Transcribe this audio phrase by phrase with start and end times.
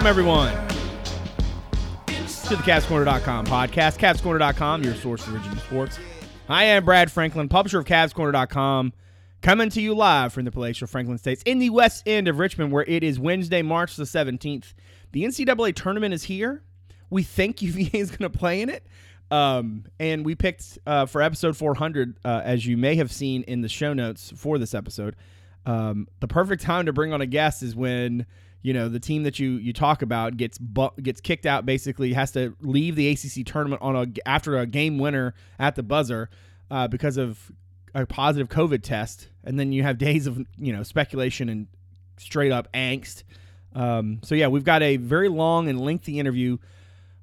[0.00, 0.68] Welcome, everyone,
[2.06, 3.98] to the CavsCorner.com podcast.
[3.98, 5.98] CavsCorner.com, your source for Virginia sports.
[6.48, 8.94] I am Brad Franklin, publisher of CavsCorner.com,
[9.42, 12.72] coming to you live from the palatial Franklin States in the west end of Richmond,
[12.72, 14.72] where it is Wednesday, March the 17th.
[15.12, 16.62] The NCAA tournament is here.
[17.10, 18.86] We think UVA is going to play in it.
[19.30, 23.60] Um, and we picked uh, for episode 400, uh, as you may have seen in
[23.60, 25.14] the show notes for this episode,
[25.66, 28.24] um, the perfect time to bring on a guest is when
[28.62, 31.64] you know the team that you you talk about gets bu- gets kicked out.
[31.64, 35.82] Basically, has to leave the ACC tournament on a after a game winner at the
[35.82, 36.28] buzzer
[36.70, 37.50] uh, because of
[37.94, 41.66] a positive COVID test, and then you have days of you know speculation and
[42.18, 43.24] straight up angst.
[43.74, 46.58] Um, so yeah, we've got a very long and lengthy interview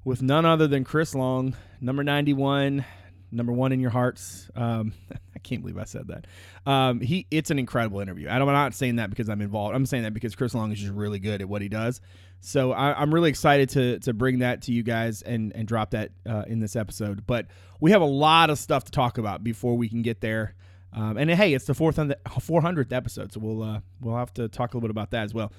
[0.04, 2.84] with none other than Chris Long, number 91,
[3.30, 4.50] number one in your hearts.
[4.56, 4.94] Um,
[5.38, 6.26] I can't believe I said that.
[6.66, 8.28] Um, he, it's an incredible interview.
[8.28, 9.76] I'm not saying that because I'm involved.
[9.76, 12.00] I'm saying that because Chris Long is just really good at what he does.
[12.40, 15.90] So I, am really excited to to bring that to you guys and and drop
[15.90, 17.24] that uh, in this episode.
[17.26, 17.46] But
[17.80, 20.54] we have a lot of stuff to talk about before we can get there.
[20.92, 24.74] Um, and hey, it's the fourth 400th episode, so we'll uh, we'll have to talk
[24.74, 25.52] a little bit about that as well.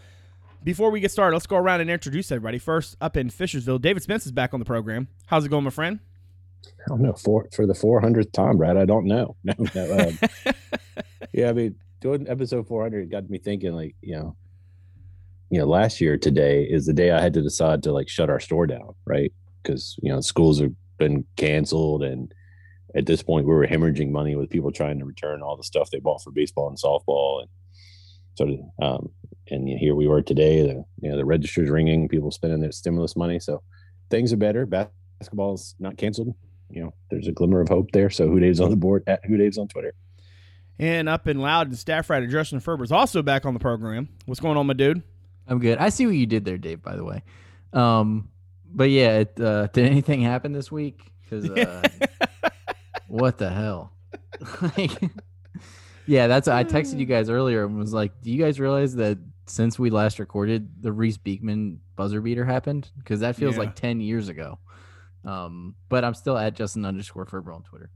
[0.61, 2.57] Before we get started, let's go around and introduce everybody.
[2.57, 5.07] First, up in Fishersville, David Spence is back on the program.
[5.27, 5.99] How's it going, my friend?
[6.65, 8.77] I don't know for for the 400th time, Brad.
[8.77, 9.35] I don't know.
[9.43, 9.97] No, no.
[9.97, 10.53] Um,
[11.33, 14.35] yeah, I mean, doing episode 400 got me thinking, like, you know,
[15.49, 18.29] you know, last year today is the day I had to decide to like shut
[18.29, 19.31] our store down, right?
[19.61, 22.31] Because you know schools have been canceled, and
[22.95, 25.89] at this point we were hemorrhaging money with people trying to return all the stuff
[25.89, 27.49] they bought for baseball and softball, and
[28.35, 29.09] sort of um,
[29.49, 30.61] and here we were today.
[30.61, 33.39] The you know the register's ringing, people spending their stimulus money.
[33.39, 33.63] So
[34.11, 34.67] things are better.
[34.67, 36.35] Basketball's not canceled.
[36.69, 38.09] You know, there's a glimmer of hope there.
[38.09, 39.93] So HooDaves on the board at HooDaves on Twitter.
[40.79, 44.07] And up in and staff writer Justin Ferber is also back on the program.
[44.25, 45.03] What's going on, my dude?
[45.47, 45.77] I'm good.
[45.77, 46.81] I see what you did there, Dave.
[46.81, 47.23] By the way,
[47.73, 48.29] um,
[48.71, 51.11] but yeah, it, uh, did anything happen this week?
[51.23, 51.81] Because uh,
[53.07, 53.91] what the hell?
[56.05, 56.47] yeah, that's.
[56.47, 59.89] I texted you guys earlier and was like, "Do you guys realize that since we
[59.89, 63.61] last recorded, the Reece Beekman buzzer beater happened because that feels yeah.
[63.61, 64.59] like ten years ago.
[65.25, 67.89] Um, but I'm still at Justin underscore Ferber on Twitter.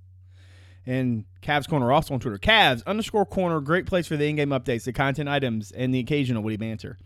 [0.86, 2.38] And Cavs Corner also on Twitter.
[2.38, 6.44] Cavs underscore corner, great place for the in-game updates, the content items, and the occasional
[6.44, 6.98] witty banter.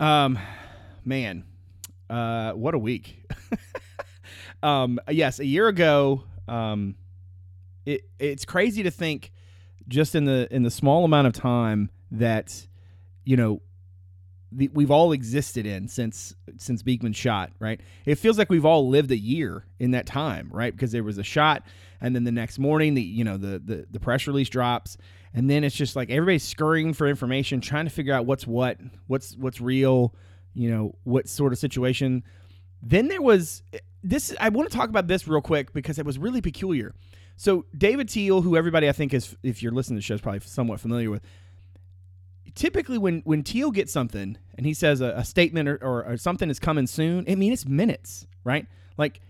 [0.00, 0.38] Um,
[1.04, 1.44] man,
[2.10, 3.24] uh, what a week.
[4.62, 6.96] um, yes, a year ago, um,
[7.86, 9.32] it it's crazy to think
[9.88, 12.66] just in the in the small amount of time that
[13.24, 13.62] you know
[14.54, 17.80] the, we've all existed in since since Beekman shot, right?
[18.04, 20.72] It feels like we've all lived a year in that time, right?
[20.72, 21.64] Because there was a shot,
[22.00, 24.96] and then the next morning, the you know the the, the press release drops,
[25.34, 28.78] and then it's just like everybody's scurrying for information, trying to figure out what's what,
[29.06, 30.14] what's what's real,
[30.54, 32.22] you know, what sort of situation.
[32.82, 33.62] Then there was
[34.02, 34.34] this.
[34.40, 36.94] I want to talk about this real quick because it was really peculiar.
[37.36, 40.20] So David Teel, who everybody I think is, if you're listening to the show, is
[40.20, 41.22] probably somewhat familiar with,
[42.54, 46.16] typically when when Teel gets something and he says a, a statement or, or, or,
[46.16, 48.66] something is coming soon, I mean it's minutes, right?
[48.96, 49.20] Like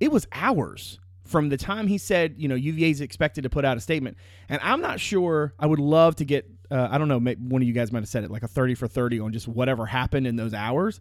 [0.00, 3.64] it was hours from the time he said, you know, UVA is expected to put
[3.64, 4.16] out a statement,
[4.48, 5.54] and I'm not sure.
[5.58, 8.08] I would love to get, uh, I don't know, one of you guys might have
[8.08, 11.00] said it, like a thirty for thirty on just whatever happened in those hours,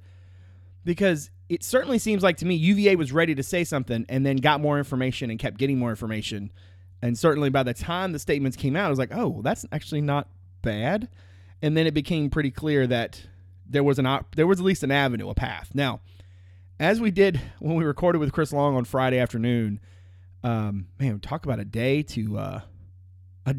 [0.84, 4.38] because it certainly seems like to me UVA was ready to say something and then
[4.38, 6.52] got more information and kept getting more information.
[7.02, 10.02] And certainly by the time the statements came out, I was like, oh, that's actually
[10.02, 10.28] not
[10.64, 11.08] bad
[11.62, 13.22] and then it became pretty clear that
[13.68, 15.72] there was an op- there was at least an avenue, a path.
[15.74, 16.02] Now,
[16.80, 19.80] as we did when we recorded with Chris Long on Friday afternoon,
[20.44, 22.62] um, man, talk about a day to uh,
[23.46, 23.56] a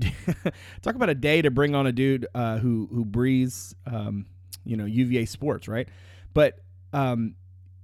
[0.83, 4.27] talk about a day to bring on a dude uh, who who breathes, um,
[4.65, 5.89] you know, UVA sports, right?
[6.35, 6.61] But
[6.93, 7.35] um,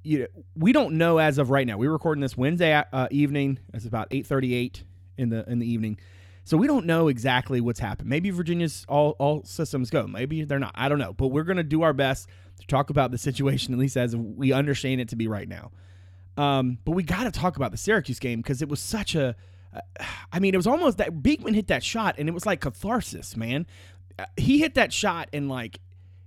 [0.05, 0.27] you know,
[0.57, 1.79] we don't know as of right now.
[1.79, 3.59] We're recording this Wednesday uh, evening.
[3.73, 4.85] It's about eight thirty eight
[5.17, 5.99] in the in the evening.
[6.45, 8.09] So we don't know exactly what's happened.
[8.09, 10.07] Maybe Virginia's all, all systems go.
[10.07, 10.73] Maybe they're not.
[10.75, 11.13] I don't know.
[11.13, 12.29] But we're going to do our best
[12.61, 15.71] to talk about the situation, at least as we understand it to be right now.
[16.37, 19.37] Um, but we got to talk about the Syracuse game because it was such a.
[19.75, 19.81] Uh,
[20.33, 23.37] I mean, it was almost that Beekman hit that shot and it was like catharsis,
[23.37, 23.67] man.
[24.19, 25.79] Uh, he hit that shot and like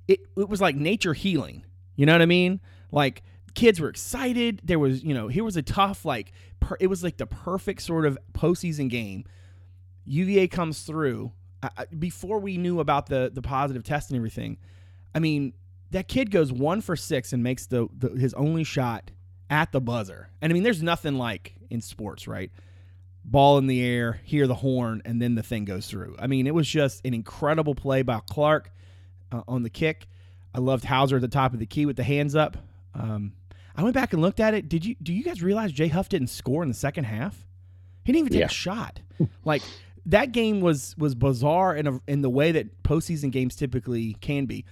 [0.08, 1.66] it, it was like nature healing.
[1.96, 2.62] You know what I mean?
[2.92, 3.24] Like
[3.54, 4.62] kids were excited.
[4.64, 7.82] There was, you know, here was a tough, like, per, it was like the perfect
[7.82, 9.26] sort of postseason game
[10.06, 11.31] UVA comes through
[11.63, 14.57] uh, before we knew about the the positive test and everything.
[15.13, 15.54] I mean,
[15.92, 19.12] that kid goes one for six and makes the, the his only shot
[19.50, 20.30] at the buzzer.
[20.42, 22.52] And I mean, there's nothing like in sports, right?
[23.24, 26.16] Ball in the air, hear the horn, and then the thing goes through.
[26.19, 28.72] I mean, it was just an incredible play by Clark
[29.31, 30.07] uh, on the kick.
[30.54, 32.56] I loved Hauser at the top of the key with the hands up.
[32.94, 33.34] Um,
[33.75, 34.69] I went back and looked at it.
[34.69, 37.46] Did you do you guys realize Jay Huff didn't score in the second half?
[38.04, 38.46] He didn't even take Yeah.
[38.46, 39.00] a shot.
[39.44, 39.63] like
[40.06, 44.46] that game was was bizarre in a, in the way that postseason games typically can
[44.46, 44.66] be.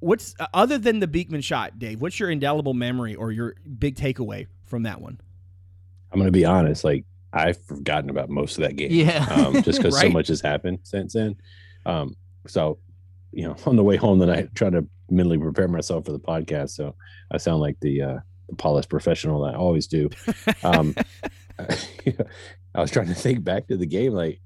[0.00, 2.00] What's uh, other than the Beekman shot, Dave?
[2.00, 5.20] What's your indelible memory or your big takeaway from that one?
[6.12, 6.84] I'm going to be honest.
[6.84, 8.90] Like I've forgotten about most of that game.
[8.90, 9.26] Yeah.
[9.30, 11.36] Um, just because so much has happened since then.
[11.84, 12.16] Um,
[12.46, 12.78] so,
[13.32, 16.70] you know, on the way home tonight, trying to mentally prepare myself for the podcast.
[16.70, 16.94] So
[17.30, 18.18] I sound like the, uh,
[18.48, 20.08] the polished professional that I always do.
[20.62, 20.94] Um,
[21.58, 24.12] I was trying to think back to the game.
[24.12, 24.40] Like,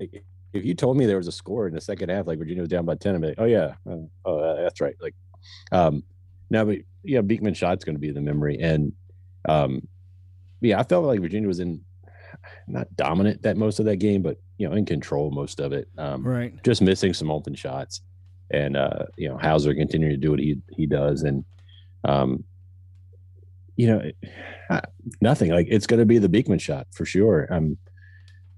[0.00, 2.68] if you told me there was a score in the second half, like Virginia was
[2.68, 3.74] down by 10, I'm like, oh, yeah.
[3.90, 4.94] uh, Oh, uh, that's right.
[5.00, 5.14] Like,
[5.72, 6.02] um,
[6.50, 8.58] now, but yeah, Beekman shot's going to be the memory.
[8.60, 8.92] And,
[9.48, 9.86] um,
[10.60, 11.80] yeah, I felt like Virginia was in
[12.66, 15.88] not dominant that most of that game, but you know, in control most of it.
[15.98, 16.52] Um, Right.
[16.64, 18.00] just missing some open shots,
[18.50, 21.44] and uh, you know, Hauser continuing to do what he he does, and
[22.04, 22.44] um,
[23.76, 24.10] you know,
[25.20, 27.46] nothing like it's going to be the Beekman shot for sure.
[27.50, 27.76] Um,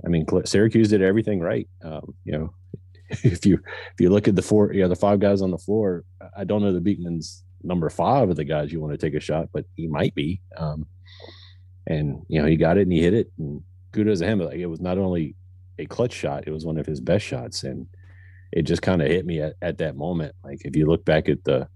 [0.06, 1.68] I mean, Syracuse did everything right.
[1.82, 2.54] Um, you know,
[3.10, 5.58] if you if you look at the four, you know, the five guys on the
[5.58, 6.04] floor,
[6.36, 9.20] I don't know the Beekman's number five of the guys you want to take a
[9.20, 10.40] shot, but he might be.
[10.56, 10.86] Um,
[11.86, 13.62] and you know, he got it and he hit it, and
[13.92, 14.38] kudos to him.
[14.38, 15.34] Like it was not only
[15.78, 17.86] a clutch shot, it was one of his best shots, and
[18.52, 20.34] it just kind of hit me at, at that moment.
[20.44, 21.68] Like if you look back at the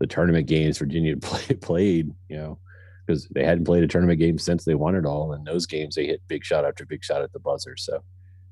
[0.00, 2.58] the tournament games Virginia play, played, you know,
[3.08, 5.32] because they hadn't played a tournament game since they won it all.
[5.32, 7.74] And those games, they hit big shot after big shot at the buzzer.
[7.76, 8.02] So,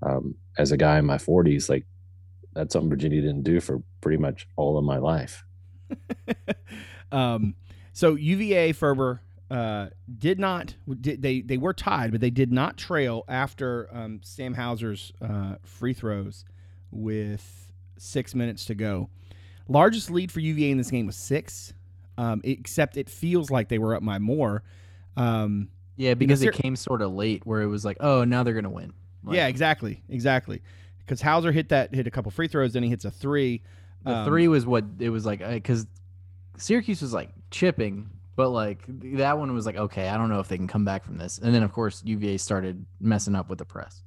[0.03, 1.85] um, as a guy in my 40s, like
[2.55, 5.45] that's something Virginia didn't do for pretty much all of my life.
[7.13, 7.55] um,
[7.93, 9.21] so UVA Ferber
[9.51, 9.89] uh,
[10.19, 14.55] did not did, they they were tied, but they did not trail after um, Sam
[14.55, 16.45] Hauser's uh, free throws
[16.91, 19.11] with six minutes to go.
[19.69, 21.75] Largest lead for UVA in this game was six,
[22.19, 24.63] um, except it feels like they were up by more.
[25.17, 28.55] Um, Yeah, because it came sort of late, where it was like, oh, now they're
[28.55, 28.93] gonna win.
[29.25, 30.63] Like, yeah, exactly, exactly.
[30.99, 33.63] Because Hauser hit that hit a couple free throws, then he hits a three.
[34.05, 35.87] The Um, three was what it was like because
[36.59, 38.83] Syracuse was like chipping, but like
[39.17, 41.39] that one was like, okay, I don't know if they can come back from this.
[41.39, 44.03] And then of course UVA started messing up with the press.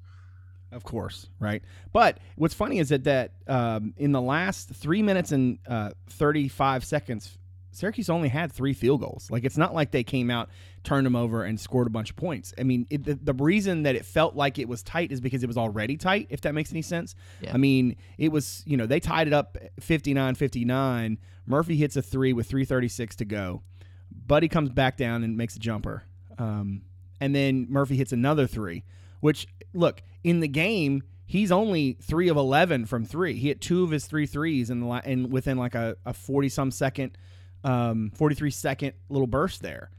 [0.71, 1.63] Of course, right.
[1.91, 6.85] But what's funny is that that um, in the last three minutes and uh, thirty-five
[6.85, 7.38] seconds,
[7.71, 9.29] Syracuse only had three field goals.
[9.29, 10.49] Like it's not like they came out,
[10.83, 12.53] turned them over, and scored a bunch of points.
[12.57, 15.43] I mean, it, the, the reason that it felt like it was tight is because
[15.43, 16.27] it was already tight.
[16.29, 17.15] If that makes any sense.
[17.41, 17.53] Yeah.
[17.53, 21.17] I mean, it was you know they tied it up 59-59.
[21.45, 23.63] Murphy hits a three with three thirty-six to go.
[24.11, 26.03] Buddy comes back down and makes a jumper.
[26.37, 26.83] Um,
[27.21, 28.83] and then Murphy hits another three,
[29.19, 33.35] which look in the game he's only three of eleven from three.
[33.35, 36.49] He hit two of his three threes in the in within like a, a forty
[36.49, 37.17] some second,
[37.63, 39.89] um, forty three second little burst there.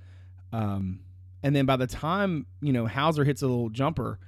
[0.53, 1.01] Um,
[1.43, 4.19] and then by the time you know Hauser hits a little jumper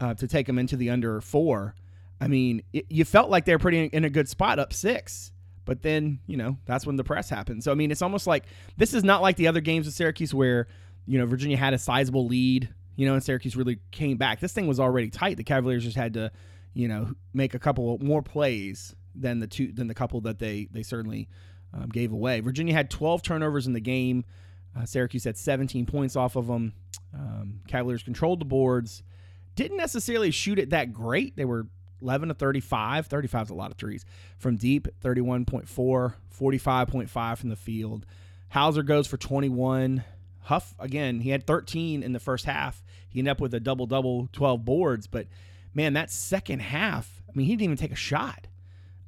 [0.00, 1.74] uh, to take him into the under four,
[2.20, 5.32] I mean it, you felt like they're pretty in a good spot up six.
[5.66, 7.62] But then, you know, that's when the press happened.
[7.62, 8.44] So, I mean, it's almost like
[8.76, 10.66] this is not like the other games with Syracuse where,
[11.06, 14.40] you know, Virginia had a sizable lead, you know, and Syracuse really came back.
[14.40, 15.36] This thing was already tight.
[15.36, 16.32] The Cavaliers just had to,
[16.72, 20.66] you know, make a couple more plays than the two than the couple that they
[20.72, 21.28] they certainly
[21.72, 22.40] um, gave away.
[22.40, 24.24] Virginia had 12 turnovers in the game.
[24.76, 26.72] Uh, Syracuse had 17 points off of them.
[27.14, 29.02] Um, Cavaliers controlled the boards.
[29.56, 31.36] Didn't necessarily shoot it that great.
[31.36, 31.66] They were
[32.02, 33.06] 11 to 35.
[33.06, 34.04] 35 is a lot of threes
[34.38, 34.88] from deep.
[35.02, 38.06] 31.4, 45.5 from the field.
[38.50, 40.04] Hauser goes for 21.
[40.44, 41.20] Huff again.
[41.20, 42.82] He had 13 in the first half.
[43.08, 45.06] He ended up with a double double, 12 boards.
[45.06, 45.26] But
[45.74, 47.22] man, that second half.
[47.28, 48.46] I mean, he didn't even take a shot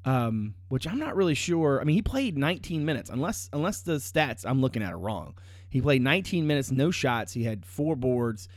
[0.04, 1.80] um, which I'm not really sure.
[1.80, 5.34] I mean, he played 19 minutes, unless unless the stats I'm looking at are wrong.
[5.68, 7.32] He played 19 minutes, no shots.
[7.32, 8.48] He had four boards,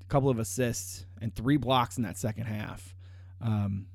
[0.00, 2.94] a couple of assists, and three blocks in that second half.
[3.40, 3.86] Um,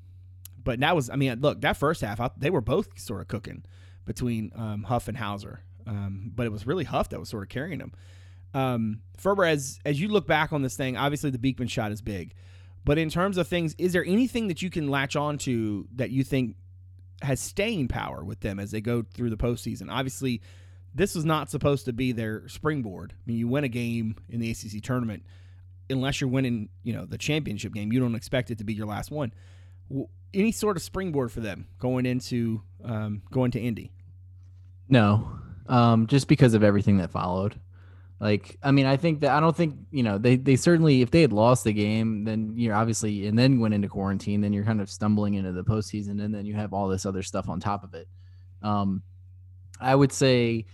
[0.62, 3.28] but that was, I mean, look, that first half, I, they were both sort of
[3.28, 3.64] cooking
[4.06, 5.60] between um, Huff and Hauser.
[5.86, 7.92] Um, but it was really Huff that was sort of carrying him.
[8.54, 12.00] Um, Ferber, as as you look back on this thing, obviously the Beekman shot is
[12.00, 12.34] big.
[12.84, 16.10] But in terms of things, is there anything that you can latch on to that
[16.10, 16.56] you think
[17.22, 19.90] has staying power with them as they go through the postseason.
[19.90, 20.40] Obviously,
[20.94, 23.12] this was not supposed to be their springboard.
[23.12, 25.24] I mean, you win a game in the ACC tournament,
[25.88, 28.86] unless you're winning, you know, the championship game, you don't expect it to be your
[28.86, 29.32] last one.
[30.32, 33.92] Any sort of springboard for them going into um, going to Indy?
[34.88, 37.58] No, um, just because of everything that followed.
[38.20, 41.10] Like, I mean, I think that I don't think you know they they certainly if
[41.10, 44.64] they had lost the game, then you're obviously and then went into quarantine, then you're
[44.64, 47.60] kind of stumbling into the postseason, and then you have all this other stuff on
[47.60, 48.06] top of it.
[48.62, 49.02] Um,
[49.80, 50.66] I would say,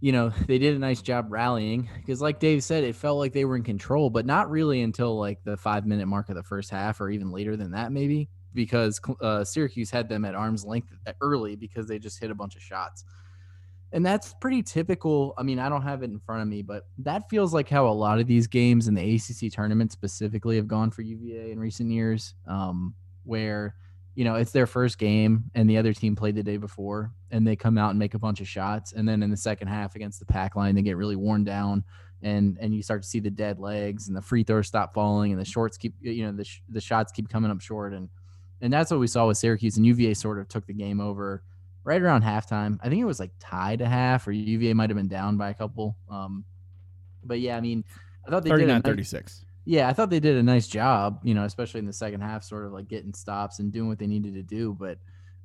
[0.00, 3.32] you know, they did a nice job rallying because, like Dave said, it felt like
[3.32, 6.42] they were in control, but not really until like the five minute mark of the
[6.42, 10.64] first half, or even later than that, maybe because uh, Syracuse had them at arm's
[10.64, 13.04] length early because they just hit a bunch of shots.
[13.92, 15.34] And that's pretty typical.
[15.36, 17.88] I mean, I don't have it in front of me, but that feels like how
[17.88, 21.58] a lot of these games in the ACC tournament specifically have gone for UVA in
[21.58, 22.94] recent years, um,
[23.24, 23.74] where
[24.14, 27.46] you know it's their first game and the other team played the day before, and
[27.46, 29.96] they come out and make a bunch of shots, and then in the second half
[29.96, 31.82] against the pack line, they get really worn down,
[32.22, 35.32] and and you start to see the dead legs, and the free throws stop falling,
[35.32, 38.08] and the shorts keep you know the sh- the shots keep coming up short, and
[38.60, 41.42] and that's what we saw with Syracuse and UVA sort of took the game over
[41.84, 42.78] right around halftime.
[42.82, 45.50] I think it was like tied a half, or UVA might have been down by
[45.50, 45.96] a couple.
[46.10, 46.44] Um,
[47.24, 47.84] but yeah, I mean,
[48.26, 49.44] I thought they 39 did 36.
[49.64, 52.44] Yeah, I thought they did a nice job, you know, especially in the second half,
[52.44, 54.76] sort of like getting stops and doing what they needed to do.
[54.78, 54.98] But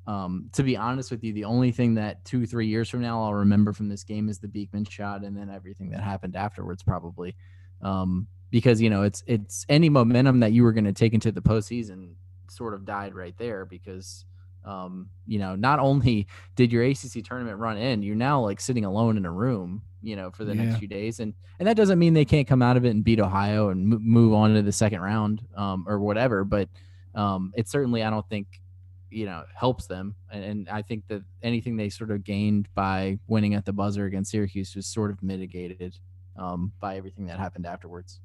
[0.06, 3.22] um, to be honest with you, the only thing that two, three years from now
[3.22, 6.82] I'll remember from this game is the Beekman shot, and then everything that happened afterwards,
[6.82, 7.36] probably.
[7.82, 11.32] Um, because you know, it's it's any momentum that you were going to take into
[11.32, 12.14] the postseason
[12.48, 14.24] sort of died right there because
[14.66, 18.84] um, you know, not only did your ACC tournament run in, you're now like sitting
[18.84, 20.64] alone in a room, you know, for the yeah.
[20.64, 23.04] next few days, and and that doesn't mean they can't come out of it and
[23.04, 26.44] beat Ohio and m- move on to the second round um, or whatever.
[26.44, 26.68] But
[27.14, 28.60] um, it certainly, I don't think,
[29.08, 33.20] you know, helps them, and, and I think that anything they sort of gained by
[33.28, 35.96] winning at the buzzer against Syracuse was sort of mitigated
[36.36, 38.18] um, by everything that happened afterwards.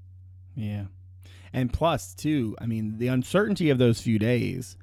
[0.55, 0.85] Yeah,
[1.53, 4.75] and plus too, I mean, the uncertainty of those few days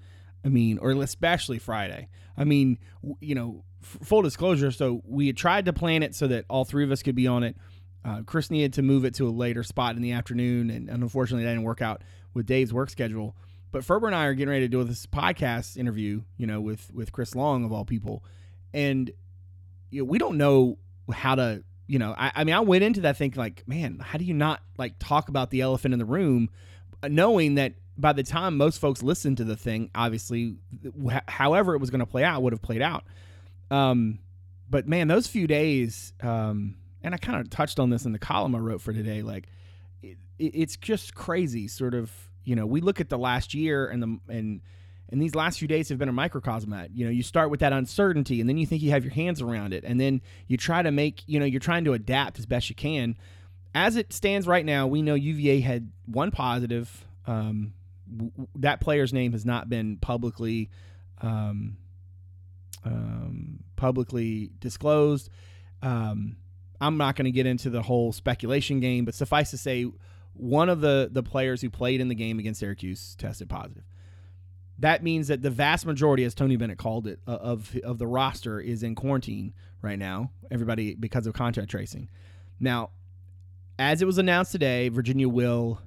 [0.49, 2.09] I mean, or especially Friday.
[2.35, 2.79] I mean,
[3.21, 4.71] you know, full disclosure.
[4.71, 7.27] So we had tried to plan it so that all three of us could be
[7.27, 7.55] on it.
[8.03, 11.03] Uh, Chris needed to move it to a later spot in the afternoon, and, and
[11.03, 12.03] unfortunately, that didn't work out
[12.33, 13.37] with Dave's work schedule.
[13.71, 16.91] But Ferber and I are getting ready to do this podcast interview, you know, with
[16.95, 18.25] with Chris Long of all people,
[18.73, 19.11] and
[19.91, 20.79] you know, we don't know
[21.13, 24.17] how to, you know, I, I mean, I went into that thinking like, man, how
[24.17, 26.49] do you not like talk about the elephant in the room,
[27.07, 30.57] knowing that by the time most folks listened to the thing, obviously,
[31.05, 33.05] wh- however it was going to play out would have played out.
[33.71, 34.21] Um,
[34.71, 38.19] but man, those few days, um, and I kind of touched on this in the
[38.19, 39.23] column I wrote for today.
[39.23, 39.49] Like,
[40.03, 41.67] it, it's just crazy.
[41.67, 42.13] Sort of,
[42.45, 44.61] you know, we look at the last year and the and
[45.11, 46.95] and these last few days have been a microcosm at.
[46.95, 49.41] You know, you start with that uncertainty, and then you think you have your hands
[49.41, 52.47] around it, and then you try to make, you know, you're trying to adapt as
[52.47, 53.17] best you can.
[53.75, 57.07] As it stands right now, we know UVA had one positive.
[57.27, 57.73] Um,
[58.57, 60.71] that player's name has not been publicly
[61.21, 61.77] um,
[62.85, 65.31] um, publicly disclosed.
[65.83, 66.37] Um,
[66.81, 69.87] I'm not going to get into the whole speculation game, but suffice to say,
[70.35, 73.85] one of the the players who played in the game against Syracuse tested positive.
[74.79, 78.61] That means that the vast majority, as Tony Bennett called it, of of the roster
[78.61, 80.31] is in quarantine right now.
[80.51, 82.09] Everybody because of contact tracing.
[82.61, 82.91] Now,
[83.79, 85.81] as it was announced today, Virginia will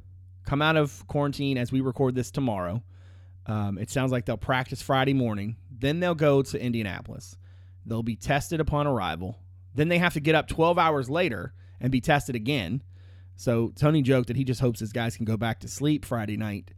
[0.45, 2.83] come out of quarantine as we record this tomorrow.
[3.45, 5.57] Um, it sounds like they'll practice Friday morning.
[5.71, 7.36] Then they'll go to Indianapolis.
[7.86, 9.39] They'll be tested upon arrival.
[9.74, 12.83] Then they have to get up 12 hours later and be tested again.
[13.36, 16.38] So Tony joked that he just hopes his guys can go back to sleep Friday
[16.38, 16.71] night.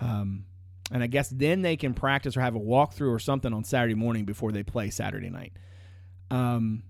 [0.00, 0.46] Um,
[0.90, 3.94] and I guess then they can practice or have a walkthrough or something on Saturday
[3.94, 5.52] morning before they play Saturday night.
[6.30, 6.84] Um,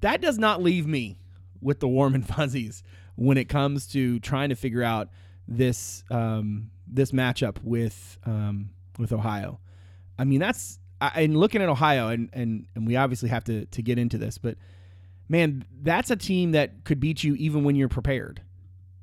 [0.00, 1.18] that does not leave me
[1.60, 2.82] with the warm and fuzzies
[3.20, 5.10] when it comes to trying to figure out
[5.46, 9.60] this um, this matchup with um, with Ohio.
[10.18, 13.66] I mean, that's I, and looking at Ohio, and, and and we obviously have to
[13.66, 14.56] to get into this, but
[15.28, 18.40] man, that's a team that could beat you even when you're prepared.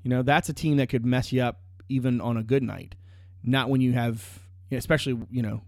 [0.01, 2.95] You know, that's a team that could mess you up even on a good night,
[3.43, 4.39] not when you have,
[4.71, 5.61] especially you know,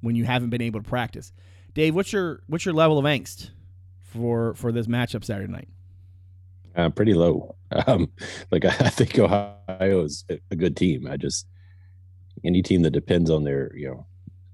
[0.00, 1.32] when you haven't been able to practice.
[1.72, 3.50] Dave, what's your what's your level of angst
[4.00, 5.68] for for this matchup Saturday night?
[6.74, 7.56] Uh, pretty low.
[7.86, 8.10] Um,
[8.50, 11.06] like I, I think Ohio is a good team.
[11.06, 11.46] I just
[12.44, 14.06] any team that depends on their you know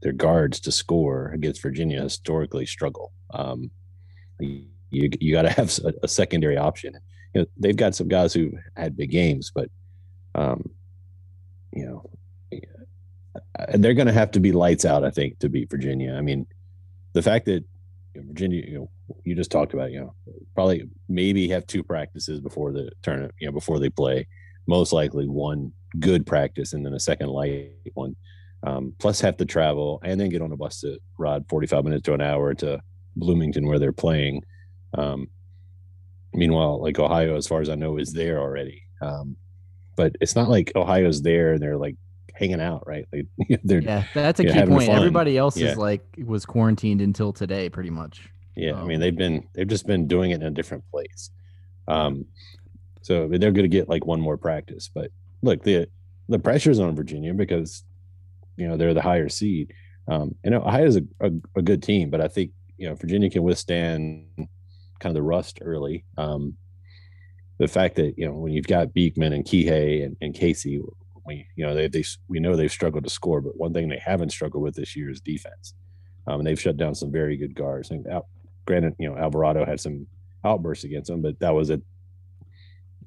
[0.03, 3.13] their guards to score against Virginia historically struggle.
[3.35, 3.73] Um,
[4.39, 6.95] you you got to have a, a, secondary option.
[7.35, 9.69] You know they've got some guys who had big games, but
[10.37, 10.71] um,
[11.73, 12.09] you know
[13.75, 15.05] they're going to have to be lights out.
[15.05, 16.15] I think to beat Virginia.
[16.15, 16.47] I mean,
[17.15, 17.65] the fact that
[18.15, 18.91] Virginia, you know,
[19.25, 20.15] you just talked about, you know,
[20.55, 24.27] probably maybe have two practices before the tournament, you know, before they play.
[24.67, 28.17] Most likely one good practice and then a second light one.
[28.65, 32.03] Um, plus have to travel and then get on a bus to ride 45 minutes
[32.05, 32.81] to an hour to
[33.15, 34.43] Bloomington where they're playing.
[34.95, 35.29] Um,
[36.33, 38.83] meanwhile, like Ohio, as far as I know, is there already.
[39.00, 39.37] Um,
[39.97, 41.97] but it's not like Ohio's there and they're like
[42.35, 43.07] hanging out, right?
[43.12, 43.27] Like
[43.65, 44.88] they're yeah, that's a key point.
[44.88, 45.69] Everybody else yeah.
[45.69, 48.29] is like was quarantined until today, pretty much.
[48.59, 51.31] Yeah, um, I mean they've been they've just been doing it in a different place.
[51.87, 52.27] Um,
[53.03, 54.91] so they're going to get like one more practice.
[54.93, 55.11] But
[55.43, 55.88] look, the
[56.29, 57.85] the pressure's on Virginia because
[58.57, 59.73] you know they're the higher seed.
[60.09, 63.43] Um, and Ohio's a, a, a good team, but I think you know Virginia can
[63.43, 66.05] withstand kind of the rust early.
[66.17, 66.57] Um,
[67.59, 70.81] the fact that you know when you've got Beekman and Kihei and, and Casey,
[71.27, 74.03] we you know they they we know they've struggled to score, but one thing they
[74.05, 75.75] haven't struggled with this year is defense.
[76.27, 77.91] Um, and they've shut down some very good guards.
[77.91, 78.07] And
[78.69, 80.07] granted, you know Alvarado had some
[80.45, 81.81] outbursts against them, but that was a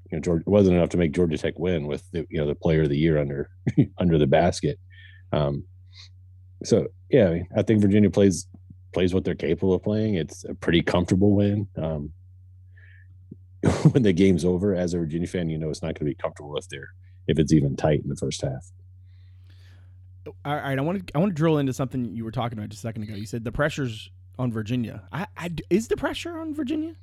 [0.09, 2.47] you know George it wasn't enough to make Georgia Tech win with the you know
[2.47, 3.49] the Player of the Year under
[3.99, 4.79] under the basket.
[5.31, 5.63] Um,
[6.63, 8.47] so yeah, I, mean, I think Virginia plays
[8.91, 10.15] plays what they're capable of playing.
[10.15, 11.67] It's a pretty comfortable win.
[11.77, 12.11] Um,
[13.91, 16.15] when the game's over, as a Virginia fan, you know it's not going to be
[16.15, 16.89] comfortable if they're
[17.27, 18.65] if it's even tight in the first half.
[20.43, 22.69] All right, I want to I want to drill into something you were talking about
[22.69, 23.13] just a second ago.
[23.13, 24.09] You said the pressures
[24.41, 25.03] on Virginia.
[25.11, 26.95] I, I is the pressure on Virginia?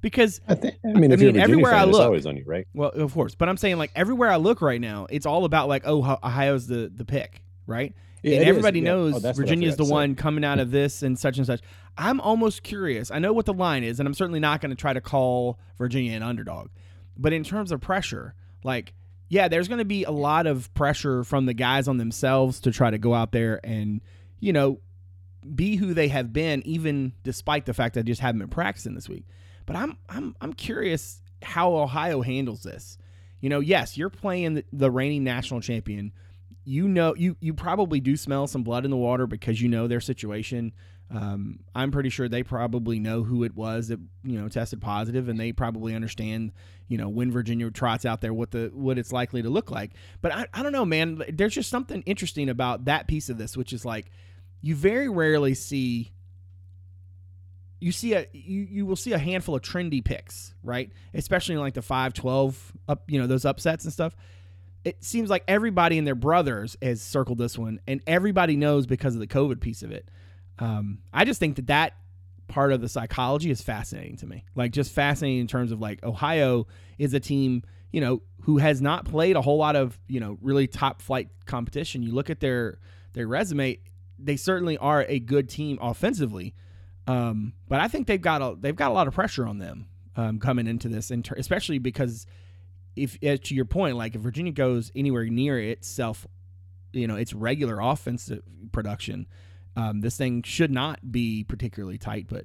[0.00, 2.44] Because I, think, I mean, if I mean, everywhere fan, I look, always on you,
[2.46, 2.68] right?
[2.74, 5.68] Well, of course, but I'm saying like everywhere I look right now, it's all about
[5.68, 7.94] like, oh, Ohio's the the pick, right?
[8.22, 8.84] Yeah, and everybody is.
[8.84, 9.30] knows yeah.
[9.30, 11.60] oh, Virginia's the one coming out of this and such and such.
[11.96, 13.10] I'm almost curious.
[13.10, 15.58] I know what the line is, and I'm certainly not going to try to call
[15.78, 16.68] Virginia an underdog.
[17.16, 18.92] But in terms of pressure, like,
[19.28, 22.72] yeah, there's going to be a lot of pressure from the guys on themselves to
[22.72, 24.00] try to go out there and,
[24.40, 24.80] you know,
[25.44, 28.94] be who they have been, even despite the fact that they just haven't been practicing
[28.94, 29.26] this week.
[29.66, 32.98] But I'm I'm I'm curious how Ohio handles this.
[33.40, 36.12] You know, yes, you're playing the, the reigning national champion.
[36.64, 39.86] You know, you you probably do smell some blood in the water because you know
[39.86, 40.72] their situation.
[41.10, 45.28] Um, I'm pretty sure they probably know who it was that you know tested positive,
[45.28, 46.52] and they probably understand
[46.88, 49.92] you know when Virginia trots out there what the what it's likely to look like.
[50.22, 51.22] But I, I don't know, man.
[51.30, 54.10] There's just something interesting about that piece of this, which is like
[54.64, 56.10] you very rarely see
[57.80, 60.90] you see a you, you will see a handful of trendy picks, right?
[61.12, 62.56] Especially in like the 5-12
[62.88, 64.16] up, you know, those upsets and stuff.
[64.82, 69.12] It seems like everybody and their brothers has circled this one, and everybody knows because
[69.12, 70.10] of the COVID piece of it.
[70.58, 71.92] Um, I just think that that
[72.48, 74.46] part of the psychology is fascinating to me.
[74.54, 78.80] Like just fascinating in terms of like Ohio is a team, you know, who has
[78.80, 82.02] not played a whole lot of, you know, really top flight competition.
[82.02, 82.78] You look at their
[83.12, 83.78] their resume,
[84.18, 86.54] they certainly are a good team offensively.
[87.06, 89.86] Um, but I think they've got a they've got a lot of pressure on them
[90.16, 92.26] um, coming into this, ter- especially because
[92.96, 96.26] if to your point, like if Virginia goes anywhere near itself,
[96.92, 99.26] you know, its regular offensive production,
[99.76, 102.44] um, this thing should not be particularly tight, but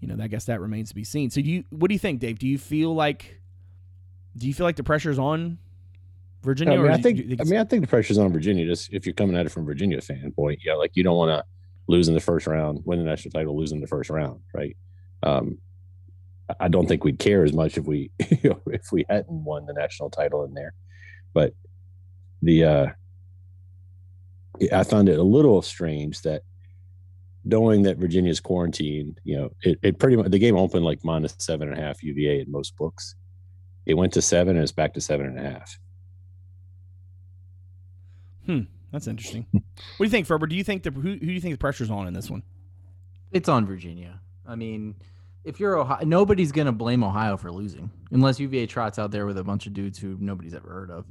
[0.00, 1.30] you know, I guess that remains to be seen.
[1.30, 2.38] So, do you, what do you think, Dave?
[2.38, 3.40] Do you feel like,
[4.36, 5.58] do you feel like the pressure's on
[6.46, 6.74] Virginia?
[6.74, 8.64] I mean, I think, think I mean, I think the pressure's on Virginia.
[8.64, 11.44] Just if you're coming at it from Virginia standpoint, yeah, like you don't want to
[11.88, 14.76] lose in the first round, win the national title, lose in the first round, right?
[15.22, 15.58] Um,
[16.60, 18.10] I don't think we'd care as much if we
[18.42, 20.72] you know, if we hadn't won the national title in there,
[21.34, 21.52] but
[22.40, 22.86] the uh,
[24.72, 26.42] I found it a little strange that
[27.44, 31.34] knowing that Virginia's quarantined, you know, it, it pretty much the game opened like minus
[31.38, 33.14] seven and a half UVA in most books.
[33.86, 35.78] It went to seven and it's back to seven and a half.
[38.46, 38.60] Hmm,
[38.92, 39.46] that's interesting.
[39.52, 39.62] what
[39.98, 40.46] do you think, Ferber?
[40.46, 42.42] Do you think the who, who do you think the pressure's on in this one?
[43.32, 44.20] It's on Virginia.
[44.46, 44.94] I mean,
[45.44, 49.38] if you're Ohio, nobody's gonna blame Ohio for losing unless UVA trots out there with
[49.38, 51.04] a bunch of dudes who nobody's ever heard of,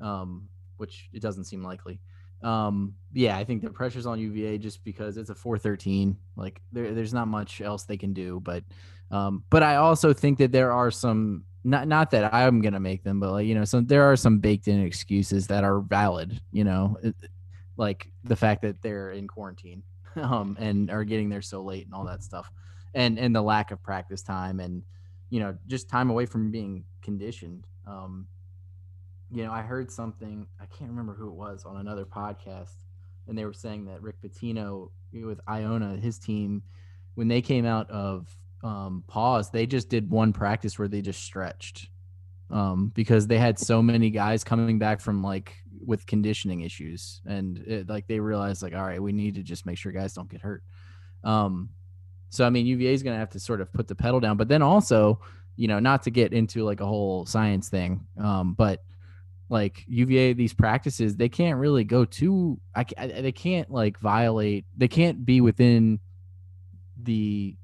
[0.00, 0.48] um,
[0.78, 2.00] which it doesn't seem likely.
[2.42, 6.16] Um, yeah, I think the pressure's on UVA just because it's a 413.
[6.36, 8.40] Like there, there's not much else they can do.
[8.40, 8.64] But,
[9.10, 13.02] um, but I also think that there are some not not that I'm gonna make
[13.02, 16.40] them, but like you know, some there are some baked in excuses that are valid.
[16.52, 16.96] You know,
[17.76, 19.82] like the fact that they're in quarantine,
[20.16, 22.50] um, and are getting there so late and all that stuff,
[22.94, 24.82] and and the lack of practice time and
[25.30, 27.66] you know just time away from being conditioned.
[27.86, 28.26] Um,
[29.30, 32.74] you know, I heard something, I can't remember who it was on another podcast,
[33.26, 36.62] and they were saying that Rick Pitino with Iona, his team,
[37.14, 41.22] when they came out of um, pause, they just did one practice where they just
[41.22, 41.88] stretched
[42.50, 47.58] um, because they had so many guys coming back from like with conditioning issues, and
[47.58, 50.30] it, like they realized like, all right, we need to just make sure guys don't
[50.30, 50.62] get hurt.
[51.24, 51.70] Um,
[52.30, 54.36] so I mean, UVA is going to have to sort of put the pedal down,
[54.36, 55.20] but then also,
[55.56, 58.82] you know, not to get into like a whole science thing, um, but
[59.50, 64.66] like UVA these practices they can't really go too I, I, they can't like violate
[64.76, 66.00] they can't be within
[67.02, 67.56] the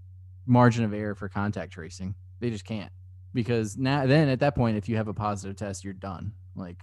[0.47, 2.93] margin of error for contact tracing they just can't
[3.33, 6.83] because now then at that point if you have a positive test you're done like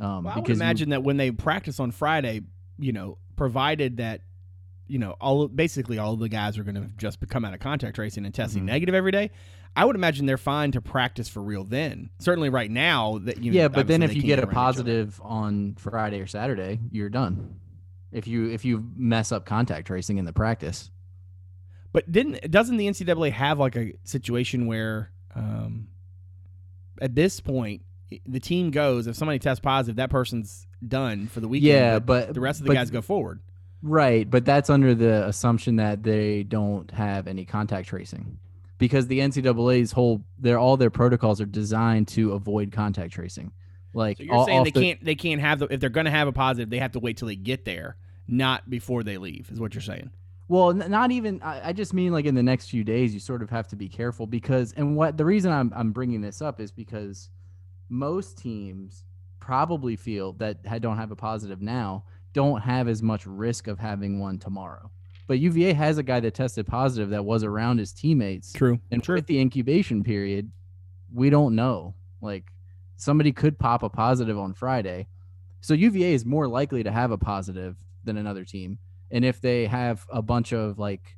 [0.00, 2.42] um well, I would imagine you, that when they practice on Friday
[2.78, 4.22] you know provided that
[4.88, 7.60] you know, all basically all of the guys are going to just come out of
[7.60, 8.66] contact tracing and testing Mhm.
[8.66, 9.30] negative every day.
[9.74, 11.64] I would imagine they're fine to practice for real.
[11.64, 14.50] Then certainly right now that you know, yeah, but then if you get a around
[14.50, 14.54] each other.
[14.54, 17.56] positive on Friday or Saturday, you're done.
[18.10, 20.90] If you if you mess up contact tracing in the practice,
[21.92, 25.88] But didn't doesn't the NCAA have like a situation where um,
[27.00, 27.82] at this point
[28.26, 31.68] the team goes if somebody tests positive that person's done for the weekend.
[31.68, 33.40] yeah, but but the rest of the but- guys go forward.
[33.84, 38.38] Right, but that's under the assumption that they don't have any contact tracing,
[38.78, 43.50] because the NCAA's whole their all their protocols are designed to avoid contact tracing.
[43.92, 46.04] Like So you're all- saying they the- can't they can't have the if they're going
[46.04, 47.96] to have a positive they have to wait till they get there,
[48.28, 49.50] not before they leave.
[49.50, 50.10] Is what you're saying?
[50.52, 51.40] Well, n- not even.
[51.40, 53.76] I, I just mean like in the next few days, you sort of have to
[53.76, 57.30] be careful because, and what the reason I'm I'm bringing this up is because
[57.88, 59.04] most teams
[59.40, 64.20] probably feel that don't have a positive now don't have as much risk of having
[64.20, 64.90] one tomorrow.
[65.26, 68.78] But UVA has a guy that tested positive that was around his teammates, True.
[68.90, 69.14] and True.
[69.14, 70.52] with the incubation period,
[71.10, 71.94] we don't know.
[72.20, 72.52] Like
[72.96, 75.06] somebody could pop a positive on Friday,
[75.62, 78.78] so UVA is more likely to have a positive than another team.
[79.12, 81.16] And if they have a bunch of like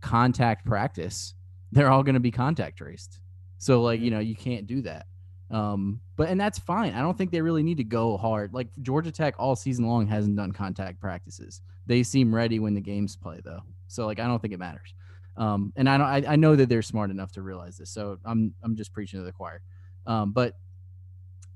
[0.00, 1.34] contact practice,
[1.72, 3.20] they're all going to be contact traced.
[3.58, 5.06] So like you know you can't do that.
[5.50, 6.94] Um, but and that's fine.
[6.94, 8.54] I don't think they really need to go hard.
[8.54, 11.60] Like Georgia Tech all season long hasn't done contact practices.
[11.86, 13.60] They seem ready when the games play though.
[13.88, 14.94] So like I don't think it matters.
[15.36, 17.90] Um, and I don't I, I know that they're smart enough to realize this.
[17.90, 19.62] So I'm I'm just preaching to the choir.
[20.06, 20.56] Um, but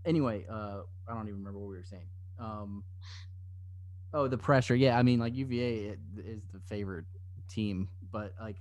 [0.05, 2.09] anyway, uh, I don't even remember what we were saying.
[2.39, 2.85] Um,
[4.13, 4.75] oh, the pressure.
[4.75, 7.05] Yeah, I mean, like UVA is the favorite
[7.49, 8.57] team, but like,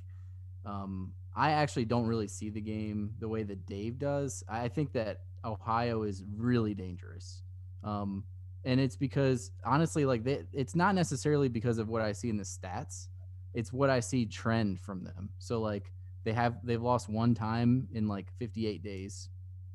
[0.66, 4.44] um, I actually don't really see the game the way that Dave does.
[4.50, 7.44] I think that Ohio is really dangerous.
[7.84, 8.24] Um,
[8.66, 12.38] and it's because honestly, like they, it's not necessarily because of what I see in
[12.38, 13.08] the stats.
[13.54, 15.30] It's what I see trend from them.
[15.40, 15.92] So like
[16.24, 19.30] they have they've lost one time in like 58 days.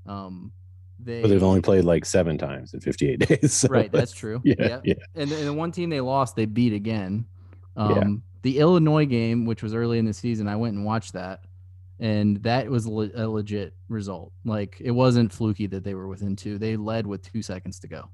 [0.05, 0.53] Um,
[1.05, 3.53] they But they've only played like seven times in 58 days.
[3.53, 3.91] so right.
[3.93, 4.41] That's true.
[4.45, 4.81] Yeah, yeah.
[4.85, 4.95] yeah.
[5.15, 7.27] And, the- and the one team they lost, they beat again.
[7.77, 7.83] Yeah.
[7.85, 11.41] Um, The Illinois game, which was early in the season, I went and watched that,
[12.01, 14.33] and that was le- a legit result.
[14.45, 17.88] Like it wasn't fluky that they were within two; they led with two seconds to
[17.88, 18.11] go.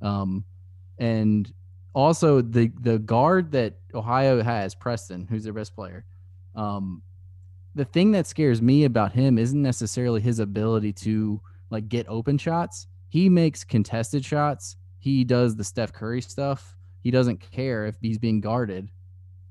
[0.00, 0.44] Um,
[0.98, 1.50] and
[1.94, 6.04] also the the guard that Ohio has, Preston, who's their best player.
[6.54, 7.02] Um,
[7.74, 11.40] the thing that scares me about him isn't necessarily his ability to
[11.72, 12.86] like get open shots.
[13.08, 14.76] He makes contested shots.
[14.98, 16.76] He does the Steph Curry stuff.
[17.02, 18.88] He doesn't care if he's being guarded.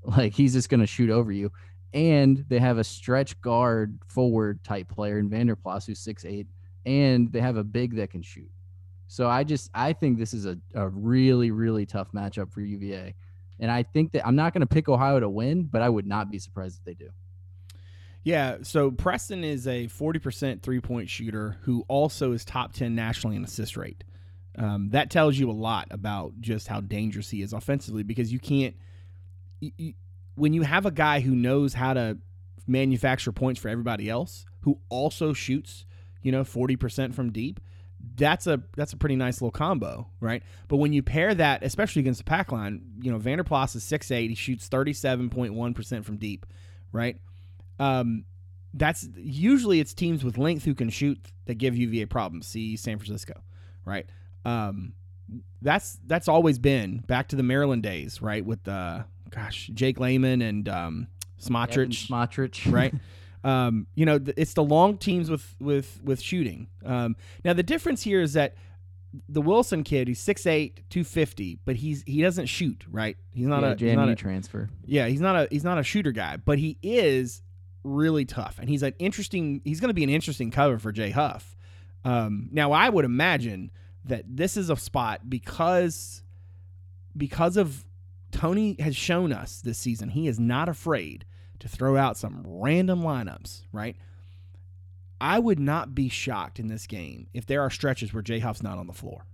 [0.04, 1.52] Like he's just going to shoot over you.
[1.92, 6.48] And they have a stretch guard forward type player in Vander Plas who's six eight,
[6.84, 8.50] and they have a big that can shoot.
[9.06, 13.14] So I just I think this is a, a really really tough matchup for UVA,
[13.60, 16.08] and I think that I'm not going to pick Ohio to win, but I would
[16.08, 17.10] not be surprised if they do.
[18.24, 23.36] Yeah, so Preston is a 40% three point shooter who also is top 10 nationally
[23.36, 24.04] in assist rate.
[24.56, 28.38] Um, that tells you a lot about just how dangerous he is offensively because you
[28.38, 28.76] can't,
[29.60, 29.94] y y
[30.34, 32.18] when you have a guy who knows how to
[32.66, 35.84] manufacture points for everybody else, who also shoots,
[36.22, 37.60] you know, 40% from deep,
[38.16, 40.42] that's a that's a pretty nice little combo, right?
[40.68, 43.84] But when you pair that, especially against the pack line, you know, Vander Plas is
[43.84, 46.46] 6'8, he shoots 37.1% from deep,
[46.92, 47.16] right?
[47.78, 48.24] Um,
[48.74, 52.46] that's usually it's teams with length who can shoot that give UVA problems.
[52.46, 53.42] See San Francisco,
[53.84, 54.06] right?
[54.44, 54.94] Um,
[55.60, 58.44] that's that's always been back to the Maryland days, right?
[58.44, 61.08] With uh, gosh, Jake Layman and um,
[61.40, 62.94] Smotrycz, Smotrycz, right?
[63.44, 66.68] um, you know, it's the long teams with with with shooting.
[66.84, 68.54] Um, now the difference here is that
[69.28, 73.16] the Wilson kid, he's 6'8", 250, but he's he doesn't shoot, right?
[73.34, 74.70] He's not yeah, a he's not a, transfer.
[74.86, 77.42] yeah, he's not a he's not a shooter guy, but he is
[77.84, 79.60] really tough, and he's an interesting.
[79.64, 81.56] He's going to be an interesting cover for Jay Huff.
[82.04, 83.70] Um, now, I would imagine
[84.04, 86.22] that this is a spot because
[87.16, 87.84] because of
[88.30, 91.24] Tony has shown us this season he is not afraid
[91.60, 93.96] to throw out some random lineups, right?
[95.20, 98.62] I would not be shocked in this game if there are stretches where Jay Huff's
[98.62, 99.26] not on the floor,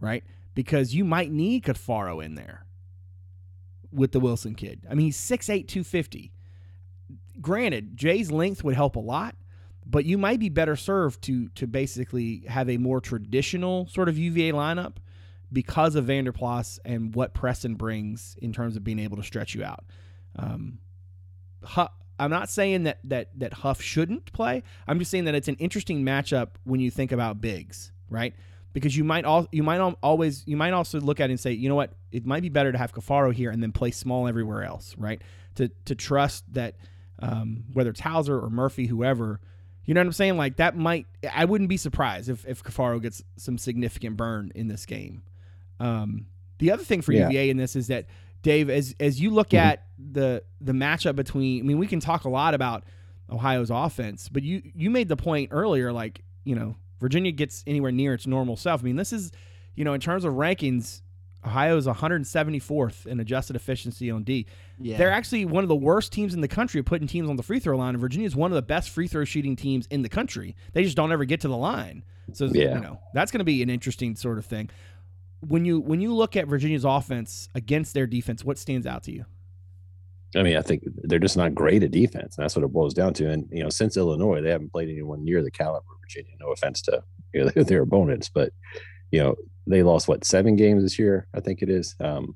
[0.00, 0.24] right?
[0.54, 2.64] Because you might need Caffaro in there
[3.92, 4.86] with the Wilson kid.
[4.88, 6.32] I mean, he's 6'8, 250.
[7.40, 9.34] Granted, Jay's length would help a lot,
[9.86, 14.18] but you might be better served to to basically have a more traditional sort of
[14.18, 14.96] UVA lineup
[15.52, 19.54] because of Vander Plas and what Preston brings in terms of being able to stretch
[19.54, 19.84] you out.
[20.36, 20.78] Um,
[21.64, 24.62] Huff, I'm not saying that that that Huff shouldn't play.
[24.86, 28.34] I'm just saying that it's an interesting matchup when you think about bigs, right?
[28.72, 31.40] because you might all you might al- always you might also look at it and
[31.40, 33.90] say, you know what, it might be better to have Caffaro here and then play
[33.90, 35.20] small everywhere else, right?
[35.56, 36.76] To to trust that
[37.20, 39.40] um, whether it's Hauser or Murphy, whoever,
[39.84, 40.36] you know what I'm saying?
[40.36, 44.68] Like that might I wouldn't be surprised if if Caffaro gets some significant burn in
[44.68, 45.22] this game.
[45.78, 46.26] Um,
[46.58, 47.28] the other thing for Yeah.
[47.28, 48.06] UVA in this is that
[48.42, 49.58] Dave, as as you look Mhm.
[49.58, 52.84] at the the matchup between, I mean, we can talk a lot about
[53.30, 57.92] Ohio's offense, but you you made the point earlier, like you know, Virginia gets anywhere
[57.92, 58.80] near its normal self.
[58.82, 59.30] I mean, this is,
[59.74, 61.02] you know, in terms of rankings,
[61.44, 64.46] Ohio's 174th in adjusted efficiency on D.
[64.78, 64.98] Yeah.
[64.98, 67.42] They're actually one of the worst teams in the country at putting teams on the
[67.42, 67.94] free throw line.
[67.94, 70.54] And Virginia is one of the best free throw shooting teams in the country.
[70.72, 72.04] They just don't ever get to the line.
[72.32, 72.74] So Yeah.
[72.74, 74.70] you know that's going to be an interesting sort of thing.
[75.40, 79.12] When you when you look at Virginia's offense against their defense, what stands out to
[79.12, 79.24] you?
[80.36, 82.36] I mean, I think they're just not great at defense.
[82.36, 83.28] And that's what it boils down to.
[83.30, 86.32] And you know, since Illinois, they haven't played anyone near the caliber of Virginia.
[86.38, 88.52] No offense to you know, their opponents, but
[89.10, 91.94] you know, they lost what seven games this year, I think it is.
[92.00, 92.34] Um,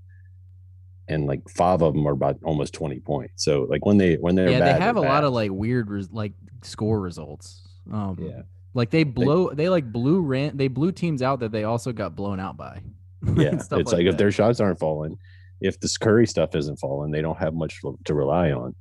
[1.09, 3.45] and like five of them are about almost twenty points.
[3.45, 5.25] So like when they when they're yeah, bad, they have a they're lot bad.
[5.25, 6.33] of like weird res- like
[6.63, 7.63] score results.
[7.93, 8.43] Um, yeah.
[8.73, 12.17] like they blow they like blew ran they blew teams out that they also got
[12.17, 12.81] blown out by.
[13.37, 15.17] Yeah, it's like, if their shots aren't falling,
[15.63, 18.75] if this Curry stuff isn't falling, they don't have much to, to rely on.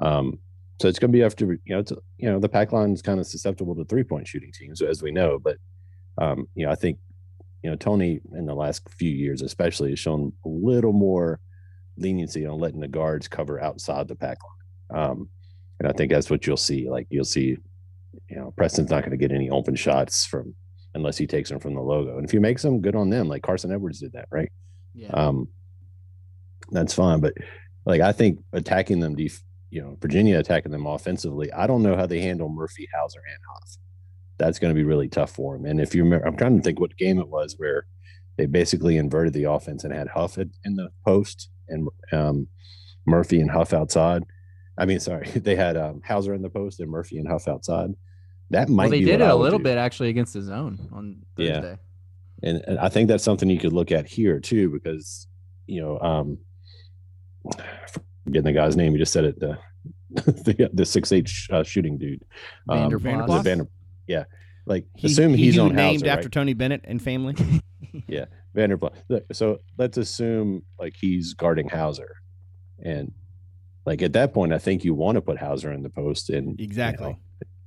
[0.00, 0.38] Um,
[0.80, 3.02] so it's going to be after you know, it's, you know, the pack line is
[3.02, 5.40] kind of susceptible to three point shooting teams, as we know.
[5.42, 5.56] But
[6.16, 6.98] um, you know, I think
[7.62, 11.40] you know Tony in the last few years, especially, has shown a little more
[11.96, 14.38] leniency on letting the guards cover outside the pack
[14.90, 15.00] line.
[15.00, 15.28] Um,
[15.80, 16.88] and I think that's what you'll see.
[16.88, 17.56] Like you'll see,
[18.28, 20.54] you know, Preston's not going to get any open shots from
[20.94, 22.16] unless he takes them from the logo.
[22.16, 23.28] And if he makes them, good on them.
[23.28, 24.50] Like Carson Edwards did that, right?
[24.94, 25.08] yeah.
[25.10, 25.48] Um,
[26.70, 27.34] that's fine, but
[27.86, 31.52] like I think attacking them, def- you know, Virginia attacking them offensively.
[31.52, 33.76] I don't know how they handle Murphy, Hauser, and Huff.
[34.38, 35.64] That's going to be really tough for him.
[35.64, 37.86] And if you remember, I'm trying to think what game it was where
[38.36, 42.46] they basically inverted the offense and had Huff in in the post and um,
[43.06, 44.22] Murphy and Huff outside.
[44.78, 47.90] I mean, sorry, they had um, Hauser in the post and Murphy and Huff outside.
[48.50, 49.64] That might well, they be did it a little do.
[49.64, 51.54] bit actually against the zone on Yeah.
[51.60, 51.78] Thursday.
[52.44, 55.26] and, and I think that's something you could look at here too, because
[55.66, 56.38] you know, um,
[58.24, 59.58] forgetting the guy's name, you just said it, the
[60.10, 62.24] the, the six eight sh- uh, shooting dude,
[62.68, 63.44] um, Vander Plas?
[63.44, 63.66] Vander,
[64.08, 64.24] yeah,
[64.66, 66.32] like He- assume he he's who on named Hauser, after right?
[66.32, 67.36] Tony Bennett and family.
[68.08, 72.16] yeah, Look, So let's assume like he's guarding Hauser,
[72.82, 73.12] and
[73.86, 76.58] like at that point, I think you want to put Hauser in the post and
[76.58, 77.10] you exactly.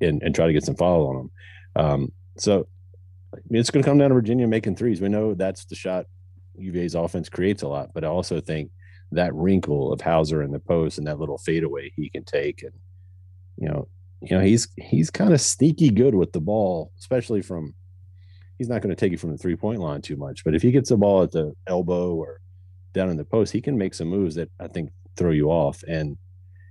[0.01, 1.31] know, and, and try to get some follow on him.
[1.75, 2.67] Um, so
[3.33, 4.99] I mean, it's going to come down to Virginia making threes.
[4.99, 6.05] We know that's the shot
[6.57, 8.71] UVA's offense creates a lot, but I also think
[9.13, 12.73] that wrinkle of Hauser in the post and that little fadeaway he can take, and
[13.57, 13.87] you know,
[14.21, 17.73] you know, he's he's kind of sneaky good with the ball, especially from.
[18.57, 20.61] He's not going to take it from the three point line too much, but if
[20.61, 22.39] he gets the ball at the elbow or
[22.93, 25.81] down in the post, he can make some moves that I think throw you off.
[25.87, 26.09] And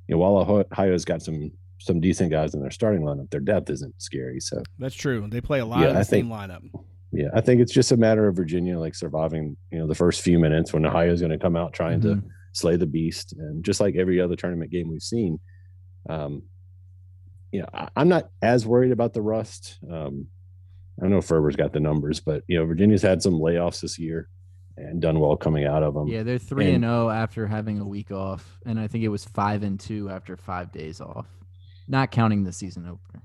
[0.06, 0.36] you know, while
[0.70, 4.38] Ohio's got some some decent guys in their starting lineup, their depth isn't scary.
[4.38, 5.26] So That's true.
[5.28, 6.62] They play a lot Yeah, of the I same think- lineup.
[7.10, 10.20] yeah, I think it's just a matter of Virginia like surviving, you know, the first
[10.20, 12.02] few minutes when Ohio's going to come out trying Mhm.
[12.02, 15.40] to slay the beast, and just like every other tournament game we've seen,
[16.08, 16.42] um,
[17.52, 19.78] you know, I, I'm not as worried about the rust.
[19.90, 20.26] Um,
[21.02, 24.28] I know Ferber's got the numbers, but you know, Virginia's had some layoffs this year
[24.76, 26.08] and done well coming out of them.
[26.08, 29.24] Yeah, they're three and zero after having a week off, and I think it was
[29.24, 31.26] five and two after five days off,
[31.88, 33.22] not counting the season opener.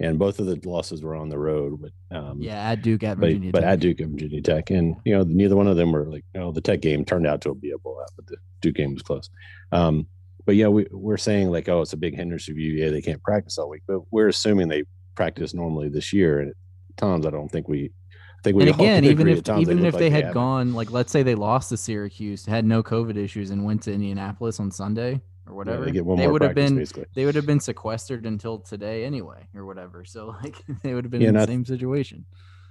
[0.00, 1.80] and both of the losses were on the road.
[1.80, 3.52] But um, Yeah, at Duke, at Virginia.
[3.52, 3.70] but Tech.
[3.70, 6.40] at Duke and Virginia Tech, and you know, neither one of them were like, you
[6.40, 9.02] know, the Tech game turned out to be a blowout, but the Duke game was
[9.02, 9.30] close.
[9.70, 10.06] Um,
[10.44, 12.54] but yeah, we, we're saying like, oh, it's a big hindrance you.
[12.54, 16.40] Yeah, they can't practice all week, but we're assuming they practice normally this year.
[16.40, 16.56] And at
[16.96, 17.92] times, I don't think we.
[18.38, 20.34] I think we and again, even if even if like they had haven't.
[20.34, 23.92] gone, like let's say they lost to Syracuse, had no COVID issues, and went to
[23.92, 27.04] Indianapolis on Sunday or Yeah, whatever, they one they more would have been basically.
[27.14, 30.04] they would have been sequestered until today anyway, or whatever.
[30.04, 32.26] So like they would have been Yeah, in the not- same situation.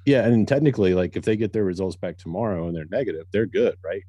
[0.05, 3.45] Yeah, and technically, like if they get their results back tomorrow and they're negative, they're
[3.45, 4.01] good, right?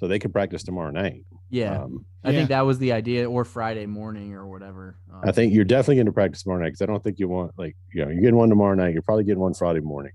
[0.00, 1.26] So they could practice tomorrow night.
[1.50, 2.38] Yeah, Um, I Yeah.
[2.38, 4.96] think that was the idea, or Friday morning or whatever.
[5.12, 7.28] Um, I think you're definitely going to practice tomorrow night because I don't think you
[7.28, 8.94] want like you know you're getting one tomorrow night.
[8.94, 10.12] You're probably getting one Friday morning.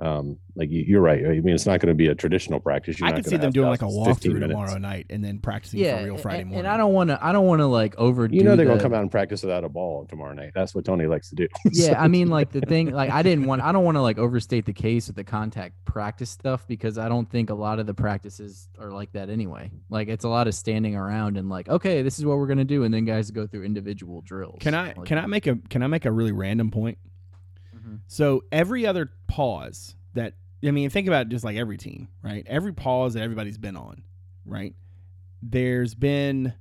[0.00, 1.24] Um, like you, you're right.
[1.24, 2.98] I mean, it's not going to be a traditional practice.
[2.98, 5.22] You're I not could gonna see them doing like a 15 walkthrough tomorrow night and
[5.22, 6.66] then practicing yeah, for real Friday and, morning.
[6.66, 7.24] and I don't want to.
[7.24, 8.34] I don't want to like overdo.
[8.34, 10.52] You know they're going to come out and practice without a ball tomorrow night.
[10.54, 11.46] That's what Tony likes to do.
[11.72, 14.02] yeah So- i mean like the thing like i didn't want i don't want to
[14.02, 17.78] like overstate the case with the contact practice stuff because i don't think a lot
[17.78, 21.48] of the practices are like that anyway like it's a lot of standing around and
[21.48, 24.58] like okay this is what we're gonna do and then guys go through individual drills
[24.60, 26.98] Can I Like- can I make a can I make a really random point?
[28.12, 32.46] So every other pause that I mean, think about just like every team, right?
[32.46, 34.02] Every pause that everybody's been on,
[34.44, 34.74] right?
[35.42, 36.52] There's been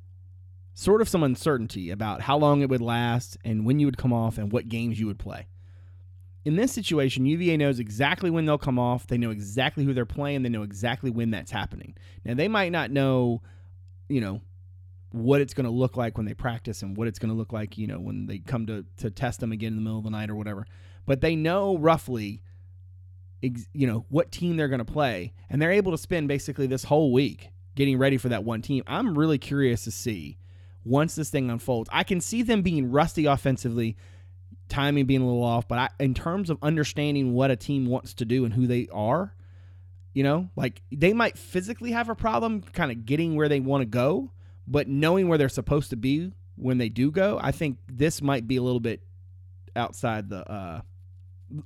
[0.76, 4.14] sort of some uncertainty about how long it would last and when you would come
[4.14, 5.48] off and what games you would play.
[6.46, 9.08] In this situation, UVA knows exactly when they'll come off.
[9.08, 10.44] They know exactly who they're playing.
[10.44, 11.96] They know exactly when that's happening.
[12.24, 13.42] Now, they might not know,
[14.08, 14.40] you know,
[15.12, 17.52] what it's going to look like when they practice and what it's going to look
[17.52, 20.06] like, you know, when they come to, to test them again in the middle of
[20.06, 20.66] the night or whatever.
[21.12, 22.41] But they know roughly,
[23.41, 25.34] you know, what team they're going to play.
[25.50, 28.82] And they're able to spend basically this whole week getting ready for that one team.
[28.88, 30.38] I'm really curious to see
[30.86, 31.89] once this thing unfolds.
[31.91, 33.97] I can see them being rusty offensively,
[34.69, 38.13] timing being a little off, but I, in terms of understanding what a team wants
[38.13, 39.36] to do and who they are,
[40.13, 43.82] you know, like they might physically have a problem kind of getting where they want
[43.82, 44.32] to go,
[44.65, 48.47] but knowing where they're supposed to be when they do go, I think this might
[48.47, 49.04] be a little bit
[49.76, 50.82] outside the uh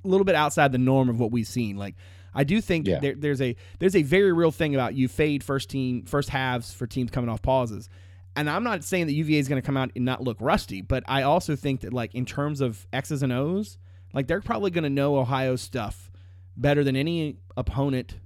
[0.04, 1.76] a little bit outside the norm of what we've seen.
[1.76, 1.94] Like
[2.34, 3.00] I do think yeah.
[3.00, 6.72] there, there's a there's a very real thing about you fade first team first halves
[6.72, 7.88] for teams coming off pauses
[8.36, 10.82] and I'm not saying that UVA is going to come out and not look rusty,
[10.82, 13.78] but I also think that like in terms of X's and O's,
[14.12, 16.10] like they're probably going to know Ohio stuff
[16.54, 18.16] better than any opponent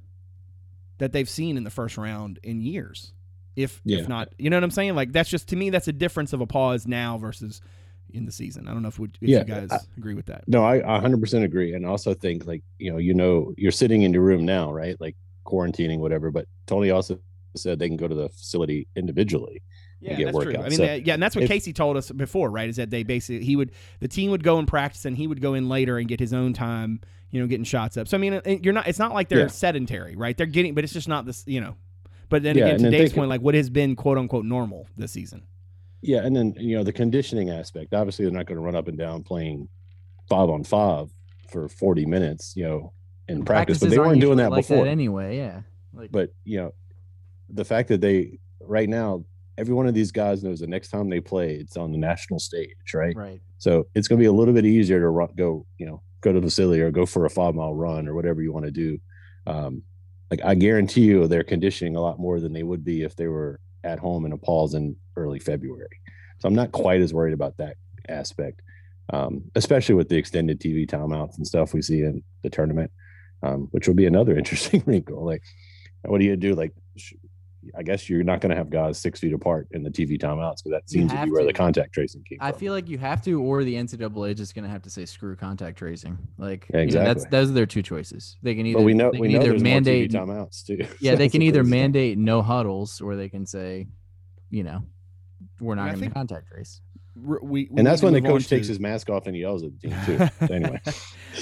[0.98, 3.14] that they've seen in the first round in years.
[3.54, 3.98] If yeah.
[3.98, 4.96] if not, you know what I'm saying?
[4.96, 7.60] Like that's just to me that's a difference of a pause now versus
[8.14, 8.68] in the season.
[8.68, 10.44] I don't know if, if yeah, you guys I, agree with that.
[10.46, 14.12] No, I 100% agree and also think like, you know, you know, you're sitting in
[14.12, 14.96] your room now, right?
[15.00, 17.18] Like quarantining whatever, but Tony also
[17.56, 19.62] said they can go to the facility individually
[20.00, 20.42] yeah, that's workouts.
[20.42, 20.56] true.
[20.56, 22.68] I mean, so yeah, and that's what if, Casey told us before, right?
[22.68, 25.40] Is that they basically he would the team would go and practice, and he would
[25.40, 28.08] go in later and get his own time, you know, getting shots up.
[28.08, 28.88] So I mean, you're not.
[28.88, 29.46] It's not like they're yeah.
[29.48, 30.36] sedentary, right?
[30.36, 31.76] They're getting, but it's just not this, you know.
[32.30, 35.12] But then yeah, again, to Dave's point, like what has been quote unquote normal this
[35.12, 35.42] season.
[36.02, 37.94] Yeah, and then you know the conditioning aspect.
[37.94, 39.68] Obviously, they're not going to run up and down playing
[40.28, 41.10] five on five
[41.50, 42.92] for 40 minutes, you know,
[43.28, 43.80] in practice.
[43.80, 44.84] But they weren't doing that like before.
[44.84, 45.62] That anyway, yeah.
[45.92, 46.74] Like, but you know,
[47.48, 49.24] the fact that they right now
[49.58, 52.38] every one of these guys knows the next time they play, it's on the national
[52.38, 53.14] stage, right?
[53.14, 53.40] Right.
[53.58, 56.32] So it's going to be a little bit easier to run, go, you know, go
[56.32, 58.70] to the facility or go for a five mile run or whatever you want to
[58.70, 58.98] do.
[59.46, 59.82] Um,
[60.30, 63.26] like I guarantee you, they're conditioning a lot more than they would be if they
[63.26, 66.00] were at home in a pause in early February.
[66.38, 67.76] So I'm not quite as worried about that
[68.08, 68.62] aspect,
[69.12, 72.90] um, especially with the extended TV timeouts and stuff we see in the tournament,
[73.42, 75.24] um, which will be another interesting wrinkle.
[75.24, 75.42] Like,
[76.02, 76.54] what do you do?
[76.54, 76.72] Like,
[77.76, 80.58] I guess you're not going to have guys six feet apart in the TV timeouts
[80.62, 82.60] because that seems to be where the contact tracing came I from.
[82.60, 85.04] feel like you have to, or the NCAA is just going to have to say
[85.04, 86.18] screw contact tracing.
[86.38, 87.00] Like yeah, exactly.
[87.00, 88.36] You know, that's those are their two choices.
[88.42, 90.86] They can either but we know they we know either mandate timeouts too.
[91.00, 93.86] Yeah, they can either mandate no huddles, or they can say,
[94.50, 94.82] you know,
[95.60, 96.80] we're not going to contact trace
[97.16, 99.78] we, we and that's when the coach takes to, his mask off and yells at
[99.80, 100.28] the team too.
[100.54, 100.80] anyway,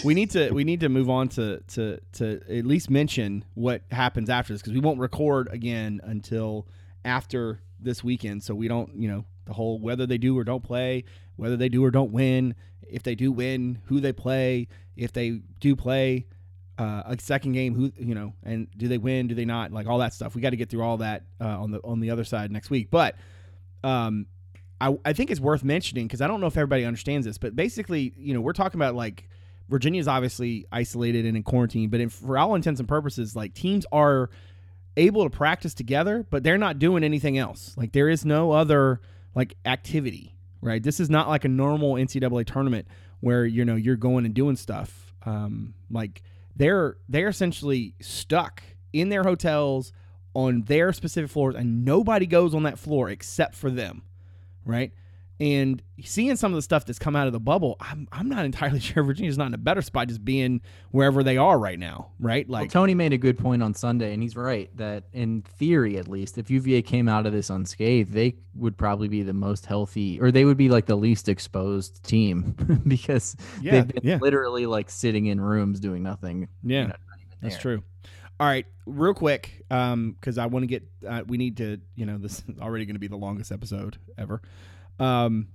[0.04, 3.82] we need to we need to move on to to to at least mention what
[3.90, 6.66] happens after this because we won't record again until
[7.04, 8.42] after this weekend.
[8.42, 11.04] So we don't you know the whole whether they do or don't play,
[11.36, 12.54] whether they do or don't win,
[12.88, 16.26] if they do win, who they play, if they do play.
[16.78, 19.26] Uh, a second game, who you know, and do they win?
[19.26, 19.72] Do they not?
[19.72, 20.36] Like all that stuff.
[20.36, 22.70] We got to get through all that uh, on the on the other side next
[22.70, 22.88] week.
[22.88, 23.16] But
[23.82, 24.26] um,
[24.80, 27.56] I, I think it's worth mentioning because I don't know if everybody understands this, but
[27.56, 29.28] basically, you know, we're talking about like
[29.68, 33.84] Virginia is obviously isolated and in quarantine, but for all intents and purposes, like teams
[33.92, 34.30] are
[34.96, 37.74] able to practice together, but they're not doing anything else.
[37.76, 39.00] Like there is no other
[39.34, 40.82] like activity, right?
[40.82, 42.86] This is not like a normal NCAA tournament
[43.20, 45.12] where you know you're going and doing stuff.
[45.26, 46.22] Um, like
[46.56, 48.62] they're they're essentially stuck
[48.92, 49.92] in their hotels
[50.34, 54.02] on their specific floors, and nobody goes on that floor except for them
[54.64, 54.92] right?
[55.40, 58.44] And seeing some of the stuff that's come out of the bubble, I'm, I'm not
[58.44, 62.10] entirely sure Virginia's not in a better spot just being wherever they are right now,
[62.18, 62.48] right?
[62.48, 65.96] Like well, Tony made a good point on Sunday, and he's right that in theory,
[65.96, 69.66] at least, if UVA came out of this unscathed, they would probably be the most
[69.66, 72.56] healthy, or they would be like the least exposed team
[72.88, 74.18] because yeah, they've been yeah.
[74.20, 76.48] literally like sitting in rooms doing nothing.
[76.64, 76.94] Yeah, you know,
[77.42, 77.84] that's true.
[78.40, 80.84] All right, real quick, because um, I want to get.
[81.06, 81.80] Uh, we need to.
[81.96, 84.40] You know, this is already going to be the longest episode ever.
[85.00, 85.48] Um,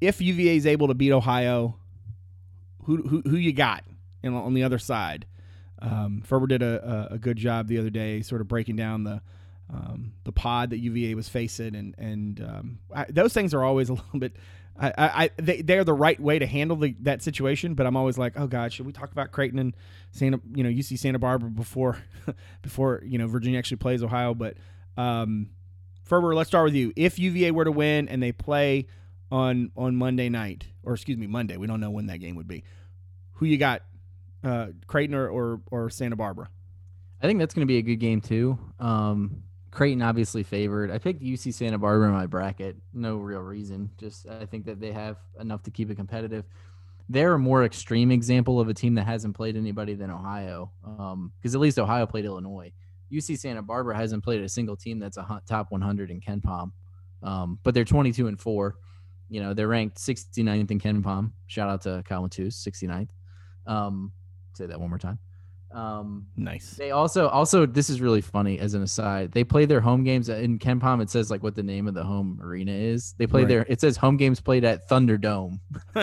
[0.00, 1.76] if UVA is able to beat Ohio,
[2.84, 3.84] who who, who you got
[4.22, 5.26] in, on the other side?
[5.80, 9.04] Um, Ferber did a, a, a, good job the other day, sort of breaking down
[9.04, 9.20] the
[9.72, 13.88] um, the pod that UVA was facing, and and um, I, those things are always
[13.90, 14.36] a little bit
[14.78, 17.74] I, I, they, they're the right way to handle the, that situation.
[17.74, 19.76] But I'm always like, oh God, should we talk about Creighton and
[20.10, 21.98] Santa, you know, UC Santa Barbara before,
[22.62, 24.34] before you know Virginia actually plays Ohio?
[24.34, 24.56] But
[24.96, 25.50] um,
[26.02, 26.92] Ferber, let's start with you.
[26.96, 28.86] If UVA were to win and they play
[29.30, 32.48] on on Monday night, or excuse me, Monday, we don't know when that game would
[32.48, 32.64] be.
[33.34, 33.82] Who you got
[34.44, 36.48] uh, Creighton or, or, or Santa Barbara?
[37.22, 38.58] I think that's going to be a good game too.
[38.78, 39.42] Um,
[39.76, 40.90] Creighton obviously favored.
[40.90, 42.76] I picked UC Santa Barbara in my bracket.
[42.94, 43.90] No real reason.
[43.98, 46.46] Just I think that they have enough to keep it competitive.
[47.10, 50.72] They're a more extreme example of a team that hasn't played anybody than Ohio.
[50.82, 52.72] Because um, at least Ohio played Illinois.
[53.12, 56.72] UC Santa Barbara hasn't played a single team that's a top 100 in KenPom.
[57.22, 58.78] Um, but they're 22 and four.
[59.28, 61.32] You know they're ranked 69th in KenPom.
[61.48, 63.10] Shout out to Kyle Matus, 69th.
[63.66, 64.12] Um,
[64.54, 65.18] say that one more time.
[65.72, 66.70] Um, nice.
[66.70, 69.32] They also also this is really funny as an aside.
[69.32, 71.02] They play their home games in KenPom.
[71.02, 73.14] It says like what the name of the home arena is.
[73.18, 73.48] They play right.
[73.48, 73.66] their.
[73.68, 75.58] It says home games played at Thunderdome.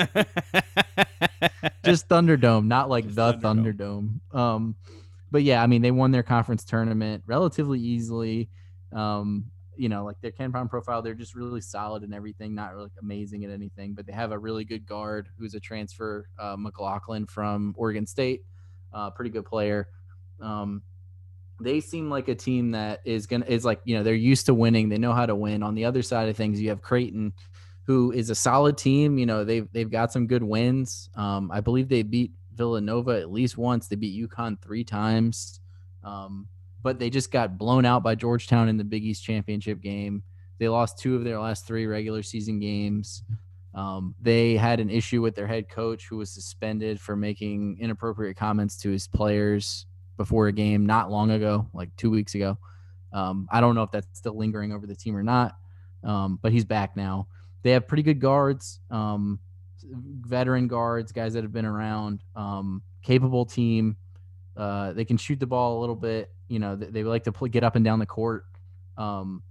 [1.83, 4.19] Just Thunderdome, not like Just the Thunderdome.
[4.31, 4.37] Thunderdome.
[4.37, 4.75] Um,
[5.31, 8.49] but yeah, I mean they won their conference tournament relatively easily.
[8.91, 9.45] Um,
[9.75, 13.43] you know, like their KenPom profile, they're just really solid and everything, not really amazing
[13.43, 17.73] at anything, but they have a really good guard who's a transfer, uh, McLaughlin from
[17.75, 18.41] Oregon State
[18.93, 19.87] uh, pretty good player.
[20.41, 20.83] Um,
[21.59, 24.53] they seem like a team that is gonna is like you know they're used to
[24.53, 24.89] winning.
[24.89, 25.63] They know how to win.
[25.63, 27.33] On the other side of things, you have Creighton,
[27.85, 29.17] who is a solid team.
[29.17, 31.09] You know they've they've got some good wins.
[31.15, 33.87] Um, I believe they beat Villanova at least once.
[33.87, 35.59] They beat UConn three times,
[36.03, 36.47] um,
[36.81, 40.23] but they just got blown out by Georgetown in the Big East championship game.
[40.59, 43.23] They lost two of their last three regular season games.
[43.75, 48.37] Um, they had an issue with their head coach who was suspended for making inappropriate
[48.37, 49.85] comments to his players
[50.17, 52.57] before a game not long ago, like two weeks ago.
[53.11, 55.55] Um, I don't know if that's still lingering over the team or not,
[56.03, 57.27] um, but he's back now.
[57.63, 59.39] They have pretty good guards, um,
[59.83, 63.97] veteran guards, guys that have been around, um, capable team.
[64.55, 66.31] Uh, they can shoot the ball a little bit.
[66.47, 68.45] You know, they, they like to get up and down the court.
[68.97, 69.41] Um,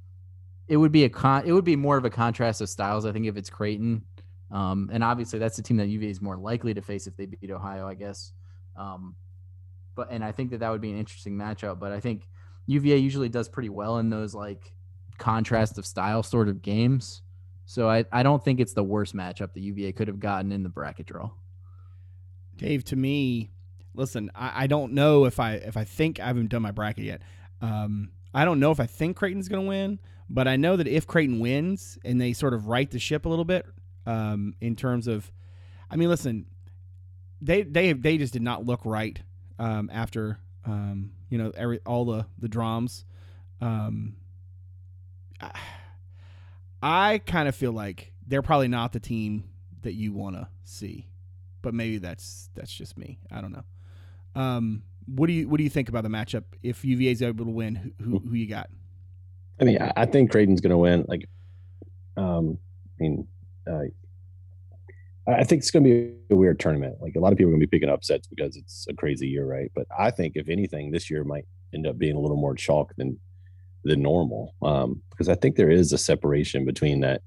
[0.69, 1.43] it would be a con.
[1.45, 3.05] It would be more of a contrast of styles.
[3.05, 4.03] I think if it's Creighton,
[4.53, 7.27] um, and obviously, that's the team that UVA is more likely to face if they
[7.27, 8.33] beat Ohio, I guess.
[8.77, 9.17] Um,
[9.95, 11.81] but and I think that that would be an interesting matchup.
[11.81, 12.29] But I think
[12.67, 14.73] UVA usually does pretty well in those like
[15.19, 17.23] contrast of style sort of games.
[17.65, 20.63] So I, I don't think it's the worst matchup that UVA could have gotten in
[20.63, 21.31] the bracket draw.
[22.57, 23.51] Dave, to me,
[23.95, 27.05] listen, I, I don't know if I if I think I haven't done my bracket
[27.05, 27.23] yet.
[27.63, 29.99] Um, I don't know if I think Creighton's going to win,
[30.29, 33.29] but I know that if Creighton wins and they sort of right the ship a
[33.29, 33.67] little bit,
[34.07, 35.31] um, in terms of,
[35.91, 36.47] I mean, listen,
[37.41, 39.21] they they they just did not look right
[39.59, 43.05] um, after um, you know every all the the drums.
[43.61, 44.17] Um,
[45.41, 45.51] I,
[46.83, 49.45] I kind of feel like they're probably not the team
[49.83, 51.09] that you want to see,
[51.61, 53.19] but maybe that's that's just me.
[53.31, 53.65] I don't know.
[54.41, 57.45] Um, what do you what do you think about the matchup if UVA is able
[57.45, 57.93] to win?
[57.99, 58.71] Who who, who you got?
[59.61, 61.05] I mean, I think Creighton's going to win.
[61.07, 61.29] Like,
[62.17, 62.59] um,
[62.99, 63.29] I mean,
[63.71, 63.85] uh,
[65.27, 66.97] I think it's going to be a weird tournament.
[67.01, 69.29] Like a lot of people are going to be picking upsets because it's a crazy
[69.29, 69.71] year, right?
[69.75, 72.93] But I think if anything, this year might end up being a little more chalk
[72.97, 73.19] than
[73.85, 77.23] than normal um, because I think there is a separation between that.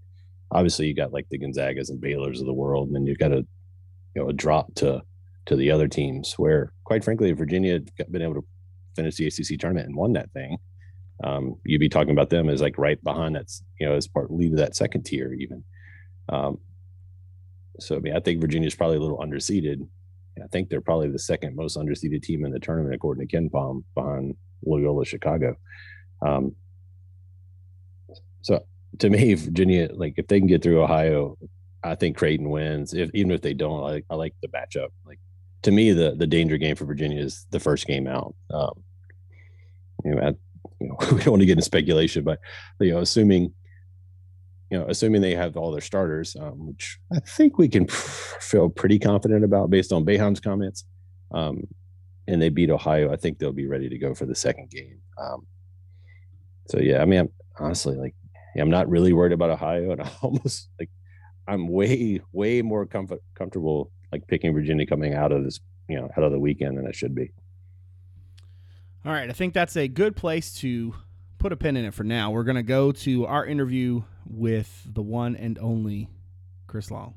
[0.51, 3.31] Obviously, you got like the Gonzagas and Baylor's of the world, and then you've got
[3.31, 3.45] a
[4.13, 5.01] you know a drop to
[5.47, 6.33] to the other teams.
[6.33, 8.45] Where, quite frankly, if Virginia had been able to
[8.95, 10.57] finish the ACC tournament and won that thing.
[11.23, 14.31] Um, you'd be talking about them as like right behind that's you know as part
[14.31, 15.63] lead of that second tier even.
[16.29, 16.59] Um,
[17.79, 19.87] so I mean, I think Virginia's probably a little underseeded.
[20.41, 23.83] I think they're probably the second most underseeded team in the tournament according to KenPom
[23.93, 25.55] behind Loyola Chicago.
[26.25, 26.55] Um,
[28.41, 28.65] so
[28.99, 31.37] to me, Virginia, like if they can get through Ohio,
[31.83, 32.93] I think Creighton wins.
[32.93, 34.89] If even if they don't, I, I like the matchup.
[35.05, 35.19] Like
[35.63, 38.35] to me, the the danger game for Virginia is the first game out.
[38.51, 38.83] Um,
[40.03, 40.27] you know, I,
[40.79, 42.39] you know, we don't want to get into speculation, but
[42.79, 43.53] you know, assuming
[44.69, 48.69] you know, assuming they have all their starters, um, which I think we can feel
[48.69, 50.85] pretty confident about based on Boeheim's comments,
[51.31, 51.63] um,
[52.27, 54.99] and they beat Ohio, I think they'll be ready to go for the second game.
[55.17, 55.45] Um,
[56.67, 58.15] so yeah, I mean, I'm, honestly, like,
[58.55, 60.89] yeah, I'm not really worried about Ohio, and I almost like
[61.47, 66.09] I'm way, way more comfort, comfortable like picking Virginia coming out of this, you know,
[66.17, 67.31] out of the weekend than I should be.
[69.05, 70.95] All right, I think that's a good place to
[71.45, 72.31] put a pin in it for now.
[72.31, 76.09] We're going to go to our interview with the one and only
[76.65, 77.13] Chris Long.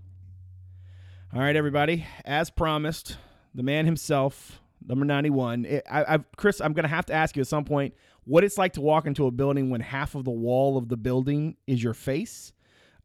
[1.33, 2.05] All right, everybody.
[2.26, 3.16] As promised,
[3.55, 5.64] the man himself, number 91.
[5.64, 8.45] It, I, I've, Chris, I'm going to have to ask you at some point what
[8.45, 11.57] it's like to walk into a building when half of the wall of the building
[11.66, 12.53] is your face.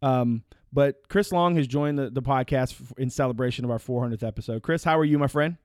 [0.02, 0.44] Um,
[0.74, 4.62] but Chris Long has joined the, the podcast in celebration of our 400th episode.
[4.62, 5.56] Chris, how are you, my friend?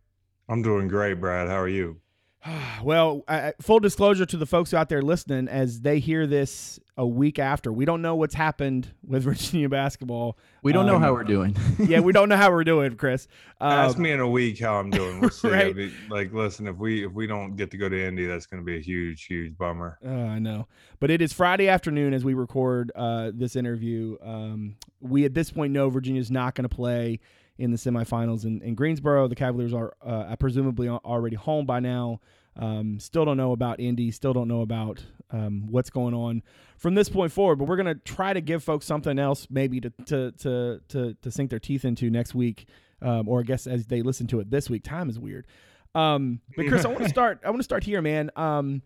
[0.48, 1.48] I'm doing great, Brad.
[1.48, 1.96] How are you?
[2.82, 7.06] well, uh, full disclosure to the folks out there listening, as they hear this a
[7.06, 10.36] week after, we don't know what's happened with Virginia basketball.
[10.62, 11.56] We don't know Um, how we're doing.
[11.78, 13.28] yeah, we don't know how we're doing, Chris.
[13.60, 15.20] Ask Um, me in a week how I'm doing.
[15.20, 15.48] We'll see.
[15.48, 15.74] Right.
[15.74, 18.62] mean, like, listen, if we if we don't get to go to Indy, that's going
[18.62, 19.98] to be a huge, huge bummer.
[20.04, 20.66] Oh, I know.
[21.00, 24.16] But it is Friday afternoon as we record uh, this interview.
[24.22, 27.20] Um, we, at this point, know Virginia's not going to play
[27.58, 29.28] in the semifinals in, in Greensboro.
[29.28, 32.20] The Cavaliers are uh, presumably already home by now.
[32.56, 34.10] Um, still don't know about Indy.
[34.10, 36.42] Still don't know about um, what's going on
[36.76, 37.56] from this point forward.
[37.56, 41.14] But we're going to try to give folks something else maybe to, to, to, to,
[41.14, 42.66] to sink their teeth into next week.
[43.00, 44.82] Um, or I guess as they listen to it this week.
[44.82, 45.46] Time is weird.
[45.94, 47.40] Um, but Chris, I want to start.
[47.44, 48.30] I want to start here, man.
[48.34, 48.82] Um,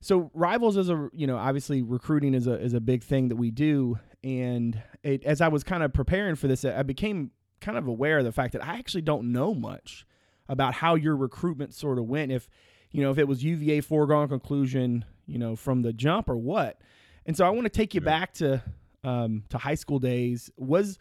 [0.00, 3.36] so rivals is a you know obviously recruiting is a is a big thing that
[3.36, 7.78] we do, and it, as I was kind of preparing for this, I became kind
[7.78, 10.06] of aware of the fact that I actually don't know much
[10.48, 12.32] about how your recruitment sort of went.
[12.32, 12.48] If
[12.90, 16.80] you know if it was UVA foregone conclusion, you know from the jump or what.
[17.24, 18.62] And so I want to take you back to
[19.04, 20.50] um, to high school days.
[20.56, 20.98] Was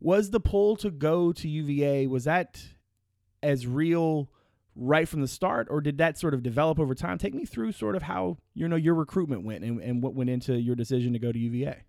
[0.00, 2.62] was the pull to go to UVA was that
[3.42, 4.30] as real
[4.74, 7.18] right from the start, or did that sort of develop over time?
[7.18, 10.30] Take me through sort of how you know your recruitment went and, and what went
[10.30, 11.82] into your decision to go to UVA.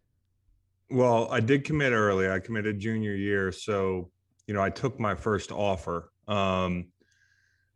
[0.90, 2.30] Well, I did commit early.
[2.30, 4.10] I committed junior year, so
[4.48, 6.12] you know I took my first offer.
[6.28, 6.88] Um,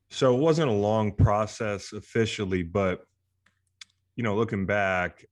[0.10, 3.02] so it wasn't a long process officially, but
[4.16, 5.26] you know, looking back,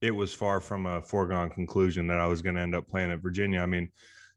[0.00, 3.10] it was far from a foregone conclusion that I was going to end up playing
[3.10, 3.60] at Virginia.
[3.60, 3.90] I mean,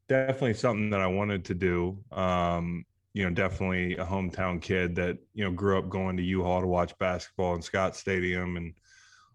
[0.08, 1.98] definitely something that I wanted to do.
[2.12, 6.60] Um, you know, definitely a hometown kid that you know grew up going to U-Hall
[6.60, 8.74] to watch basketball in Scott Stadium and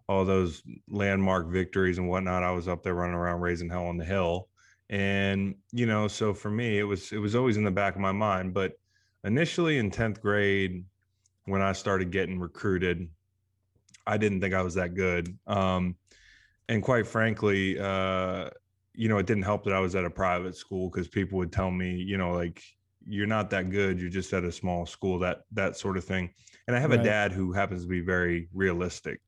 [0.08, 2.42] all those landmark victories and whatnot.
[2.42, 4.48] I was up there running around raising hell on the hill.
[4.90, 8.00] And, you know, so for me, it was it was always in the back of
[8.00, 8.52] my mind.
[8.54, 8.72] But
[9.24, 10.84] initially in 10th grade,
[11.46, 13.08] when I started getting recruited,
[14.06, 15.38] I didn't think I was that good.
[15.46, 15.96] Um,
[16.68, 18.50] and quite frankly, uh,
[18.94, 21.52] you know, it didn't help that I was at a private school because people would
[21.52, 22.62] tell me, you know, like
[23.06, 24.00] you're not that good.
[24.00, 26.30] You're just at a small school, that that sort of thing.
[26.66, 27.00] And I have Right.
[27.00, 29.20] a dad who happens to be very realistic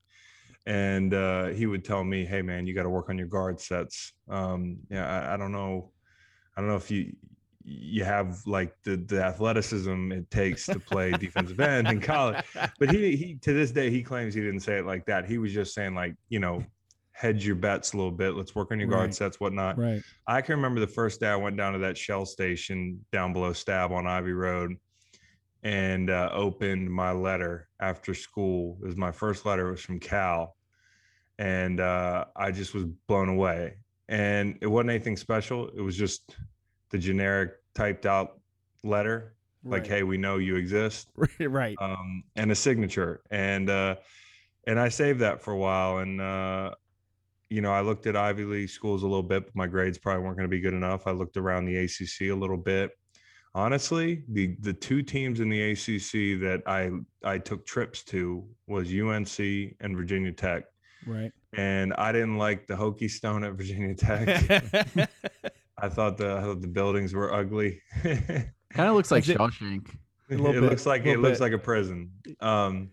[0.67, 3.61] and uh, he would tell me, "Hey, man, you got to work on your guard
[3.61, 5.93] sets." Um, yeah, I, I don't know,
[6.57, 7.15] I don't know if you
[7.69, 12.45] you have like the the athleticism it takes to play defensive end in college.
[12.79, 15.27] But he he to this day he claims he didn't say it like that.
[15.27, 16.65] He was just saying like you know
[17.13, 18.35] hedge your bets a little bit.
[18.35, 19.15] Let's work on your guard Right.
[19.15, 19.79] sets, whatnot.
[19.79, 20.03] right.
[20.27, 23.55] I can remember the first day I went down to that Shell station down below
[23.55, 24.75] Stab on Ivy Road
[25.63, 28.79] and uh, opened my letter after school.
[28.83, 29.69] It was my first letter.
[29.69, 30.56] It was from Cal.
[31.39, 33.77] And uh, I just was blown away.
[34.09, 35.69] And it wasn't anything special.
[35.77, 36.37] It was just
[36.91, 38.41] the generic typed out
[38.83, 41.11] letter like, hey, we know you exist
[41.41, 41.77] right.
[41.81, 43.23] um, and a signature.
[43.31, 43.97] And uh,
[44.67, 45.99] and I saved that for a while.
[45.99, 46.73] And uh,
[47.51, 50.25] you know, I looked at Ivy League schools a little bit, but my grades probably
[50.25, 51.07] weren't going to be good enough.
[51.07, 52.93] I looked around the ACC a little bit.
[53.55, 56.91] Honestly, the the two teams in the ACC that I
[57.25, 59.39] I took trips to was UNC
[59.81, 60.65] and Virginia Tech.
[61.07, 61.33] Right.
[61.57, 64.29] And I didn't like the Hokie Stone at Virginia Tech.
[65.79, 67.81] I thought the I thought the buildings were ugly.
[68.05, 69.89] it kind of looks like Is it- Shawshank.
[70.31, 71.45] little bit, looks like it looks bit.
[71.45, 72.11] like a prison.
[72.41, 72.91] Um,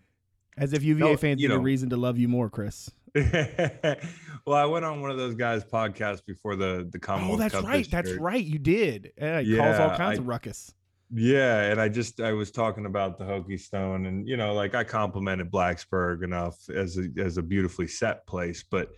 [0.56, 2.90] As if UVA No, fans you need a reason to love you more, Chris.
[3.14, 7.54] well, I went on one of those guys' podcasts before the the Commonwealth Oh, that's
[7.54, 7.88] Cup right.
[7.90, 8.44] That's right.
[8.44, 9.12] You did.
[9.18, 10.72] Yeah, he calls all kinds I- of ruckus.
[11.10, 14.74] Yeah, and I just I was talking about the Hokie Stone, and you know, like
[14.74, 18.88] I complimented Blacksburg enough as a as a beautifully set place, but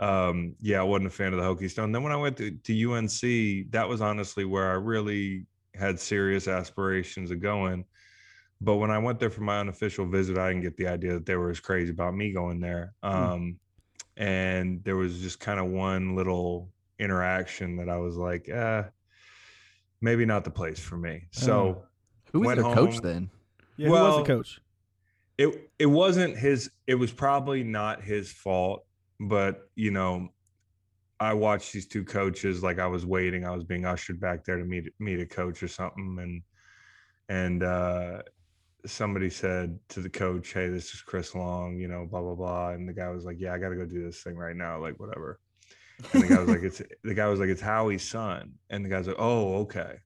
[0.00, 1.92] um, yeah, I wasn't a fan of the Hokie Stone.
[1.92, 6.48] Then when I went to, to UNC, that was honestly where I really had serious
[6.48, 7.84] aspirations of going.
[8.60, 11.26] But when I went there for my unofficial visit, I didn't get the idea that
[11.26, 12.94] they were as crazy about me going there.
[13.02, 13.58] Um,
[14.16, 18.84] and there was just kind of one little interaction that I was like, eh,
[20.02, 21.28] maybe not the place for me.
[21.30, 21.84] So
[22.32, 23.30] Who was Went their coach then?
[23.78, 24.60] Yeah, who was well, the coach?
[25.38, 28.84] it it wasn't his it was probably not his fault
[29.20, 30.28] but you know
[31.20, 34.58] i watched these two coaches like i was waiting i was being ushered back there
[34.58, 36.42] to meet meet a coach or something and
[37.28, 38.22] and uh
[38.84, 42.70] somebody said to the coach hey this is chris long you know blah blah blah
[42.70, 44.98] and the guy was like yeah i gotta go do this thing right now like
[44.98, 45.38] whatever
[46.12, 48.54] and the guy was like it's the guy was like it's howie's son.
[48.70, 49.98] And the guy's like oh okay.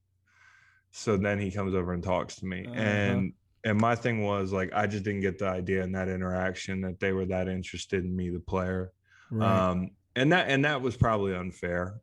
[0.90, 2.66] So then he comes over and talks to me.
[2.66, 2.74] Uh-huh.
[2.74, 3.32] and
[3.64, 7.00] and my thing was like i just didn't get the idea in that interaction that
[7.00, 8.92] they were that interested in me the player.
[9.30, 9.70] Right.
[9.70, 12.00] um and that and that was probably unfair.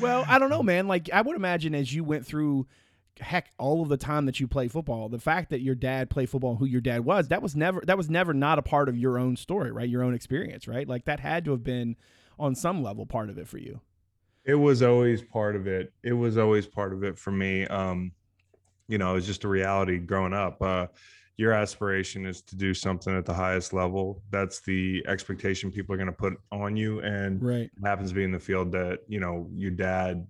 [0.00, 0.88] Well, I don't know, man.
[0.88, 2.66] Like I would imagine as you went through
[3.20, 6.30] heck all of the time that you play football the fact that your dad played
[6.30, 8.88] football and who your dad was that was never that was never not a part
[8.88, 9.88] of your own story right?
[9.88, 10.88] Your own experience right?
[10.88, 11.96] Like that had to have been
[12.42, 13.80] on some level part of it for you?
[14.44, 15.92] It was always part of it.
[16.02, 17.66] It was always part of it for me.
[17.66, 18.12] Um
[18.88, 20.60] you know it's just a reality growing up.
[20.60, 20.86] Uh
[21.38, 24.22] your aspiration is to do something at the highest level.
[24.30, 27.70] That's the expectation people are going to put on you and right.
[27.74, 30.26] it happens to be in the field that you know your dad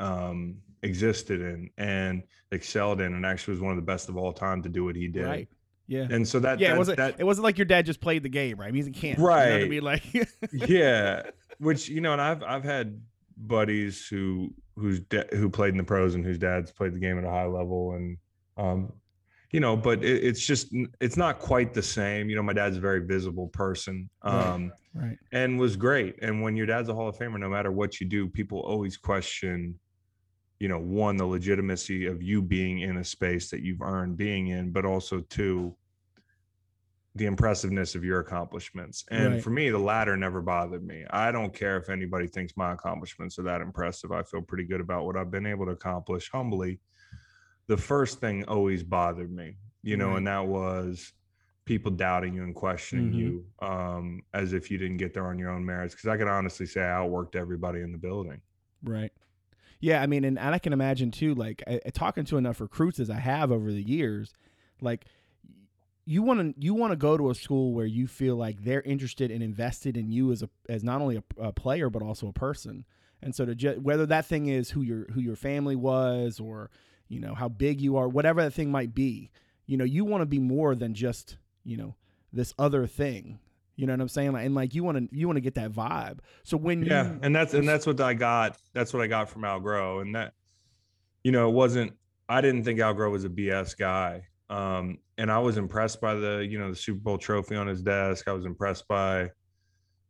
[0.00, 4.32] um existed in and excelled in and actually was one of the best of all
[4.32, 5.24] time to do what he did.
[5.24, 5.48] Right.
[5.88, 6.06] Yeah.
[6.10, 8.22] And so that yeah that, it wasn't that it wasn't like your dad just played
[8.22, 8.68] the game right?
[8.68, 9.82] I mean he can't you know I mean?
[9.82, 10.04] Like
[10.52, 11.22] yeah
[11.62, 13.00] which you know and i've i've had
[13.36, 17.18] buddies who who's da- who played in the pros and whose dads played the game
[17.18, 18.16] at a high level and
[18.56, 18.92] um
[19.52, 22.76] you know but it, it's just it's not quite the same you know my dad's
[22.76, 24.46] a very visible person Right.
[24.46, 27.70] um right and was great and when your dad's a hall of famer no matter
[27.72, 29.78] what you do people always question
[30.58, 34.48] you know one the legitimacy of you being in a space that you've earned being
[34.48, 35.74] in but also two
[37.14, 39.42] the impressiveness of your accomplishments and Right.
[39.42, 43.38] for me the latter never bothered me i don't care if anybody thinks my accomplishments
[43.38, 46.80] are that impressive i feel pretty good about what i've been able to accomplish humbly
[47.66, 50.16] the first thing always bothered me you know Right.
[50.18, 51.12] and that was
[51.66, 53.18] people doubting you and questioning Mhm.
[53.18, 56.28] you um, as if you didn't get there on your own merits because i can
[56.28, 58.40] honestly say i outworked everybody in the building
[58.84, 59.12] Right.
[59.78, 62.98] Yeah, I mean, and, and I can imagine too, like I- talking to enough recruits
[63.00, 64.32] as I have over the years,
[64.80, 65.04] like
[66.04, 68.82] you want to you want to go to a school where you feel like they're
[68.82, 72.28] interested and invested in you as a as not only a, a player but also
[72.28, 72.84] a person.
[73.22, 76.70] And so to ju- whether that thing is who your who your family was or
[77.08, 79.30] you know how big you are, whatever that thing might be,
[79.66, 81.94] you know, you want to be more than just you know
[82.32, 83.38] this other thing.
[83.76, 84.32] You know what I'm saying?
[84.32, 86.18] Like, and like you want to you want to get that vibe.
[86.42, 89.28] So when yeah you and that's and that's what i got that's what i got
[89.28, 90.34] from al groh and that
[91.22, 91.92] you know it wasn't
[92.28, 96.14] i didn't think al groh was a bs guy um and i was impressed by
[96.14, 98.26] the you know the super bowl trophy on his desk.
[98.26, 99.30] I was impressed by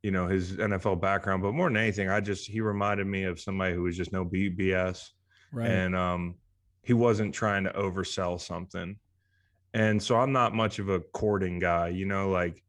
[0.03, 3.39] you know his nfl background but more than anything i just he reminded me of
[3.39, 5.11] somebody who was just no bs
[5.53, 5.71] right.
[5.71, 6.35] And um
[6.83, 8.97] he wasn't trying to oversell something.
[9.75, 12.65] And so i'm not much of a courting guy you know like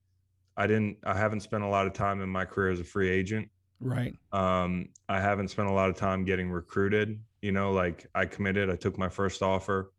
[0.58, 3.10] i didn't i haven't spent a lot of time in my career as a free
[3.10, 3.50] agent.
[3.80, 4.16] Right.
[4.34, 7.20] Um i haven't spent a lot of time getting recruited.
[7.42, 9.92] You know like i committed i took my first offer.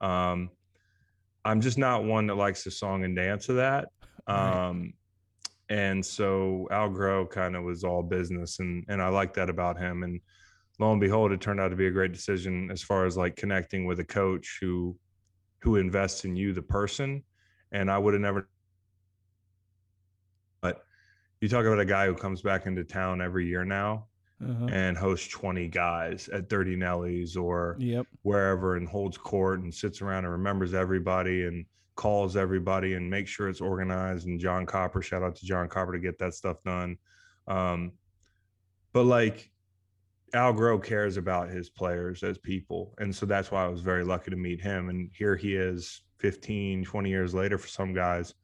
[0.00, 0.50] Um
[1.48, 3.88] i'm just not one that likes to song and dance to that.
[4.28, 4.68] Right.
[4.68, 4.92] um
[5.70, 9.78] and so al groh kind of was all business and and i like that about
[9.78, 10.02] him.
[10.02, 10.20] And
[10.78, 13.36] lo and behold it turned out to be a great decision as far as like
[13.36, 14.96] connecting with a coach who
[15.62, 17.24] who invests in you the person.
[17.72, 18.48] And i would have never
[20.60, 20.82] but
[21.40, 24.07] you talk about a guy who comes back into town every year now
[24.42, 24.66] uh-huh.
[24.66, 28.06] and hosts 20 guys at 30 Nellies or Yep.
[28.22, 31.66] wherever and holds court and sits around and remembers everybody and
[31.96, 34.26] calls everybody and makes sure it's organized.
[34.26, 36.96] And John Copper, shout out to John Copper to get that stuff done.
[37.48, 37.92] Um,
[38.92, 39.50] but like
[40.34, 42.94] Al Groh cares about his players as people.
[42.98, 44.88] And so that's why I was very lucky to meet him.
[44.88, 48.34] And here he is 15, 20 years later for some guys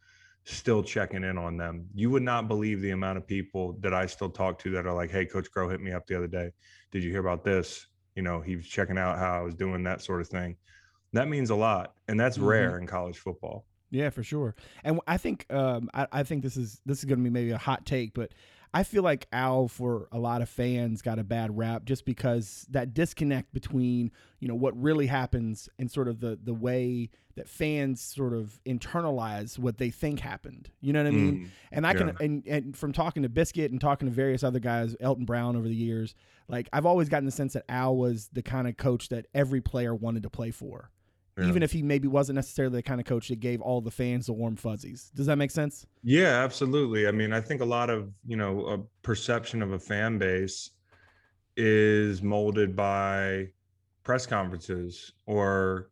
[0.45, 1.89] still checking in on them.
[1.95, 4.93] You would not believe the amount of people that I still talk to that are
[4.95, 6.51] like, Hey, Coach Groh hit me up the other day.
[6.93, 7.87] Did you hear about this?
[8.15, 10.57] You know, he was checking out how I was doing that sort of thing.
[11.13, 11.95] That means a lot.
[12.09, 12.47] And that's Mhm.
[12.47, 13.67] rare in college football.
[13.91, 14.55] Yeah, for sure.
[14.83, 17.51] And I think um, I, I think this is this is going to be maybe
[17.53, 18.33] a hot take, but
[18.75, 22.67] I feel like Al for a lot of fans got a bad rap just because
[22.71, 24.11] that disconnect between
[24.41, 28.61] you know what really happens and sort of the the way that fans sort of
[28.67, 30.71] internalize what they think happened.
[30.81, 31.37] You know what I mean?
[31.37, 31.49] Mm.
[31.73, 32.15] And I can Yeah.
[32.21, 35.67] and, and from talking to Biscuit and talking to various other guys, Elton Brown over
[35.69, 36.15] the years,
[36.49, 39.61] like I've always gotten the sense that Al was the kind of coach that every
[39.61, 40.91] player wanted to play for.
[41.37, 41.47] Yeah.
[41.47, 44.27] Even if he maybe wasn't necessarily the kind of coach that gave all the fans
[44.27, 45.11] the warm fuzzies.
[45.15, 45.85] Does that make sense?
[46.05, 47.09] Yeah, absolutely.
[47.09, 50.71] I mean, I think a lot of, you know, a perception of a fan base
[51.57, 53.49] is molded by
[54.05, 55.91] press conferences or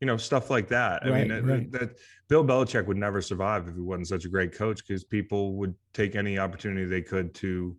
[0.00, 1.04] you know, stuff like that.
[1.04, 1.98] I mean, Right, that, that
[2.28, 5.74] Bill Belichick would never survive if he wasn't such a great coach because people would
[5.92, 7.76] take any opportunity they could to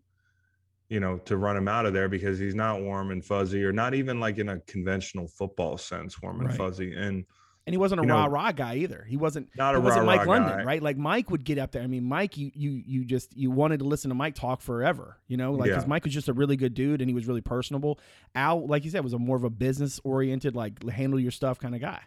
[0.90, 3.72] you know, to run him out of there because he's not warm and fuzzy or
[3.72, 6.58] not even like in a conventional football sense, warm and Right.
[6.58, 6.94] fuzzy.
[6.96, 7.26] And
[7.68, 9.06] And he wasn't a know- rah rah guy either.
[9.08, 9.50] He wasn't.
[9.56, 10.64] not a wasn't rah-rah Mike London, guy.
[10.64, 10.82] right?
[10.82, 11.84] Like Mike would get up there.
[11.84, 15.20] I mean, Mike, you you you just you wanted to listen to Mike talk forever,
[15.28, 15.90] you know, like because Yeah.
[15.90, 18.00] Mike was just a really good dude and he was really personable.
[18.34, 21.60] Al, like you said, was a more of a business oriented, like handle your stuff
[21.60, 22.02] kind of guy.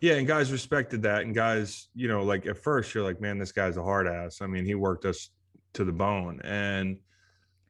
[0.00, 1.22] Yeah, and guys respected that.
[1.22, 4.40] And guys, you know, like at first you're like, man, this guy's a hard ass.
[4.42, 5.30] I mean, he worked us
[5.72, 6.40] to the bone.
[6.44, 6.98] And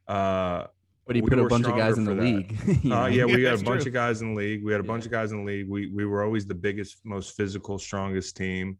[0.07, 0.67] uh
[1.07, 2.67] But he we put a were bunch of guys in stronger the for that.
[2.67, 2.83] league.
[2.83, 3.89] you Uh, yeah, we Yeah, had a bunch true.
[3.89, 4.63] of guys in the league.
[4.63, 5.69] We had a bunch of guys in the league.
[5.69, 8.77] We we were always the biggest, most physical, strongest team.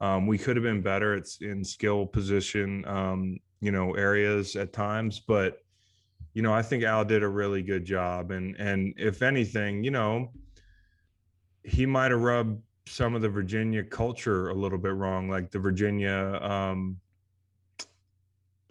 [0.00, 4.72] Um, we could have been better at in skill position, um, you know, areas at
[4.72, 5.58] times, but
[6.34, 8.30] you know, I think Al did a really good job.
[8.32, 10.32] And and if anything, you know,
[11.62, 15.58] he might have rubbed some of the Virginia culture a little bit wrong, like the
[15.60, 16.98] Virginia um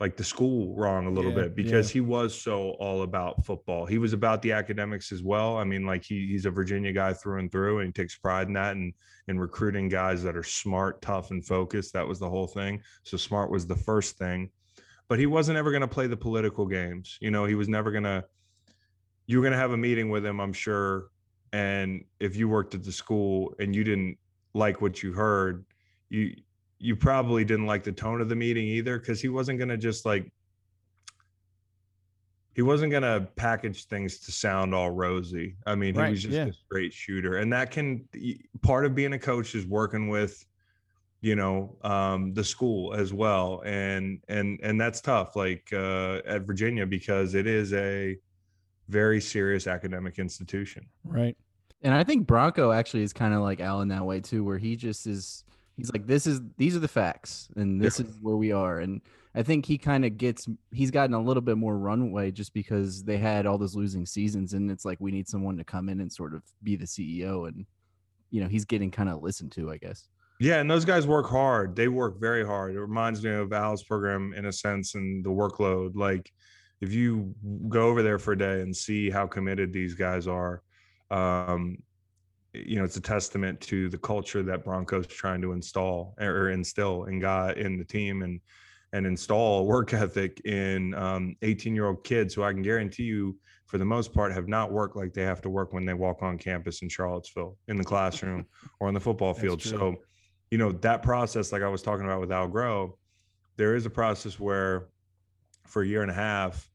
[0.04, 3.86] like the school wrong a little Yeah, bit because he was so all about football.
[3.86, 5.56] He was about the academics as well.
[5.56, 8.48] I mean, like he he's a Virginia guy through and through, and he takes pride
[8.48, 8.94] in that and
[9.30, 11.94] in recruiting guys that are smart, tough, and focused.
[11.94, 12.82] That was the whole thing.
[13.04, 14.50] So smart was the first thing,
[15.08, 17.18] but he wasn't ever going to play the political games.
[17.22, 18.26] You know, he was never going to.
[19.26, 21.06] You were going to have a meeting with him, I'm sure,
[21.54, 24.18] and if you worked at the school and you didn't
[24.54, 25.64] like what you heard,
[26.10, 26.36] you
[26.84, 29.78] you probably didn't like the tone of the meeting either because he wasn't going to
[29.78, 30.30] just like
[32.54, 36.24] he wasn't going to package things to sound all rosy i mean Right, he was
[36.24, 36.46] just yeah.
[36.46, 38.06] a straight shooter and that can
[38.62, 40.46] part of being a coach is working with
[41.22, 46.42] you know um the school as well and and and that's tough like uh at
[46.42, 48.18] virginia because it is a
[48.90, 51.38] very serious academic institution Right.
[51.84, 54.58] And I think Bronco actually is kind of like Al in that way too, where
[54.58, 55.43] he just is.
[55.78, 58.80] He's like, this is these are the facts, and this is where we are.
[58.80, 59.02] And
[59.34, 60.48] I think he kind of gets.
[60.72, 64.54] He's gotten a little bit more runway just because they had all those losing seasons,
[64.54, 67.48] and it's like we need someone to come in and sort of be the CEO,
[67.48, 67.66] and
[68.30, 70.08] you know he's getting kind of listened to, I guess.
[70.40, 71.76] Yeah, and those guys work hard.
[71.76, 72.76] They work very hard.
[72.76, 75.96] It reminds me of Al's program in a sense and the workload.
[75.96, 76.32] Like
[76.82, 77.34] if you
[77.70, 80.62] go over there for a day and see how committed these guys are,
[81.12, 81.78] um,
[82.54, 87.06] you know, it's a testament to the culture that Broncos trying to install or instill
[87.06, 88.40] in God in the team and
[88.94, 93.04] and install a work ethic in um, 18 year old kids who I can guarantee
[93.04, 93.36] you
[93.66, 96.22] for the most part have not worked like they have to work when they walk
[96.22, 98.46] on campus in Charlottesville in the classroom
[98.80, 99.64] or on the football field.
[99.64, 99.96] So,
[100.52, 102.94] you know, that process, like I was talking about with Al Groh,
[103.58, 104.90] there is a process where
[105.66, 106.70] for a year and a half,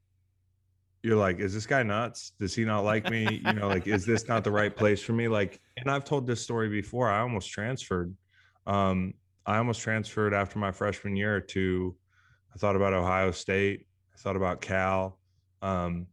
[1.03, 2.33] you're like, is this guy nuts?
[2.41, 3.41] Does he not like me?
[3.45, 5.29] You know, like, is this not the right place for me?
[5.29, 7.09] Like, and I've told this story before.
[7.09, 8.15] I almost transferred.
[8.67, 9.15] Um,
[9.47, 11.97] I almost transferred after my freshman year to,
[12.55, 13.87] I thought about Ohio State.
[14.13, 15.19] I thought about Cal.
[15.63, 16.07] Um,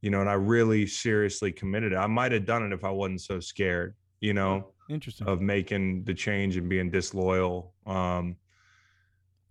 [0.00, 1.96] you know, and I really seriously committed it.
[1.96, 5.26] I might have done it if I wasn't so scared, you know, Interesting.
[5.26, 7.74] of making the change and being disloyal.
[7.84, 8.36] Um,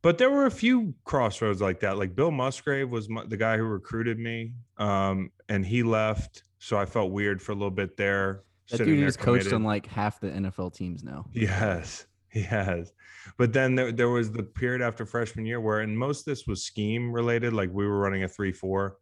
[0.02, 1.98] but there were a few crossroads like that.
[1.98, 6.78] Like Bill Musgrave was my, the guy who recruited me, um, and he left, so
[6.78, 8.44] I felt weird for a little bit there.
[8.70, 11.26] That dude has coached on like half the NFL teams now.
[11.32, 12.92] Yes, he has.
[13.38, 16.46] But then there, there was the period after freshman year where, and most of this
[16.48, 17.54] was scheme related.
[17.54, 18.98] Like we were running a three four,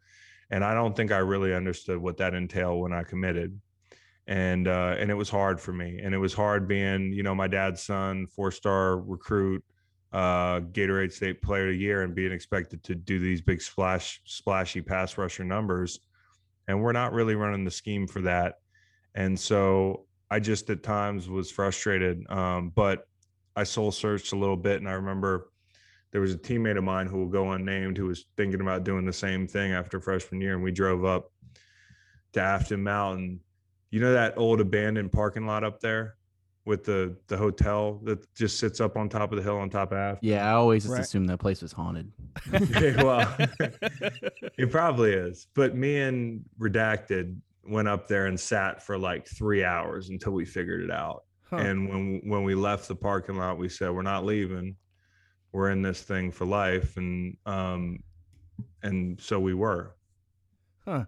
[0.49, 3.59] and I don't think I really understood what that entailed when I committed,
[4.27, 7.35] and uh, and it was hard for me, and it was hard being, you know,
[7.35, 9.63] my dad's son, four star recruit,
[10.15, 14.21] uh, Gatorade State Player of the Year, and being expected to do these big splash
[14.23, 15.99] splashy pass rusher numbers,
[16.69, 18.55] and we're not really running the scheme for that,
[19.13, 22.23] and so I just at times was frustrated.
[22.31, 23.09] Um, but
[23.57, 25.49] I soul searched a little bit, and I remember
[26.13, 29.05] there was a teammate of mine who will go unnamed who was thinking about doing
[29.05, 31.29] the same thing after freshman year, and we drove up
[32.31, 33.41] to Afton Mountain.
[33.91, 36.15] You know that old abandoned parking lot up there
[36.65, 39.91] with the the hotel that just sits up on top of the hill on top
[39.91, 40.27] of Afton.
[40.27, 41.01] Yeah, I always just Right.
[41.01, 42.11] assumed that place was haunted.
[42.51, 43.37] Yeah, well,
[44.57, 45.47] it probably is.
[45.53, 47.37] But me and Redacted
[47.67, 51.23] went up there and sat for like three hours until we figured it out.
[51.49, 51.57] Huh.
[51.57, 54.75] And when when we left the parking lot, we said we're not leaving.
[55.51, 57.99] We're in this thing for life, and um,
[58.83, 59.95] and so we were.
[60.83, 61.05] Huh.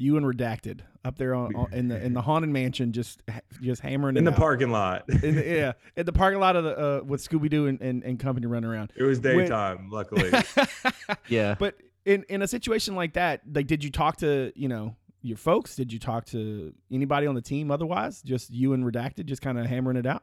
[0.00, 3.22] You and redacted up there on, on in the in the haunted mansion, just
[3.60, 4.38] just hammering in it the out.
[4.38, 5.04] parking lot.
[5.08, 8.04] In the, yeah, in the parking lot of the uh, with Scooby Doo and, and,
[8.04, 8.92] and company running around.
[8.96, 10.30] it was When- daytime, luckily.
[11.28, 11.56] Yeah.
[11.58, 11.74] But
[12.04, 15.74] in in a situation like that, like, did you talk to you know your folks?
[15.74, 17.70] Did you talk to anybody on the team?
[17.70, 20.22] Otherwise, just you and redacted, just kind of hammering it out.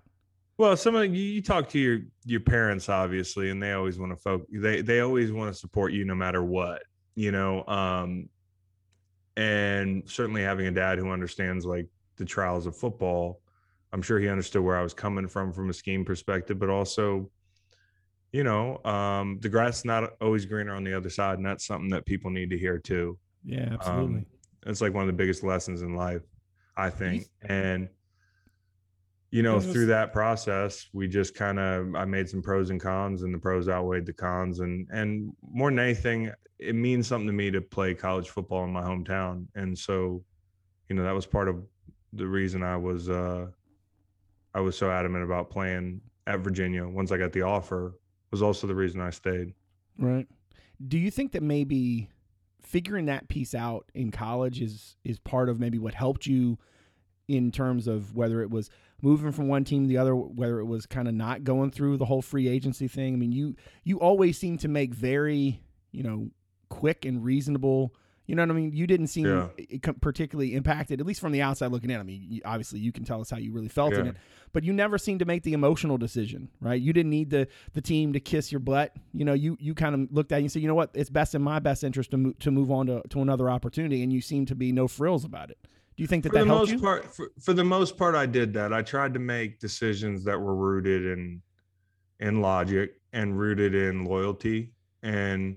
[0.57, 4.13] Well, some of you, you talk to your your parents, obviously, and they always want
[4.13, 4.47] to focus.
[4.53, 6.84] They they always want to support you no matter what,
[7.15, 7.65] you know.
[7.67, 8.30] Um,
[9.38, 13.42] and certainly having a dad who understands like the trials of football,
[13.92, 17.30] I'm sure he understood where I was coming from from a scheme perspective, but also,
[18.32, 21.66] you know, um, the grass is not always greener on the other side, and that's
[21.66, 23.18] something that people need to hear too.
[23.46, 24.18] Yeah, absolutely.
[24.18, 24.26] Um,
[24.66, 26.24] it's like one of the biggest lessons in life,
[26.76, 27.28] I think.
[27.48, 27.88] And
[29.32, 29.71] you know, Yes.
[29.71, 33.39] through that process, we just kind of I made some pros and cons, and the
[33.39, 34.59] pros outweighed the cons.
[34.59, 38.71] And and more than anything, it means something to me to play college football in
[38.71, 39.47] my hometown.
[39.55, 40.23] And so,
[40.89, 41.65] you know, that was part of
[42.13, 43.47] the reason I was uh
[44.53, 47.99] I was so adamant about playing at Virginia once I got the offer
[48.32, 49.53] was also the reason I stayed.
[49.97, 50.28] Right.
[50.88, 52.09] Do you think that maybe
[52.61, 56.57] figuring that piece out in college is is part of maybe what helped you
[57.28, 58.69] in terms of whether it was
[59.02, 61.98] moving from one team to the other, whether it was kind of not going through
[61.98, 63.14] the whole free agency thing.
[63.14, 66.30] I mean, you you always seem to make very you know
[66.70, 67.93] quick and reasonable.
[68.28, 68.72] You know what I mean?
[68.74, 69.91] You didn't seem Yeah.
[70.02, 72.00] particularly impacted, at least from the outside looking in.
[72.00, 74.16] I mean, you, obviously you can tell us how you really felt in it,
[74.52, 76.82] but you never seemed to make the emotional decision, right?
[76.82, 78.96] You didn't need the the team to kiss your butt.
[79.14, 81.12] You know, you you kind of looked at it and said, you know what, it's
[81.12, 84.12] best in my best interest to move to move on to, to another opportunity, and
[84.12, 85.60] you seem to be no frills about it.
[85.98, 86.80] Do you think that for that the helped most you?
[86.80, 90.39] part for, for the most part i did that i tried to make decisions that
[90.39, 91.41] were rooted in
[92.20, 94.74] in logic and rooted in loyalty
[95.04, 95.56] and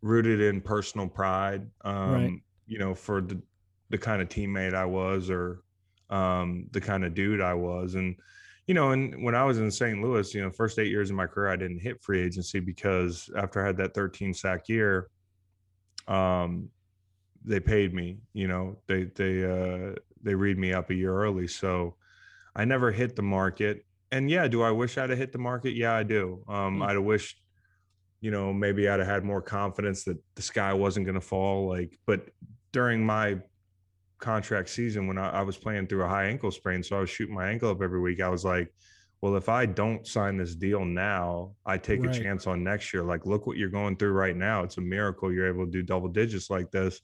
[0.00, 2.32] rooted in personal pride um Right.
[2.66, 3.40] you know for the
[3.90, 5.62] the kind of teammate i was or
[6.10, 8.16] um the kind of dude i was and
[8.66, 11.16] you know and when i was in st louis you know first eight years of
[11.16, 15.08] my career i didn't hit free agency because after i had that 13 sack year
[16.08, 16.68] um
[17.44, 21.48] they paid me you know they they uh they read me up a year early
[21.48, 21.96] so
[22.54, 23.84] i never hit the market.
[24.12, 25.72] And yeah do i wish i'd have hit the market?
[25.74, 26.44] Yeah i do.
[26.48, 26.82] Um Hmm.
[26.82, 27.40] i'd have wished
[28.20, 31.68] you know maybe i'd have had more confidence that the sky wasn't going to fall
[31.68, 32.28] like but
[32.72, 33.38] during my
[34.20, 37.10] contract season when I, I was playing through a high ankle sprain so i was
[37.10, 38.72] shooting my ankle up every week i was like
[39.20, 42.16] well if i don't sign this deal now i take Right.
[42.16, 43.02] a chance on next year.
[43.02, 44.62] Like look what you're going through right now.
[44.62, 47.00] It's a miracle you're able to do double digits like this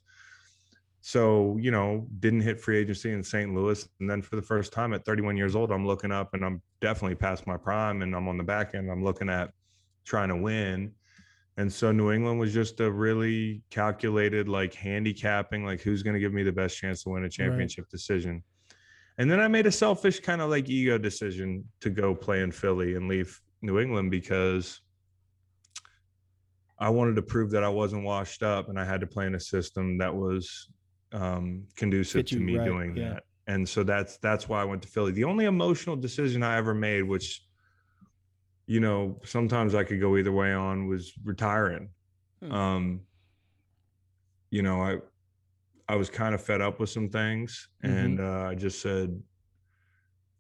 [1.01, 3.55] so, you know, didn't hit free agency in St.
[3.55, 3.89] Louis.
[4.01, 6.61] And then for the first time at 31 years old, I'm looking up and I'm
[6.81, 8.91] definitely past my prime and I'm on the back end.
[8.91, 9.51] I'm looking at
[10.05, 10.93] trying to win.
[11.57, 16.21] And so New England was just a really calculated, like handicapping, like who's going to
[16.21, 18.43] give me the best chance to win a championship decision.
[19.19, 22.53] And then I made a selfish kind of like ego decision to go play in
[22.53, 24.81] Philly and leave New England because
[26.79, 29.35] I wanted to prove that I wasn't washed up and I had to play in
[29.35, 30.69] a system that was
[31.13, 33.09] um, conducive to me right, doing yeah.
[33.11, 33.23] that.
[33.47, 35.13] And so that's that's why I went to Philly.
[35.13, 37.43] The only emotional decision I ever made, which
[38.67, 41.89] you know, sometimes I could go either way on, was retiring.
[42.43, 42.53] Hmm.
[42.53, 43.01] Um,
[44.51, 44.99] you know, I
[45.89, 47.97] I was kind of fed up with some things, Mm-hmm.
[47.97, 49.19] and uh, I just said,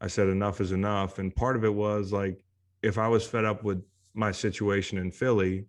[0.00, 1.18] I said enough is enough.
[1.18, 2.38] And part of it was like,
[2.82, 5.64] if I was fed up with my situation in Philly,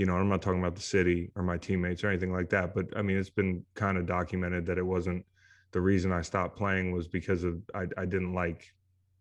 [0.00, 2.74] you know, I'm not talking about the city or my teammates or anything like that,
[2.74, 5.26] but I mean, it's been kind of documented that it wasn't
[5.72, 8.64] the reason I stopped playing was because of I, I didn't like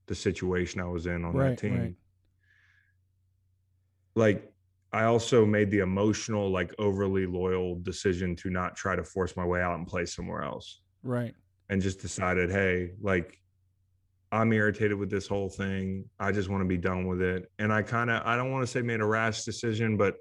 [0.08, 1.78] the situation I was in on Right, that team.
[1.78, 1.96] right.
[4.16, 4.54] Like
[4.94, 9.44] I also made the emotional, like overly loyal decision to not try to force my
[9.46, 11.36] way out and play somewhere else Right.
[11.68, 13.38] and just decided, hey, like
[14.32, 16.06] I'm irritated with this whole thing.
[16.22, 17.52] I just want to be done with it.
[17.60, 20.16] And I kind of, I don't want to say made a rash decision, but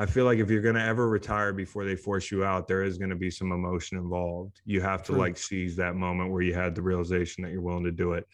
[0.00, 2.82] I feel like if you're going to ever retire before they force you out, there
[2.82, 4.62] is going to be some emotion involved.
[4.64, 5.20] You have to True.
[5.20, 8.26] like seize that moment where you had the realization that you're willing to do it.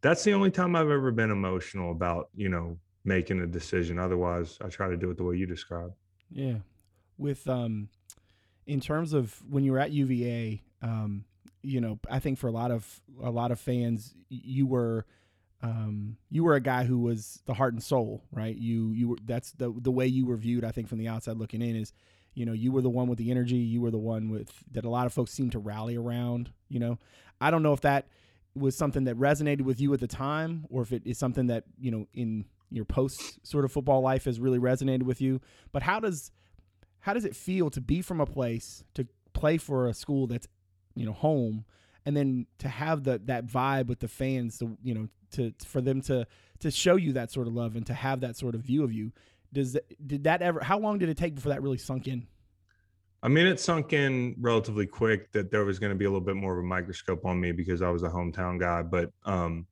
[0.00, 4.00] That's the only time I've ever been emotional about, you know, making a decision.
[4.00, 5.94] Otherwise, I try to do it the way you described.
[6.28, 6.56] Yeah.
[7.18, 7.88] With um
[8.66, 11.24] in terms of when you were at UVA, um,
[11.62, 15.06] you know, I think for a lot of a lot of fans, you were
[15.62, 18.56] um you were a guy who was the heart and soul, right?
[18.56, 21.36] You you were that's the the way you were viewed, I think, from the outside
[21.36, 21.92] looking in is
[22.34, 24.84] you know, you were the one with the energy, you were the one with that
[24.84, 26.98] a lot of folks seem to rally around, you know.
[27.40, 28.08] I don't know if that
[28.54, 31.64] was something that resonated with you at the time or if it is something that,
[31.78, 35.40] you know, in your post sort of football life has really resonated with you.
[35.72, 36.30] But how does
[37.00, 40.48] how does it feel to be from a place to play for a school that's
[40.94, 41.64] you know home
[42.06, 45.80] and then to have the that vibe with the fans to you know to for
[45.82, 46.26] them to
[46.60, 48.92] to show you that sort of love and to have that sort of view of
[48.92, 49.12] you
[49.52, 49.76] does
[50.06, 52.26] did that ever how long did it take before that really sunk in
[53.22, 56.24] I mean, it sunk in relatively quick that there was going to be a little
[56.24, 58.82] bit more of a microscope on me because I was a hometown guy.
[58.82, 59.66] But um,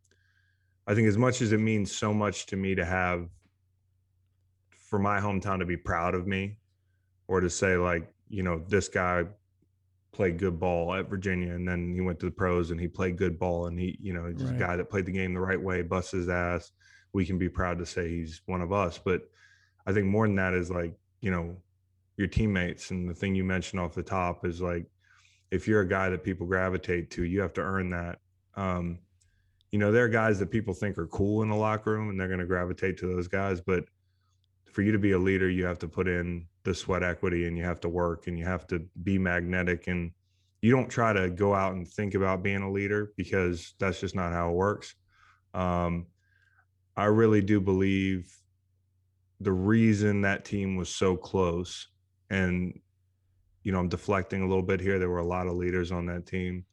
[0.89, 3.28] I think as much as it means so much to me to have
[4.70, 6.57] for my hometown to be proud of me
[7.28, 9.24] or to say like, you know, this guy
[10.15, 13.17] played good ball at Virginia and then he went to the pros and he played
[13.19, 14.57] good ball and he, you know, just Right.
[14.57, 16.73] a guy that played the game the right way, bust his ass.
[17.12, 18.99] We can be proud to say he's one of us.
[18.99, 19.29] But
[19.87, 21.57] I think more than that is like, you know,
[22.17, 24.87] your teammates and the thing you mentioned off the top is like
[25.51, 28.19] if you're a guy that people gravitate to you have to earn that
[28.55, 28.99] um
[29.73, 32.19] you know there are guys that people think are cool in the locker room and
[32.19, 33.85] they're going to gravitate to those guys but
[34.75, 37.57] for you to be a leader, you have to put in the sweat equity and
[37.57, 40.11] you have to work and you have to be magnetic and
[40.62, 44.16] you don't try to go out and think about being a leader because that's just
[44.16, 44.97] not how it works.
[45.53, 46.07] Um,
[46.97, 48.35] I really do believe
[49.41, 51.89] the reason that team was so close
[52.31, 52.81] and
[53.62, 54.99] you know, I'm deflecting a little bit here.
[54.99, 56.66] There were a lot of leaders on that team.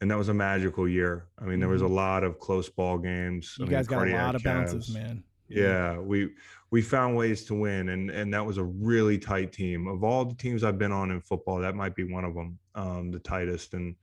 [0.00, 1.28] And that was a magical year.
[1.40, 1.94] I mean, there was a Mhm.
[1.94, 3.54] lot of close ball games.
[3.58, 4.94] You I guys mean, got a lot of bounces, calves.
[4.94, 5.22] man.
[5.48, 6.30] Yeah, we
[6.70, 9.86] we found ways to win, and and that was a really tight team.
[9.86, 12.58] Of all the teams I've been on in football, that might be one of them,
[12.74, 13.74] um, the tightest.
[13.74, 13.96] And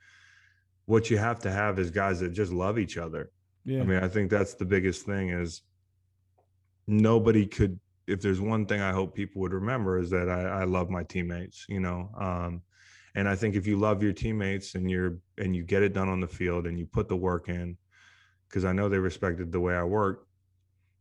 [0.85, 3.31] what you have to have is guys that just love each other.
[3.63, 3.81] Yeah.
[3.81, 5.61] I mean, I think that's the biggest thing is
[6.87, 7.79] nobody could.
[8.07, 11.03] If there's one thing I hope people would remember is that I, I love my
[11.03, 11.65] teammates.
[11.69, 12.61] You know, um,
[13.15, 16.09] and I think if you love your teammates and you're and you get it done
[16.09, 17.77] on the field and you put the work in,
[18.49, 20.27] because I know they respected the way I worked,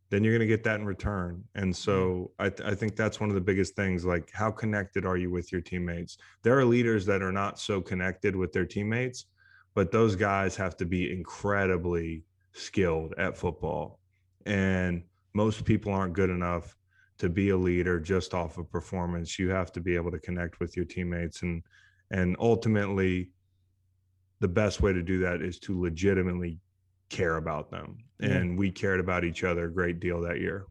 [0.09, 1.43] then you're going to get that in return.
[1.55, 2.45] And so mm.
[2.45, 4.05] I, th- I think that's one of the biggest things.
[4.05, 6.17] Like, how connected are you with your teammates?
[6.43, 9.25] There are leaders that are not so connected with their teammates,
[9.73, 13.99] but those guys have to be incredibly skilled at football.
[14.45, 15.03] And
[15.33, 16.75] most people aren't good enough
[17.17, 19.39] to be a leader just off of performance.
[19.39, 21.63] You have to be able to connect with your teammates and
[22.11, 23.31] and ultimately
[24.41, 26.59] the best way to do that is to legitimately
[27.09, 27.97] care about them.
[28.19, 28.29] Yeah.
[28.29, 30.65] And we cared about each other a great deal that year.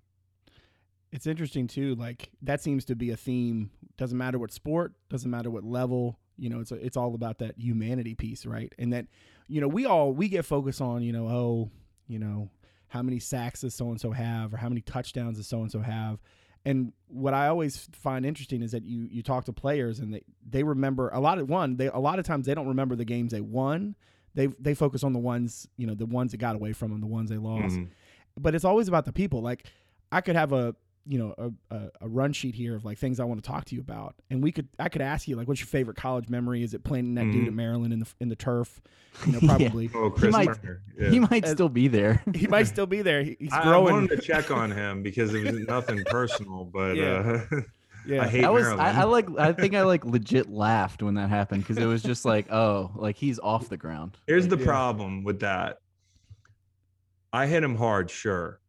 [1.13, 1.95] It's interesting too.
[1.95, 3.71] Like that seems to be a theme.
[3.97, 6.19] Doesn't matter what sport, doesn't matter what level.
[6.37, 8.73] You know, it's it's all about that humanity piece, right?
[8.79, 9.07] And that,
[9.47, 11.71] you know, we all we get focused on, you know, oh,
[12.09, 12.51] you know,
[12.89, 15.71] how many sacks does so and so have, or how many touchdowns does so and
[15.71, 16.19] so have.
[16.65, 20.23] And what I always find interesting is that you you talk to players and they
[20.49, 21.77] they remember a lot of one.
[21.77, 23.95] They a lot of times they don't remember the games they won.
[24.35, 27.01] They they focus on the ones you know the ones that got away from them,
[27.01, 27.89] the ones they lost Mhm.
[28.39, 29.41] but it's always about the people.
[29.43, 29.67] Like
[30.13, 30.75] I could have a
[31.07, 33.67] you know a, a, a run sheet here of like things I want to talk
[33.67, 36.29] to you about, and we could I could ask you like, what's your favorite college
[36.31, 36.63] memory?
[36.63, 37.49] Is it playing that dude Mhm.
[37.49, 38.81] at Maryland in the in the turf?
[39.27, 39.49] You know, Yeah.
[39.57, 39.91] probably.
[39.95, 40.83] Oh, Chris he might- Turner.
[40.99, 41.11] Yeah.
[41.11, 42.23] He might still be there.
[42.35, 43.23] he might still be there.
[43.23, 43.93] He- He's I, I growing.
[43.95, 47.45] wanted to check on him because it was nothing personal, but Yeah.
[47.53, 47.61] uh,
[48.07, 48.83] yeah, I hate I was Maryland.
[48.83, 52.03] I, I like I think I like legit laughed when that happened because it was
[52.03, 54.19] just like oh like he's off the ground.
[54.27, 54.67] Here's the Yeah.
[54.67, 55.77] problem with that.
[57.33, 58.61] I hit him hard, sure,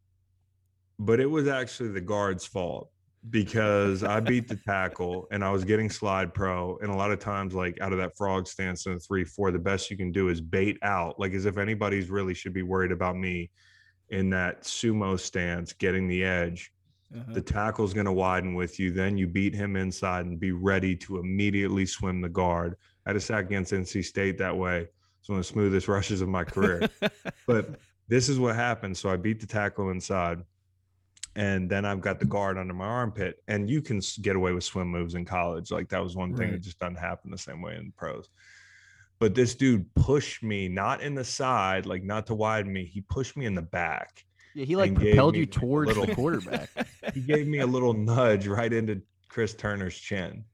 [0.98, 2.90] but it was actually the guard's fault
[3.28, 6.76] because I beat the tackle and I was getting slide pro.
[6.78, 9.50] And a lot of times, like out of that frog stance in a three, four,
[9.52, 12.62] the best you can do is bait out, like as if anybody's really should be
[12.62, 13.50] worried about me
[14.10, 16.70] in that sumo stance, getting the edge.
[17.14, 17.32] Uh-huh.
[17.34, 18.90] The tackle's going to widen with you.
[18.90, 22.76] Then you beat him inside and be ready to immediately swim the guard.
[23.04, 24.88] I had a sack against NC State that way.
[25.20, 26.88] It's one of the smoothest rushes of my career.
[27.46, 27.78] but
[28.08, 28.96] this is what happened.
[28.96, 30.42] So I beat the tackle inside.
[31.36, 33.42] And then I've got the guard under my armpit.
[33.46, 35.70] And you can get away with swim moves in college.
[35.70, 38.30] Like that was one thing that just doesn't happen the same way in pros.
[39.18, 42.84] But this dude pushed me, not in the side, like not to widen me.
[42.84, 44.24] He pushed me in the back.
[44.54, 46.70] Yeah, he like propelled you like, a towards the quarterback.
[47.16, 50.44] he gave me a little nudge right into Chris Turner's chin.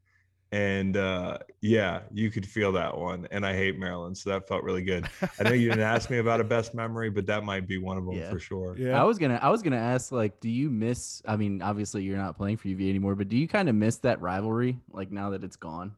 [0.53, 3.27] And uh, yeah, you could feel that one.
[3.31, 4.17] And I hate Maryland.
[4.19, 5.09] So that felt really good.
[5.41, 7.97] I know you didn't ask me about a best memory, but that might be one
[7.97, 8.31] of them Yeah.
[8.31, 8.77] for sure.
[8.79, 9.01] yeah.
[9.01, 11.23] I was gonna I was gonna ask like, do you miss?
[11.27, 13.97] I mean, obviously you're not playing for UV anymore, but do you kind of miss
[13.99, 15.93] that rivalry like now that it's gone?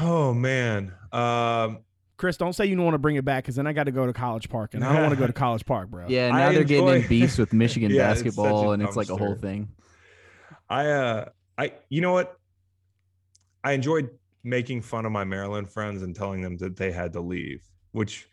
[0.00, 0.92] Oh, man.
[1.12, 1.80] Um,
[2.20, 3.92] Chris, don't say you don't want to bring it back because then I got to
[3.92, 6.04] go to College Park, and I don't want to go to College Park, bro.
[6.06, 8.94] Yeah, I now they're getting in enjoy- beefs with Michigan Yeah, it's basketball, and it's
[8.94, 9.70] like a whole thing.
[10.68, 12.36] I, uh, I, you know what?
[13.64, 14.10] I enjoyed
[14.44, 18.28] making fun of my Maryland friends and telling them that they had to leave, which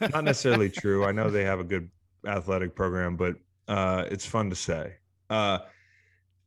[0.00, 1.04] not necessarily true.
[1.04, 1.88] I know they have a good
[2.26, 3.36] athletic program, but
[3.68, 4.96] uh, it's fun to say.
[5.30, 5.60] Uh,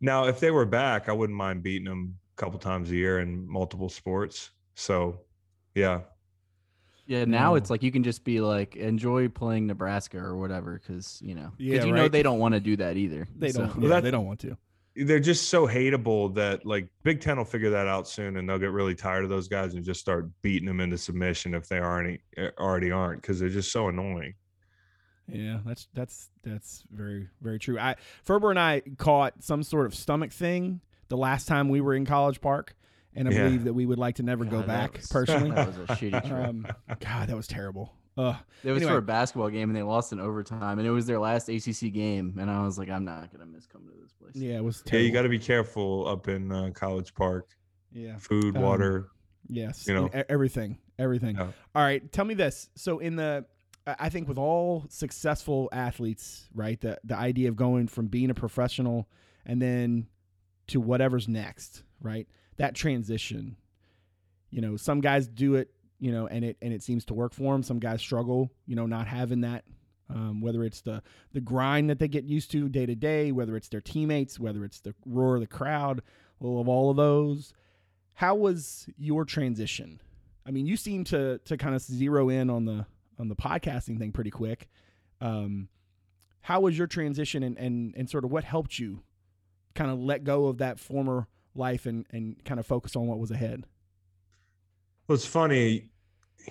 [0.02, 3.22] now, if they were back, I wouldn't mind beating them a couple times a year
[3.22, 4.50] in multiple sports.
[4.76, 5.22] So,
[5.74, 6.02] yeah,
[7.12, 7.56] Yeah, now No.
[7.56, 11.48] it's like you can just be like enjoy playing Nebraska or whatever because you know
[11.50, 13.28] 'cause Yeah, you know they don't want to do that either.
[13.38, 13.76] They So- don't.
[13.76, 14.56] Well, yeah, that- they don't want to.
[14.96, 18.60] they're just so hateable that like Big Ten will figure that out soon, and they'll
[18.60, 21.80] get really tired of those guys and just start beating them into submission if they
[21.82, 24.34] already eh, already aren't because they're just so annoying.
[25.28, 27.78] Yeah, that's that's that's very very true.
[27.78, 31.94] I Ferber and I caught some sort of stomach thing the last time we were
[31.94, 32.78] in College Park,
[33.16, 33.44] and I Yeah.
[33.44, 35.52] believe that we would like to never go God, that back was- personally.
[35.56, 36.32] That was a shitty trip.
[36.48, 36.68] um,
[37.00, 37.94] God, that was terrible.
[38.18, 38.36] Ugh.
[38.64, 38.92] It was Anyway.
[38.92, 41.92] for a basketball game and they lost in overtime and it was their last ACC
[41.94, 44.36] game and I was like, I'm not gonna miss coming to this place.
[44.36, 45.08] Yeah, it was Yeah, terrible.
[45.08, 47.48] you got to be careful up in uh, College Park.
[47.94, 48.18] yeah.
[48.18, 49.08] Food, Um, water.
[49.48, 50.10] Yes, You know.
[50.30, 51.36] everything, everything.
[51.36, 51.52] Yeah.
[51.74, 52.70] All right, tell me this.
[52.76, 53.46] So in the
[53.88, 58.30] I I think with all successful athletes, right, the the idea of going from being
[58.30, 59.10] a professional
[59.46, 60.08] and then
[60.68, 62.28] to whatever's next, right?
[62.62, 63.56] That transition.
[64.52, 67.34] You know, some guys do it, you know, and it and it seems to work
[67.34, 67.64] for them.
[67.64, 69.64] Some guys struggle, you know, not having that.
[70.12, 71.02] Um, whether it's the
[71.34, 74.64] the grind that they get used to day to day, whether it's their teammates, whether
[74.64, 76.04] it's the roar of the crowd,
[76.40, 77.52] well, of all of those.
[78.14, 80.00] How was your transition?
[80.46, 82.86] I mean, you seem to to kind of zero in on the
[83.18, 84.70] on the podcasting thing pretty quick.
[85.20, 85.68] Um,
[86.42, 89.02] how was your transition and, and and sort of what helped you
[89.74, 93.20] kind of let go of that former life and and kind of focus on what
[93.20, 93.66] was ahead?
[95.08, 95.90] Well, it's funny.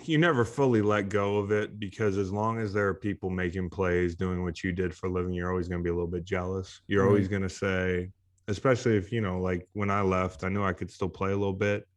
[0.05, 3.71] You never fully let go of it because as long as there are people making
[3.71, 6.11] plays, doing what you did for a living, you're always going to be a little
[6.11, 6.81] bit jealous.
[6.87, 8.11] You're always going to say,
[8.47, 11.37] especially if, you know, like when I left, I knew I could still play a
[11.37, 11.89] little bit.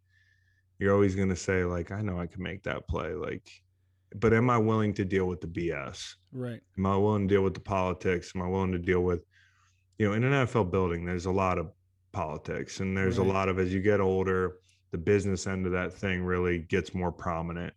[0.80, 3.14] You're always going to say, like, I know I can make that play.
[3.14, 3.48] Like,
[4.16, 6.16] but am I willing to deal with the BS?
[6.32, 6.62] Right.
[6.78, 8.32] Am I willing to deal with the politics?
[8.36, 9.24] Am I willing to deal with,
[9.98, 11.72] you know, in an NFL building, there's a lot of
[12.14, 13.28] politics and there's Right.
[13.28, 14.58] a lot of, as you get older,
[14.92, 17.74] the business end of that thing really gets more prominent.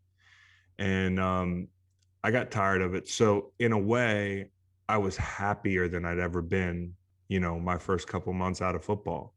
[0.79, 1.69] And um,
[2.23, 3.09] I got tired of it.
[3.09, 4.51] So, in a way,
[4.89, 6.95] I was happier than I'd ever been,
[7.29, 9.35] you know, my first couple months out of football.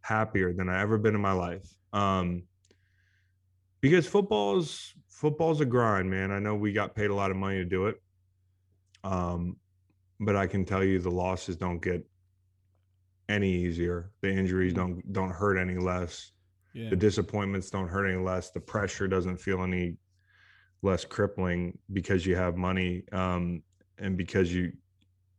[0.00, 1.68] Happier than I ever been in my life.
[1.92, 2.44] Um,
[3.80, 6.30] because football's football's a grind, man.
[6.30, 8.00] I know we got paid a lot of money to do it.
[9.04, 9.56] Um,
[10.18, 12.06] but I can tell you the losses don't get
[13.28, 14.10] any easier.
[14.22, 16.32] The injuries don't don't hurt any less.
[16.74, 16.90] Yeah.
[16.90, 18.50] The disappointments don't hurt any less.
[18.50, 19.96] The pressure doesn't feel any
[20.82, 23.62] less crippling because you have money um,
[23.98, 24.72] and because you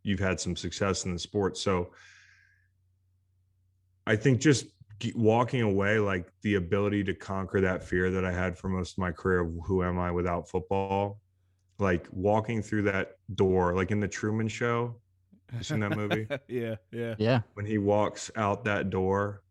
[0.04, 1.58] you've had some success in the sport.
[1.58, 1.92] So
[4.06, 4.68] I think just
[5.16, 8.98] walking away, like the ability to conquer that fear that I had for most of
[9.00, 11.20] my career of who am I without football,
[11.78, 14.96] like walking through that door, like in the Truman Show,
[15.56, 16.28] You seen that movie?
[16.48, 16.76] yeah.
[16.92, 17.16] Yeah.
[17.18, 17.42] Yeah.
[17.54, 19.44] when he walks out that door,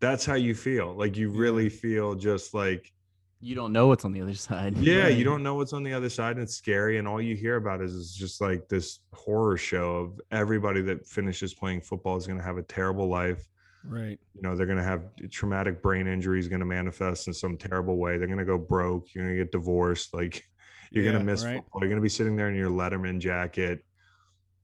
[0.00, 0.94] that's how you feel.
[0.94, 2.92] Like you really feel just like,
[3.40, 4.76] You don't know what's on the other side.
[4.78, 5.16] yeah, Right.
[5.16, 6.98] you don't know what's on the other side and it's scary.
[6.98, 11.06] And all you hear about is, is just like this horror show of everybody that
[11.06, 13.46] finishes playing football is going to have a terrible life.
[13.84, 14.18] Right.
[14.34, 17.96] You know, they're going to have traumatic brain injuries going to manifest in some terrible
[17.96, 18.18] way.
[18.18, 19.14] They're going to go broke.
[19.14, 20.12] You're going to get divorced.
[20.14, 20.44] Like
[20.90, 21.56] you're going to miss right.
[21.56, 21.80] football.
[21.82, 23.84] You're going to be sitting there in your Letterman jacket,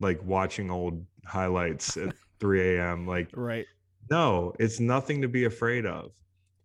[0.01, 3.07] like watching old highlights at 3 a.m.
[3.07, 3.67] Like, Right.
[4.11, 6.13] no, it's nothing to be afraid of.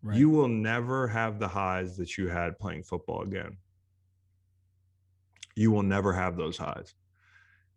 [0.03, 0.17] Right.
[0.17, 3.57] You will never have the highs that you had playing football again.
[5.55, 6.95] You will never have those highs.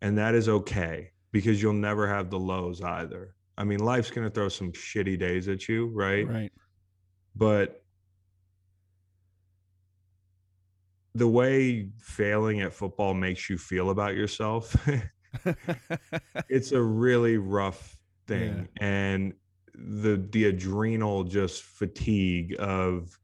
[0.01, 3.35] And that is okay because you'll never have the lows either.
[3.57, 6.27] I mean, life's going to throw some shitty days at you, right?
[6.27, 6.51] right.
[7.35, 7.83] But
[11.13, 14.75] the way failing at football makes you feel about yourself,
[16.49, 19.33] it's a really rough thing and
[19.75, 23.17] the the adrenal just fatigue of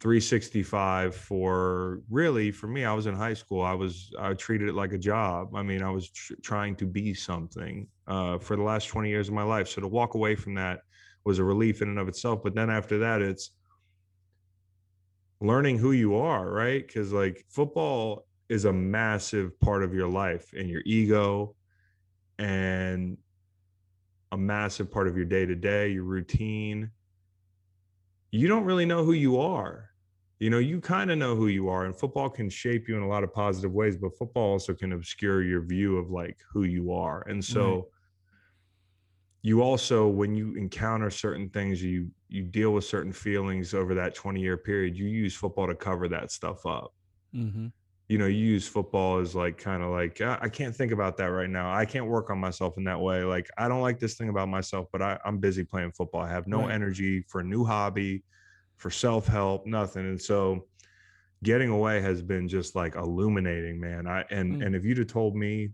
[0.00, 4.74] 365 for really for me i was in high school i was i treated it
[4.74, 5.54] like a job.
[5.54, 9.28] I mean i was tr- trying to be something uh, for the last 20 years
[9.28, 9.68] of my life.
[9.68, 10.80] So to walk away from that
[11.24, 13.50] was a relief in and of itself but then after that it's
[15.40, 16.84] learning who you are right?
[16.84, 21.56] Because like football is a massive part of your life and your ego
[22.38, 23.16] and
[24.30, 26.90] a massive part of your day to day, your routine.
[28.30, 29.90] You don't really know who you are.
[30.38, 33.02] You know, you kind of know who you are, and football can shape you in
[33.02, 36.64] a lot of positive ways, but football also can obscure your view of like who
[36.64, 37.22] you are.
[37.28, 37.84] And so Right.
[39.42, 44.14] you also when you encounter certain things, you you deal with certain feelings over that
[44.14, 46.94] 20 year period, you use football to cover that stuff up
[47.34, 47.66] mm-hmm.
[48.12, 51.16] You know, you use football as like kind of like "Ah, I can't think about
[51.16, 51.72] that right now.
[51.72, 53.24] I can't work on myself in that way.
[53.24, 56.20] Like I don't like this thing about myself, but I, I'm busy playing football.
[56.20, 56.74] I have no Right.
[56.74, 58.22] energy for a new hobby,
[58.76, 60.04] for self help, nothing.
[60.04, 60.68] And so,
[61.44, 64.06] getting away has been just like illuminating, man.
[64.06, 64.62] I and Mm.
[64.62, 65.70] and if you'd have told me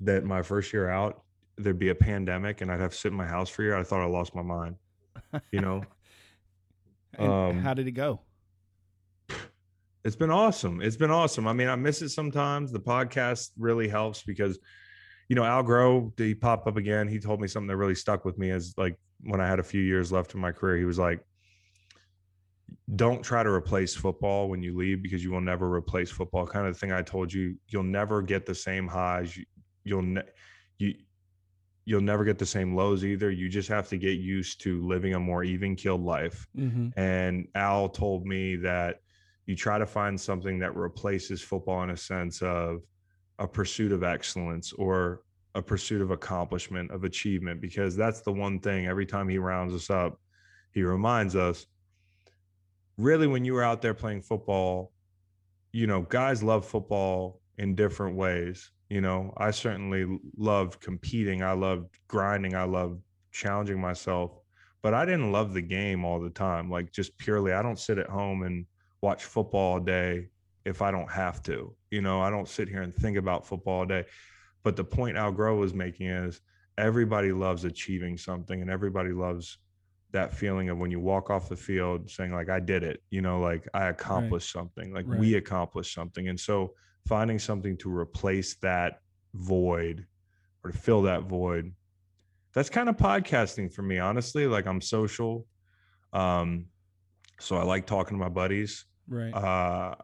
[0.00, 1.24] that my first year out
[1.58, 3.76] there'd be a pandemic and I'd have to sit in my house for a year,
[3.76, 4.76] I thought I lost my mind.
[5.52, 5.88] You know.
[7.18, 8.25] And Um, how did it go?
[10.06, 10.80] It's been awesome.
[10.80, 11.48] It's been awesome.
[11.48, 12.70] I mean, I miss it sometimes.
[12.70, 14.56] The podcast really helps because,
[15.28, 17.08] you know, Al Groh, he popped up again.
[17.08, 19.64] He told me something that really stuck with me as like when I had a
[19.64, 20.76] few years left in my career.
[20.76, 21.26] He was like,
[22.94, 26.46] don't try to replace football when you leave because you will never replace football.
[26.46, 29.36] Kind of the thing I told you, you'll never get the same highs.
[29.36, 29.44] You,
[29.82, 30.30] you'll ne-
[30.78, 30.94] you
[31.84, 33.32] you'll never get the same lows either.
[33.32, 36.46] You just have to get used to living a more even keeled life.
[36.56, 36.96] Mm-hmm.
[36.96, 39.00] And Al told me that
[39.46, 42.82] you try to find something that replaces football in a sense of
[43.38, 45.22] a pursuit of excellence or
[45.54, 49.72] a pursuit of accomplishment of achievement because that's the one thing every time he rounds
[49.72, 50.20] us up
[50.72, 51.66] he reminds us
[52.98, 54.92] really when you were out there playing football
[55.72, 58.70] you know guys love football in different ways.
[58.88, 61.42] You know i certainly loved competing.
[61.42, 62.54] I loved grinding.
[62.54, 63.00] I loved
[63.32, 64.32] challenging myself
[64.82, 66.70] but i didn't love the game all the time.
[66.70, 68.64] Like just purely i don't sit at home and
[69.00, 70.28] watch football all day
[70.64, 71.74] if I don't have to.
[71.90, 74.04] You know, I don't sit here and think about football all day.
[74.64, 76.40] But the point Al Groh was making is
[76.76, 79.58] everybody loves achieving something and everybody loves
[80.12, 83.20] that feeling of when you walk off the field saying like I did it, you
[83.20, 84.60] know, like I accomplished right.
[84.60, 85.18] something, like right.
[85.18, 86.28] we accomplished something.
[86.28, 86.74] And so
[87.06, 89.00] finding something to replace that
[89.34, 90.06] void
[90.64, 91.72] or to fill that void.
[92.54, 94.46] That's kind of podcasting for me, honestly.
[94.46, 95.46] Like I'm social.
[96.12, 96.66] Um,
[97.38, 98.84] so I like talking to my buddies.
[99.08, 99.32] Right.
[99.32, 99.94] Uh,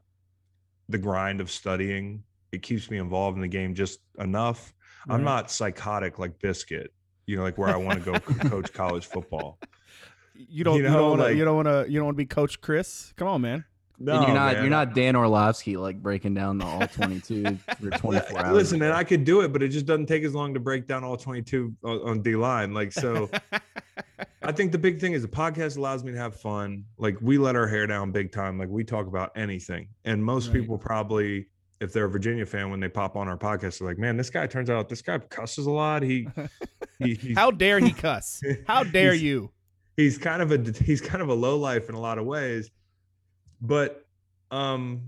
[0.88, 2.22] the grind of studying
[2.52, 4.74] it keeps me involved in the game just enough.
[5.06, 5.14] Right.
[5.16, 6.92] I'm not psychotic like Biscuit,
[7.26, 9.58] you know, like where I want to go coach college football.
[10.34, 10.76] You don't.
[10.76, 11.24] You, know, you don't want to.
[11.24, 11.86] Like, you don't want to.
[11.90, 13.12] You don't want to be Coach Chris.
[13.16, 13.64] Come on, man.
[13.98, 14.62] No, and you're not man.
[14.62, 18.52] you're not Dan Orlovsky like breaking down the all 22 for 24 hours.
[18.52, 20.88] Listen, and I could do it, but it just doesn't take as long to break
[20.88, 22.74] down all 22 on, on D line.
[22.74, 23.30] Like so,
[24.44, 26.84] I think the big thing is the podcast allows me to have fun.
[26.98, 28.58] Like we let our hair down big time.
[28.58, 30.60] Like we talk about anything, and most right.
[30.60, 31.48] people probably.
[31.80, 34.30] If they're a Virginia fan, when they pop on our podcast, they're like, "Man, this
[34.30, 36.04] guy turns out this guy cusses a lot.
[36.04, 36.28] He,
[37.00, 38.40] he how dare he cuss?
[38.68, 39.50] How dare you?"
[39.96, 42.70] He's kind of a he's kind of a low life in a lot of ways
[43.62, 44.04] but
[44.50, 45.00] um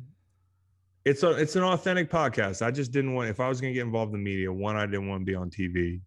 [1.05, 2.65] it's a it's an authentic podcast.
[2.65, 5.07] I just didn't want if I was gonna get involved in media, one, I didn't
[5.07, 6.01] want to be on TV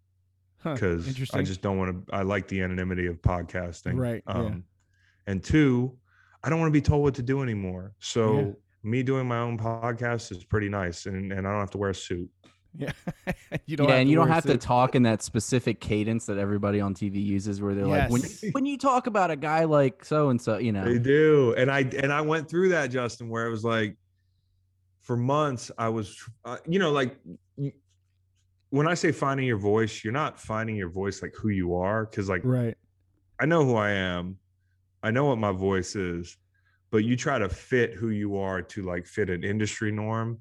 [0.62, 2.14] because huh, I just don't want to.
[2.14, 4.22] I like the anonymity of podcasting, right?
[4.26, 5.32] Um, yeah.
[5.32, 5.96] and two,
[6.42, 7.94] I don't want to be told what to do anymore.
[8.00, 8.46] So yeah.
[8.82, 11.90] me doing my own podcast is pretty nice, and and I don't have to wear
[11.90, 12.30] a suit.
[12.76, 12.92] Yeah,
[13.66, 13.88] you don't.
[13.88, 17.24] Yeah, and you don't have to talk in that specific cadence that everybody on TV
[17.24, 18.10] uses, where they're yes.
[18.10, 20.98] like, when when you talk about a guy like so and so, you know, they
[20.98, 21.54] do.
[21.56, 23.96] And I and I went through that, Justin, where it was like,
[25.00, 27.16] for months, I was, uh, you know, like
[28.70, 32.06] when I say finding your voice, you're not finding your voice like who you are,
[32.06, 32.76] because like, right,
[33.40, 34.36] I know who I am,
[35.02, 36.36] I know what my voice is,
[36.90, 40.38] but you try to fit who you are to like fit an industry norm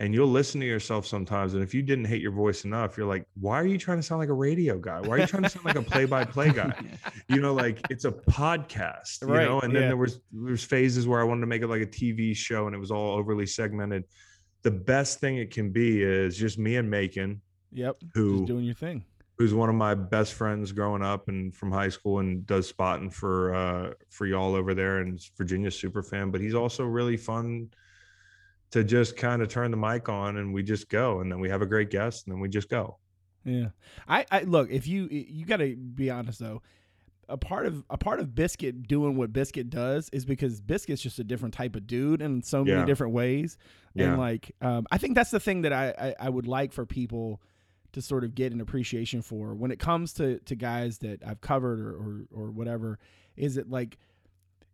[0.00, 3.06] and you'll listen to yourself sometimes and if you didn't hate your voice enough you're
[3.06, 5.00] like why are you trying to sound like a radio guy?
[5.00, 6.72] Why are you trying to sound like a play-by-play guy?
[7.28, 9.88] You know like it's a podcast you right, know and then yeah.
[9.88, 12.74] there was there's phases where i wanted to make it like a tv show and
[12.74, 14.04] it was all overly segmented.
[14.62, 17.42] The best thing it can be is just me and macon
[17.72, 19.04] yep who just doing your thing
[19.38, 23.08] who's one of my best friends growing up and from high school and does spotting
[23.08, 27.68] for uh for y'all over there and virginia super fan but he's also really fun
[28.70, 31.48] to just kind of turn the mic on and we just go and then we
[31.48, 32.98] have a great guest and then we just go
[33.44, 33.68] yeah
[34.08, 36.62] i, I look if you you got to be honest though
[37.30, 41.18] a part of a part of biscuit doing what biscuit does is because biscuit's just
[41.18, 42.84] a different type of dude in so many yeah.
[42.84, 43.58] different ways
[43.94, 44.06] yeah.
[44.06, 46.86] and like um, i think that's the thing that I, I, I would like for
[46.86, 47.40] people
[47.98, 51.40] to sort of get an appreciation for when it comes to to guys that i've
[51.40, 52.98] covered or or, or whatever
[53.36, 53.98] is it like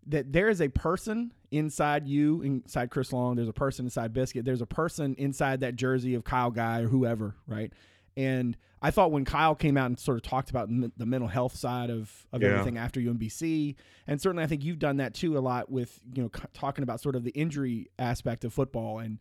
[0.06, 3.36] that there is a person inside you, inside Chris Long.
[3.36, 4.44] There's a person inside Biscuit.
[4.44, 7.72] There's a person inside that jersey of Kyle Guy or whoever, right?
[8.16, 11.56] And I thought when Kyle came out and sort of talked about the mental health
[11.56, 12.50] side of, of yeah.
[12.50, 13.74] everything after UMBC,
[14.06, 17.00] and certainly I think you've done that too a lot with you know talking about
[17.00, 19.18] sort of the injury aspect of football and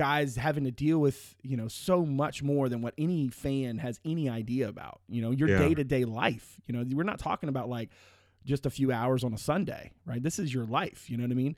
[0.00, 4.00] guys having to deal with you know so much more than what any fan has
[4.02, 5.02] any idea about.
[5.10, 6.58] You know your day to day life.
[6.66, 7.90] You know we're not talking about like
[8.46, 10.22] just a few hours on a Sunday, right?
[10.22, 11.10] This is your life.
[11.10, 11.54] You know what I mean?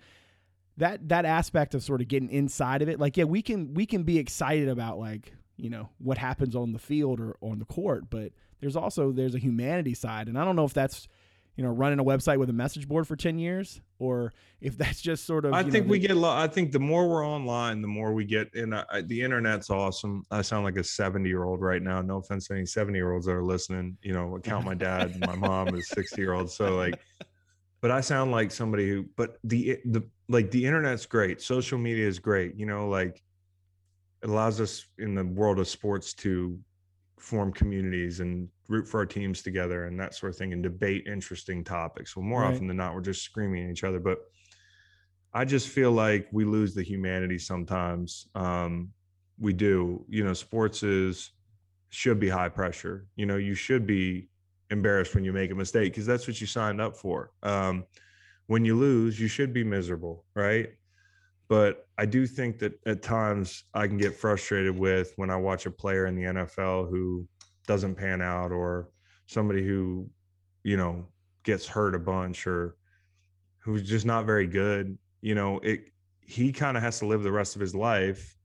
[0.78, 3.86] That that aspect of sort of getting inside of it, like yeah, we can we
[3.86, 7.64] can be excited about like you know what happens on the field or on the
[7.64, 11.06] court, but there's also there's a humanity side, and I don't know if that's
[11.56, 13.80] you know running a website with a message board for 10 years?
[13.98, 16.70] Or if that's just sort of i think know, we get a lot i think
[16.70, 20.24] the more we're online the more we get and uh, the internet's awesome.
[20.30, 22.00] I sound like a 70 year old right now.
[22.00, 25.18] No offense to any 70 year olds that are listening you know count my dad
[25.26, 26.98] my mom is 60 year old so like
[27.80, 31.42] but i sound like somebody who but the the like the internet's great.
[31.42, 33.22] Social media is great you know like
[34.22, 36.58] it allows us in the world of sports to
[37.18, 41.06] form communities and root for our teams together and that sort of thing and debate
[41.06, 42.16] interesting topics.
[42.16, 42.52] Well, more right.
[42.52, 44.00] often than not, we're just screaming at each other.
[44.00, 44.18] But
[45.32, 48.26] I just feel like we lose the humanity sometimes.
[48.34, 48.90] Um,
[49.38, 50.04] we do.
[50.08, 51.30] You know, sports is
[51.90, 53.06] should be high pressure.
[53.16, 54.28] You know, you should be
[54.70, 57.30] embarrassed when you make a mistake because that's what you signed up for.
[57.42, 57.84] Um,
[58.46, 60.70] when you lose, you should be miserable, right?
[61.52, 65.66] but I do think that at times I can get frustrated with when I watch
[65.66, 67.28] a player in the NFL who
[67.66, 68.88] doesn't pan out or
[69.26, 70.08] somebody who,
[70.64, 71.06] you know,
[71.44, 72.76] gets hurt a bunch or
[73.58, 74.96] who's just not very good.
[75.20, 78.36] You know, it he kind of has to live the rest of his life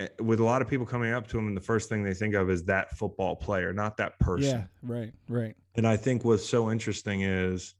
[0.00, 2.14] eh, with a lot of people coming up to him and the first thing they
[2.14, 4.60] think of is that football player, not that person.
[4.60, 5.54] Yeah, right, right.
[5.76, 7.74] And I think what's so interesting is,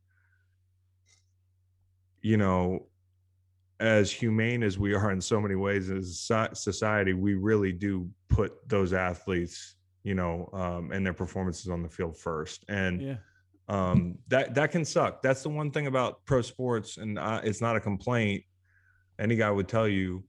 [2.20, 2.86] you know,
[3.80, 6.20] as humane as we are in so many ways as
[6.54, 11.88] society, we really do put those athletes, you know, um, and their performances on the
[11.88, 12.64] field first.
[12.68, 13.16] And yeah.
[13.68, 15.22] um, that that can suck.
[15.22, 18.44] That's the one thing about pro sports, and uh, it's not a complaint.
[19.18, 20.24] Any guy would tell you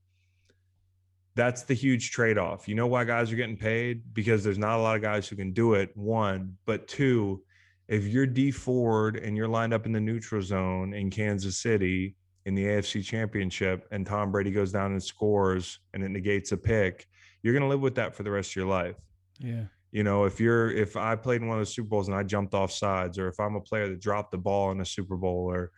[1.36, 2.68] that's the huge trade-off.
[2.68, 4.14] You know why guys are getting paid?
[4.14, 5.92] Because there's not a lot of guys who can do it.
[5.96, 7.44] One, but two,
[7.90, 12.16] if you're Dee Ford and you're lined up in the neutral zone in Kansas City
[12.46, 16.58] in the AFC Championship and Tom Brady goes down and scores and it negates a
[16.58, 17.06] pick,
[17.44, 18.96] you're going to live with that for the rest of your life.
[19.40, 19.66] Yeah.
[19.92, 22.24] You know, if you're if I played in one of the Super Bowls and I
[22.24, 25.16] jumped off sides or if I'm a player that dropped the ball in a Super
[25.16, 25.72] Bowl or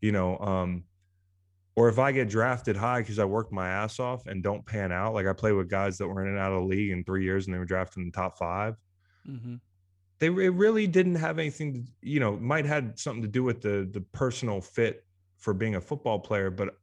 [0.00, 0.84] you know, um
[1.76, 4.92] or if I get drafted high because I worked my ass off and don't pan
[4.92, 7.02] out, like I play with guys that were in and out of the league in
[7.02, 8.76] three years and they were drafted in the top 5
[9.28, 9.54] mm-hmm.
[10.20, 13.60] They it really didn't have anything to, you know, might had something to do with
[13.60, 15.04] the the personal fit
[15.38, 16.76] for being a football player, but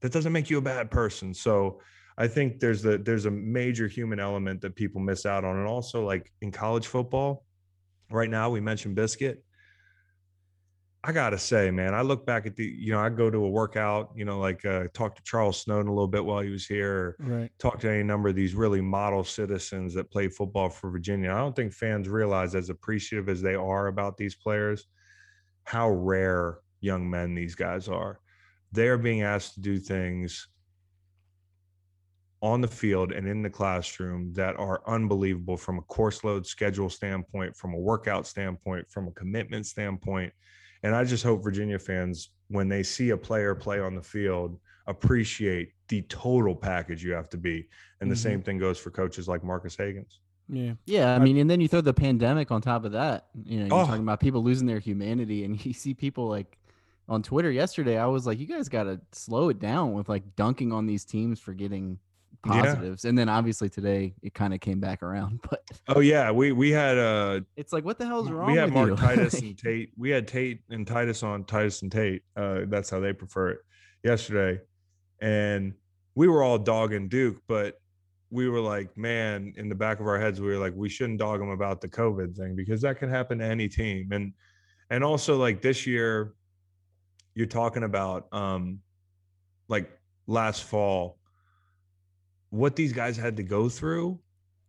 [0.00, 1.32] that doesn't make you a bad person.
[1.32, 1.80] So
[2.18, 5.66] I think there's a there's a major human element that people miss out on, and
[5.66, 7.44] also like in college football,
[8.10, 9.42] right now we mentioned Biscuit.
[11.04, 13.48] I gotta say, man, I look back at the, you know, I go to a
[13.48, 16.66] workout, you know, like uh, talk to Charles Snowden a little bit while he was
[16.66, 17.50] here, right?
[17.60, 21.30] Talk to any number of these really model citizens that play football for Virginia.
[21.30, 24.86] I don't think fans realize, as appreciative as they are about these players,
[25.62, 28.18] how rare young men these guys are.
[28.72, 30.48] They are being asked to do things
[32.46, 36.88] on the field and in the classroom that are unbelievable from a course load schedule
[36.88, 40.32] standpoint, from a workout standpoint, from a commitment standpoint.
[40.84, 44.60] And I just hope Virginia fans, when they see a player play on the field,
[44.86, 47.66] appreciate the total package you have to be.
[48.00, 48.22] And the mm-hmm.
[48.22, 50.18] same thing goes for coaches like Marques Hagans.
[50.48, 50.74] Yeah.
[50.84, 51.16] Yeah.
[51.16, 53.26] I mean, and then you throw the pandemic on top of that.
[53.44, 53.86] You know, you're oh.
[53.86, 56.56] talking about people losing their humanity, and you see people like
[57.08, 60.36] on Twitter yesterday, I was like, you guys got to slow it down with like
[60.36, 61.98] dunking on these teams for getting
[62.42, 63.04] positives.
[63.04, 63.08] Yeah.
[63.10, 65.40] And then obviously today it kind of came back around.
[65.50, 68.50] But oh yeah, we we had uh it's like what the hell's wrong?
[68.50, 68.96] We had Mark you?
[68.96, 69.90] Titus and Tate.
[69.96, 72.22] We had Tate and Titus on Titus and Tate.
[72.36, 73.58] Uh that's how they prefer it
[74.02, 74.60] yesterday.
[75.20, 75.74] And
[76.14, 77.80] we were all dogging Duke, but
[78.30, 81.18] we were like, man, in the back of our heads, we were like, we shouldn't
[81.18, 84.10] dog them about the COVID thing because that can happen to any team.
[84.12, 84.32] And
[84.90, 86.34] and also like this year,
[87.34, 88.80] you're talking about um
[89.68, 89.90] like
[90.26, 91.18] last fall
[92.56, 94.18] what these guys had to go through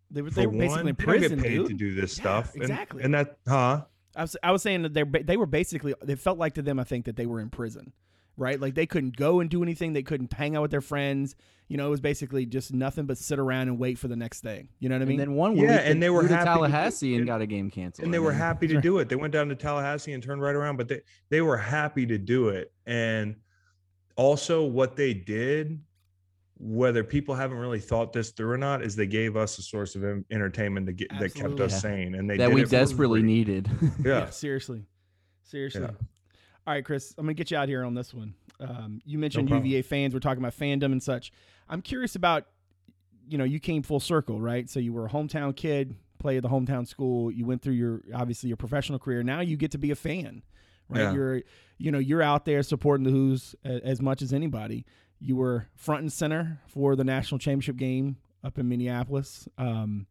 [0.09, 1.67] they were, they were basically one, in prison, paid dude.
[1.67, 3.03] to do this yeah, stuff exactly.
[3.03, 3.83] and, and that huh?
[4.15, 6.79] I was, I was saying that they they were basically it felt like to them
[6.79, 7.93] I think that they were in prison
[8.37, 8.61] right?
[8.61, 9.93] Like they couldn't go and do anything.
[9.93, 11.35] They couldn't hang out with their friends.
[11.67, 14.39] You know it was basically just nothing but sit around and wait for the next
[14.39, 15.19] thing you know what I mean?
[15.19, 18.05] and then one week yeah and they were happy Tallahassee and got a game canceled
[18.05, 19.09] and they were happy to do it.
[19.09, 22.17] They went down to Tallahassee and turned right around but they they were happy to
[22.17, 22.71] do it.
[22.85, 23.35] And
[24.15, 25.81] also what they did
[26.59, 29.95] whether people haven't really thought this through or not is they gave us a source
[29.95, 31.77] of entertainment to get, that kept us yeah.
[31.77, 33.69] sane and they that we desperately needed.
[34.03, 34.19] Yeah.
[34.19, 34.29] yeah.
[34.29, 34.83] seriously.
[35.43, 35.81] Seriously.
[35.81, 35.87] Yeah.
[36.67, 38.33] all right chris i'm gonna get you out here on this one.
[38.59, 41.31] Um, you mentioned no uva fans we're talking about fandom and such.
[41.69, 42.45] I'm curious about
[43.27, 44.69] you know you came full circle right?
[44.69, 48.01] So you were a hometown kid played at the hometown school you went through your
[48.15, 49.21] obviously your professional career.
[49.23, 50.41] Now you get to be a fan
[50.89, 51.13] right?
[51.13, 51.41] You're
[51.77, 54.85] you know you're out there supporting the who's as much as anybody
[55.19, 59.47] you were front and center for the national championship game up in Minneapolis.
[59.57, 60.07] Um,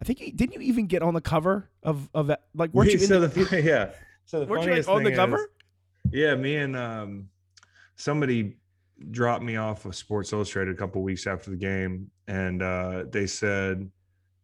[0.00, 2.44] I think you, didn't you even get on the cover of of that?
[2.54, 2.98] Like, weren't you?
[2.98, 3.90] so the, the, yeah.
[4.24, 5.50] So the weren't you like on the cover?
[6.06, 7.28] Is, yeah, me and um,
[7.96, 8.56] somebody
[9.10, 13.26] dropped me off of Sports Illustrated a couple weeks after the game, and uh, they
[13.26, 13.90] said,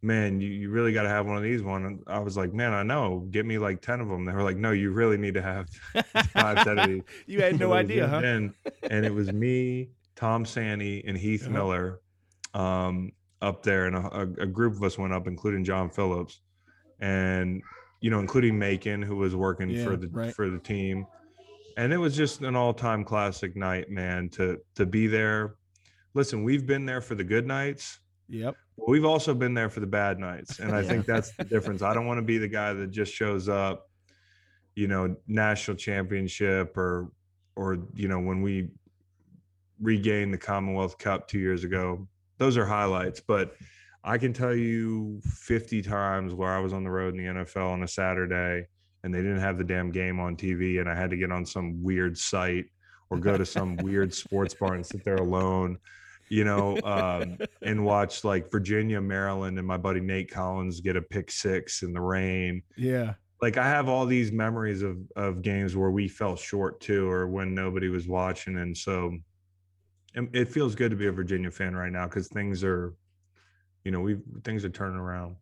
[0.01, 2.53] "Man, you, you really got to have one of these." One, and I was like,
[2.53, 3.27] "Man, I know.
[3.31, 5.69] Get me like ten of them." They were like, "No, you really need to have
[6.33, 8.21] five ten of these." you had no idea, huh?
[8.23, 8.53] And
[8.89, 11.51] and it was me, Tom Santi and Heath uh-huh.
[11.51, 12.01] Miller
[12.53, 13.11] um,
[13.41, 16.41] up there, and a, a, group of us went up, including John Phillips,
[16.99, 17.61] and
[18.01, 20.33] you know, including Macon, who was working yeah, for the right.
[20.33, 21.05] for the team,
[21.77, 24.27] and it was just an all time classic night, man.
[24.29, 25.55] To to be there.
[26.15, 27.99] Listen, we've been there for the good nights.
[28.29, 28.55] Yep.
[28.87, 30.87] We've also been there for the bad nights, and I yeah.
[30.87, 31.83] think that's the difference.
[31.83, 33.87] I don't want to be the guy that just shows up,
[34.75, 37.11] you know, national championship or
[37.55, 38.69] or you know when we
[39.81, 42.07] regained the Commonwealth Cup two years ago.
[42.37, 43.55] Those are highlights, but
[44.03, 47.71] I can tell you 50 times where I was on the road in the NFL
[47.71, 48.67] on a Saturday
[49.03, 51.45] and they didn't have the damn game on TV and I had to get on
[51.45, 52.65] some weird site
[53.09, 55.77] or go to some weird sports bar and sit there alone,
[56.29, 61.01] you know, um, and watch like Virginia, Maryland, and my buddy Nate Collins get a
[61.01, 62.61] pick six in the rain.
[62.75, 63.13] Yeah.
[63.41, 67.27] Like I have all these memories of of games where we fell short too, or
[67.27, 69.15] when nobody was watching, and so
[70.13, 72.93] it, it feels good to be a Virginia fan right now because things are,
[73.83, 75.35] you know, we things are turning around.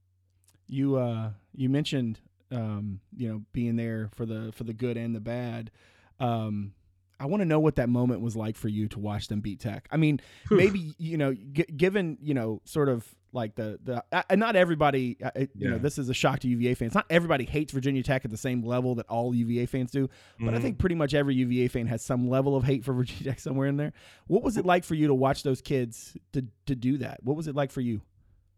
[0.68, 2.20] You uh you mentioned
[2.52, 5.72] um you know being there for the for the good and the bad.
[6.20, 6.74] Um
[7.20, 9.60] I want to know what that moment was like for you to watch them beat
[9.62, 9.88] Tech.
[9.90, 10.20] I mean,
[10.50, 10.58] Whew.
[10.58, 14.56] maybe you know, g- given you know, sort of like the the uh, and not
[14.56, 16.96] everybody, uh, you know, this is a shock to UVA fans.
[16.96, 20.10] Not everybody hates Virginia Tech at the same level that all UVA fans do,
[20.40, 20.62] but I Mhm.
[20.62, 23.68] think pretty much every UVA fan has some level of hate for Virginia Tech somewhere
[23.68, 23.94] in there.
[24.28, 27.20] What was it like for you to watch those kids to to do that?
[27.22, 28.02] What was it like for you?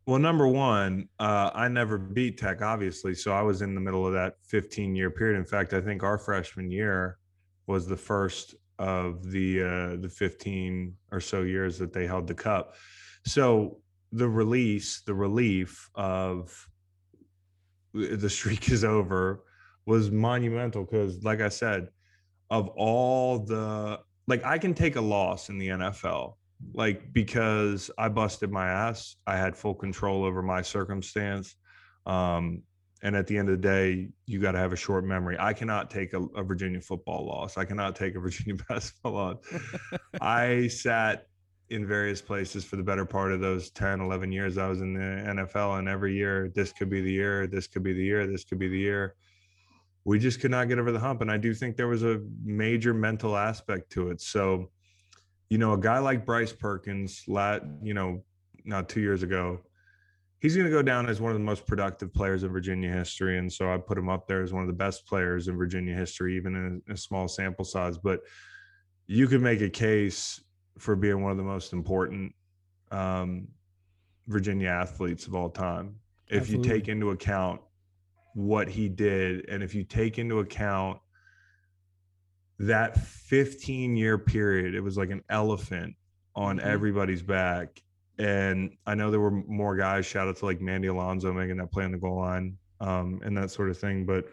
[0.06, 3.14] Well, number one, uh, I never beat Tech, obviously.
[3.14, 5.38] So I was in the middle of that 15 year period.
[5.38, 7.18] In fact, I think our freshman year
[7.66, 12.36] was the first of the uh, the 15 or so years that they held the
[12.36, 12.76] cup.
[13.26, 13.80] So
[14.12, 16.68] the release, the relief of
[17.94, 19.44] the streak is over
[19.86, 21.88] was monumental because, like I said,
[22.50, 26.34] of all the like, I can take a loss in the NFL
[26.74, 29.16] like because I busted my ass.
[29.26, 31.56] I had full control over my circumstance.
[32.06, 32.64] Um,
[33.04, 35.38] and at the end of the day, you got to have a short memory.
[35.40, 37.58] I cannot take a, a Virginia football loss.
[37.58, 39.38] I cannot take a Virginia basketball loss.
[40.22, 41.28] I sat
[41.70, 44.94] in various places for the better part of those 10, 11 years I was in
[44.94, 45.80] the NFL.
[45.80, 48.60] And every year, this could be the year, this could be the year, this could
[48.60, 49.16] be the year.
[50.06, 51.22] We just could not get over the hump.
[51.22, 54.22] And I do think there was a major mental aspect to it.
[54.22, 54.72] So,
[55.50, 58.24] you know, a guy like Bryce Perkins, lat, you know,
[58.64, 59.60] not two years ago,
[60.40, 63.38] he's going to go down as one of the most productive players in Virginia history.
[63.38, 65.94] And so I put him up there as one of the best players in Virginia
[65.94, 67.98] history, even in a, a small sample size.
[67.98, 68.22] But
[69.08, 70.40] you could make a case
[70.78, 72.34] for being one of the most important
[72.92, 73.48] um,
[74.28, 75.96] Virginia athletes of all time.
[76.28, 76.68] If Absolutely.
[76.70, 77.62] you take into account
[78.34, 81.00] what he did, and if you take into account
[82.60, 85.96] that 15 year period, it was like an elephant
[86.36, 86.64] on Mhm.
[86.64, 87.82] everybody's back.
[88.20, 91.72] And I know there were more guys, shout out to like Mandy Alonso making that
[91.72, 94.06] play on the goal line um, and that sort of thing.
[94.06, 94.26] But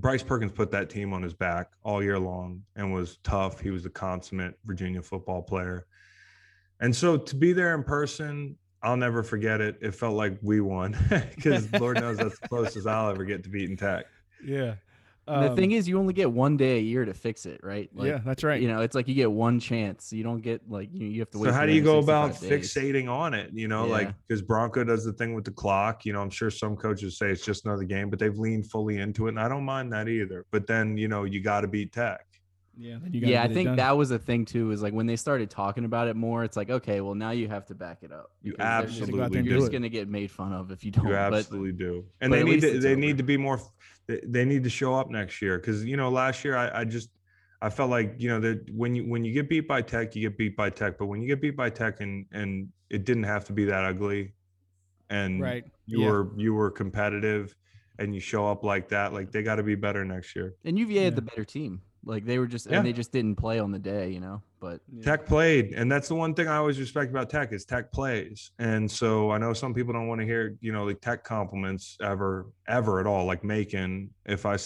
[0.00, 3.60] Bryce Perkins put that team on his back all year long and was tough.
[3.60, 5.86] He was a consummate Virginia football player.
[6.80, 9.76] And so to be there in person, I'll never forget it.
[9.80, 10.96] It felt like we won
[11.34, 14.06] because Lord knows that's the closest I'll ever get to beating Tech.
[14.44, 14.74] Yeah.
[15.28, 17.90] The thing um, is, you only get one day a year to fix it, right?
[17.94, 18.60] Like, yeah, that's right.
[18.60, 20.12] You know, it's like you get one chance.
[20.12, 21.48] You don't get like you, you have to wait.
[21.48, 22.50] So how do you go about days.
[22.50, 23.50] fixating on it?
[23.52, 26.04] You know, like because Bronco does the thing with the clock.
[26.04, 28.98] You know, I'm sure some coaches say it's just another game, but they've leaned fully
[28.98, 30.46] into it, and I don't mind that either.
[30.50, 32.27] But then you know, you got to beat Tech.
[32.78, 34.70] Yeah, you Yeah, I think that was a thing too.
[34.70, 37.48] Is like when they started talking about it more, it's like okay, well now you
[37.48, 38.30] have to back it up.
[38.42, 40.52] You because just- Go out there absolutely and You're do just gonna get made fun
[40.52, 41.06] of if you don't.
[41.06, 43.00] You but absolutely do, and they need to they over.
[43.00, 43.60] need to be more.
[44.06, 46.84] They, they need to show up next year because you know last year I, I
[46.84, 47.10] just
[47.60, 50.22] I felt like you know that when you when you get beat by Tech, you
[50.28, 53.24] get beat by Tech, but when you get beat by Tech and and it didn't
[53.24, 54.32] have to be that ugly,
[55.10, 55.64] and right.
[55.86, 56.10] you Yeah.
[56.10, 57.54] were you were competitive,
[57.98, 60.54] and you show up like that, like they got to be better next year.
[60.64, 61.82] and UVA had the better team.
[62.04, 62.78] Like they were just Yeah.
[62.78, 64.42] and they just didn't play on the day, you know.
[64.60, 65.02] But Yeah.
[65.04, 68.50] Tech played, and that's the one thing I always respect about Tech is Tech plays.
[68.58, 71.96] And so I know some people don't want to hear, you know, like Tech compliments
[72.02, 73.24] ever, ever at all.
[73.26, 74.56] Like Macon, if I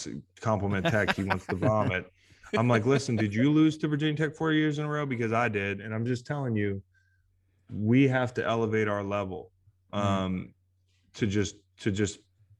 [0.41, 2.05] compliment Tech, he wants to vomit.
[2.57, 5.05] I'm like, listen, did you lose to Virginia Tech four years in a row?
[5.05, 6.81] Because I did, and I'm just telling you,
[7.71, 9.51] we have to elevate our level
[9.91, 10.53] um,
[11.15, 12.19] to just to just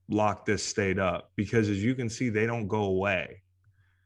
[0.10, 1.32] lock this state up.
[1.36, 3.43] Because as you can see, they don't go away.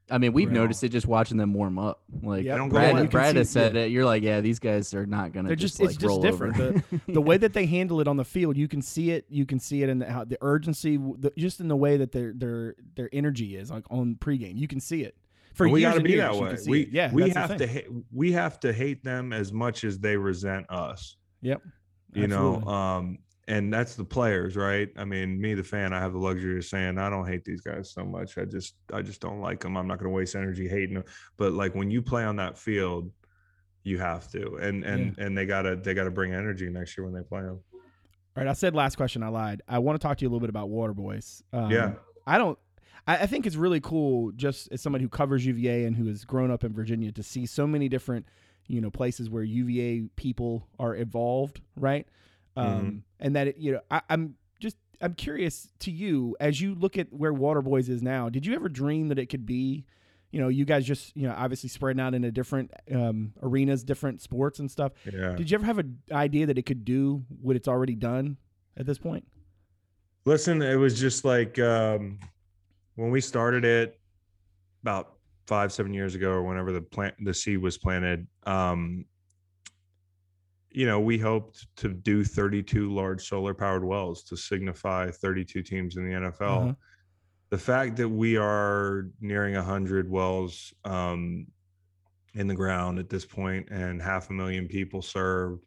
[0.09, 0.53] I mean, we've Right.
[0.55, 2.01] noticed it just watching them warm up.
[2.23, 3.01] Like Yeah, don't go Brad, away.
[3.01, 3.81] You can Brad see- has said yeah.
[3.81, 3.91] it.
[3.91, 5.47] You're like, yeah, these guys are not gonna.
[5.49, 6.59] They're just, just- it's like just roll different.
[6.59, 6.83] Over.
[7.07, 9.25] the way that they handle it on the field, you can see it.
[9.29, 12.11] You can see it in the, how the urgency, the, just in the way that
[12.13, 14.57] their their their energy is like on pregame.
[14.57, 15.15] You can see it.
[15.53, 16.55] For And we years got to and be years, that you way.
[16.55, 16.89] see We it.
[16.91, 17.67] yeah, we that's the have to thing.
[17.69, 21.17] hate, we have to hate them as much as they resent us.
[21.41, 21.63] Yep,
[22.13, 23.17] You know, um,
[23.47, 24.89] and that's the players, right?
[24.97, 27.61] I mean, me, the fan, I have the luxury of saying I don't hate these
[27.61, 28.37] guys so much.
[28.37, 29.77] I just I just don't like them.
[29.77, 31.05] I'm not going to waste energy hating them.
[31.37, 33.11] But like when you play on that field,
[33.83, 37.13] you have to, and and and they gotta they gotta bring energy next year when
[37.13, 37.59] they play them.
[37.73, 39.23] All right, I said last question.
[39.23, 39.61] I lied.
[39.67, 41.41] I want to talk to you a little bit about Waterboys.
[41.53, 41.93] Um, Yeah.
[42.25, 42.59] I don't.
[43.07, 46.25] I, I think it's really cool, just as somebody who covers UVA and who has
[46.25, 48.25] grown up in Virginia, to see so many different,
[48.67, 52.05] you know, places where UVA people are involved, right?
[52.57, 53.01] Um, Mhm.
[53.19, 56.97] And that it, you know, I, I'm just I'm curious to you as you look
[56.97, 58.29] at where Waterboys is now.
[58.29, 59.85] Did you ever dream that it could be?
[60.31, 64.21] You know, you guys just you know obviously spreading out into different um, arenas, different
[64.21, 64.91] sports and stuff.
[65.11, 65.35] Yeah.
[65.35, 68.37] Did you ever have an idea that it could do what it's already done
[68.75, 69.25] at this point?
[70.25, 72.19] Listen, it was just like um,
[72.95, 73.99] when we started it
[74.81, 75.13] about
[75.45, 78.27] five, seven years ago, or whenever the plant, the seed was planted.
[78.45, 79.05] Um,
[80.77, 85.97] you know, we hoped to do 32 large solar powered wells to signify 32 teams
[85.97, 86.41] in the NFL.
[86.41, 86.73] Uh-huh.
[87.49, 91.47] The fact that we are nearing 100 wells um,
[92.35, 95.65] in the ground at this point and half a million people served,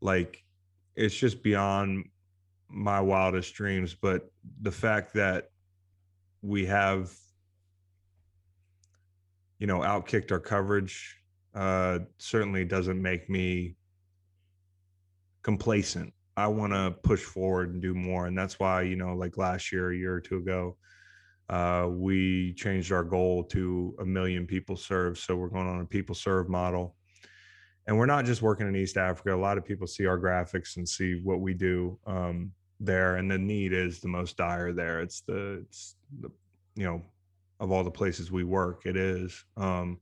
[0.00, 0.42] like,
[0.96, 2.08] it's just beyond
[2.68, 3.94] my wildest dreams.
[3.94, 4.28] But
[4.60, 5.50] the fact that
[6.42, 7.12] we have,
[9.60, 11.16] you know, outkicked our coverage
[11.54, 13.76] uh, certainly doesn't make me
[15.46, 16.12] complacent.
[16.36, 18.26] I want to push forward and do more.
[18.26, 20.76] And that's why, you know, like last year, a year or two ago,
[21.48, 25.18] uh, we changed our goal to a million people served.
[25.18, 26.96] So we're going on a people serve model.
[27.86, 29.36] And we're not just working in East Africa.
[29.36, 32.50] A lot of people see our graphics and see what we do um,
[32.80, 33.14] there.
[33.14, 35.00] And the need is the most dire there.
[35.00, 36.28] It's the, it's the,
[36.74, 37.02] you know,
[37.60, 39.44] of all the places we work, it is.
[39.56, 40.00] Um,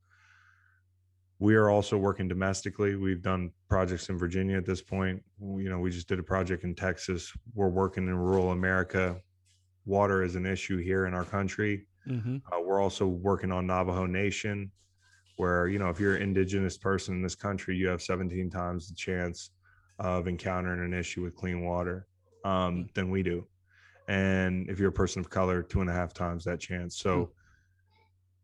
[1.39, 2.97] we are also working domestically.
[2.97, 5.23] We've done projects in Virginia at this point.
[5.41, 7.33] You know, we just did a project in Texas.
[7.55, 9.21] We're working in rural America.
[9.85, 11.87] Water is an issue here in our country.
[12.09, 12.37] Mm-hmm.
[12.53, 14.71] Uh, we're also working on Navajo Nation,
[15.37, 18.89] where you know if you're an indigenous person in this country, you have 17 times
[18.89, 19.51] the chance
[19.99, 22.07] of encountering an issue with clean water
[22.45, 23.47] um, than we do,
[24.09, 26.99] and if you're a person of color, two and a half times that chance.
[26.99, 27.31] So.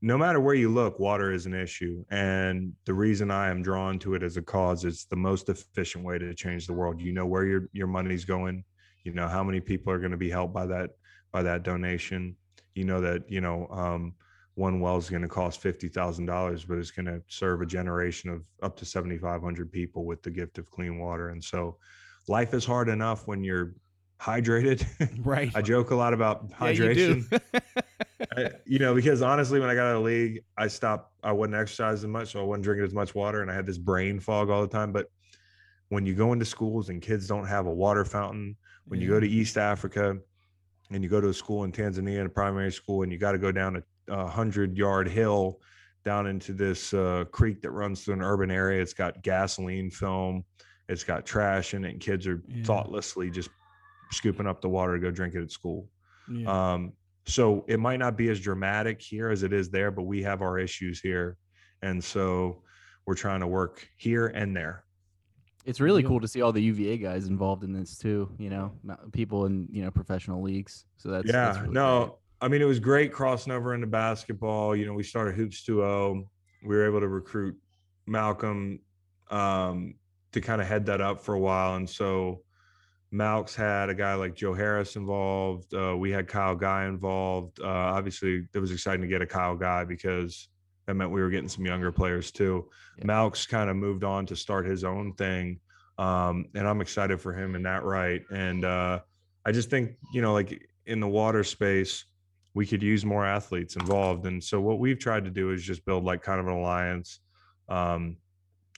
[0.03, 2.05] No matter where you look, water is an issue.
[2.11, 6.05] And the reason I am drawn to it as a cause is the most efficient
[6.05, 7.01] way to change the world.
[7.01, 8.65] You know where your, your money's going,
[9.05, 10.91] you know how many people are going to be helped by that
[11.33, 12.37] by that donation
[12.75, 14.15] you know that you know um,
[14.55, 17.67] one well is going to cost fifty thousand dollars, but it's going to serve a
[17.67, 21.31] generation of up to seventy five hundred people with the gift of clean water.
[21.31, 21.77] And so,
[22.29, 23.75] life is hard enough when you're
[24.21, 24.87] hydrated.
[25.25, 25.51] Right.
[25.55, 27.41] I joke a lot about Yeah, you hydration.
[28.37, 31.13] I- you know, because honestly, when I got out of the league, I stopped.
[31.25, 33.79] I wasn't exercising much, so I wasn't drinking as much water, and I had this
[33.79, 34.93] brain fog all the time.
[34.93, 35.07] But
[35.89, 38.57] when you go into schools and kids don't have a water fountain,
[38.87, 40.17] when you go to East Africa
[40.91, 43.39] and you go to a school in Tanzania, a primary school, and you got to
[43.39, 45.61] go down a, a hundred yard hill
[46.05, 48.81] down into this uh, creek that runs through an urban area.
[48.81, 50.45] It's got gasoline film,
[50.89, 52.65] it's got trash in it, and kids are Yeah.
[52.65, 53.51] thoughtlessly just
[54.13, 55.89] scooping up the water to go drink it at school.
[56.31, 56.73] Yeah.
[56.73, 56.93] Um,
[57.27, 60.43] so it might not be as dramatic here as it is there, but we have
[60.43, 61.37] our issues here.
[61.83, 62.63] And so
[63.07, 64.85] we're trying to work here and there.
[65.65, 66.11] It's really deal.
[66.11, 68.35] cool to see all the UVA guys involved in this too.
[68.39, 68.73] You know,
[69.13, 70.87] people in you know professional leagues.
[70.97, 72.13] So that's yeah, that's really no, great.
[72.43, 74.75] I mean, it was great crossing over into basketball.
[74.75, 76.25] You know, we started Hoops2O.
[76.63, 77.57] We were able to recruit
[78.07, 78.81] Malcolm
[79.31, 79.95] um,
[80.33, 81.77] to kind of head that up for a while.
[81.77, 82.43] And so
[83.13, 85.75] Malks had a guy like Joe Harris involved.
[85.75, 87.61] Uh, we had Kyle Guy involved.
[87.61, 90.49] Uh, obviously, it was exciting to get a Kyle Guy because
[90.87, 92.69] that meant we were getting some younger players too.
[92.99, 93.07] Yeah.
[93.07, 95.59] Malks kind of moved on to start his own thing.
[95.99, 98.23] Um, and I'm excited for him in that right.
[98.31, 99.01] And uh,
[99.45, 102.05] I just think, you know, like in the water space,
[102.55, 104.27] we could use more athletes involved.
[104.27, 107.21] And so what we've tried to do is just build like kind of an alliance
[107.69, 108.17] um,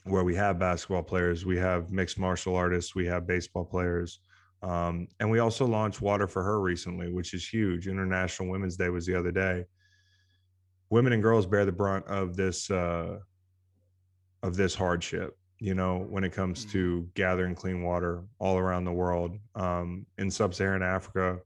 [0.05, 4.19] where we have basketball players, we have mixed martial artists, we have baseball players.
[4.61, 7.87] Um, and we also launched Water for Her recently, which is huge.
[7.87, 9.65] International Women's Day was the other day.
[10.89, 13.17] Women and girls bear the brunt of this uh,
[14.41, 15.37] of this hardship.
[15.59, 20.29] You know, when it comes to gathering clean water all around the world, um, in
[20.29, 21.39] sub-Saharan Africa,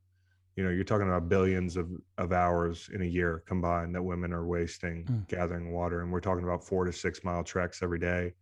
[0.55, 4.34] you know, you're talking about billions of, of hours in a year combined that women
[4.34, 5.27] are wasting Mm.
[5.27, 6.01] gathering water.
[6.01, 8.34] And we're talking about four to six mile treks every day.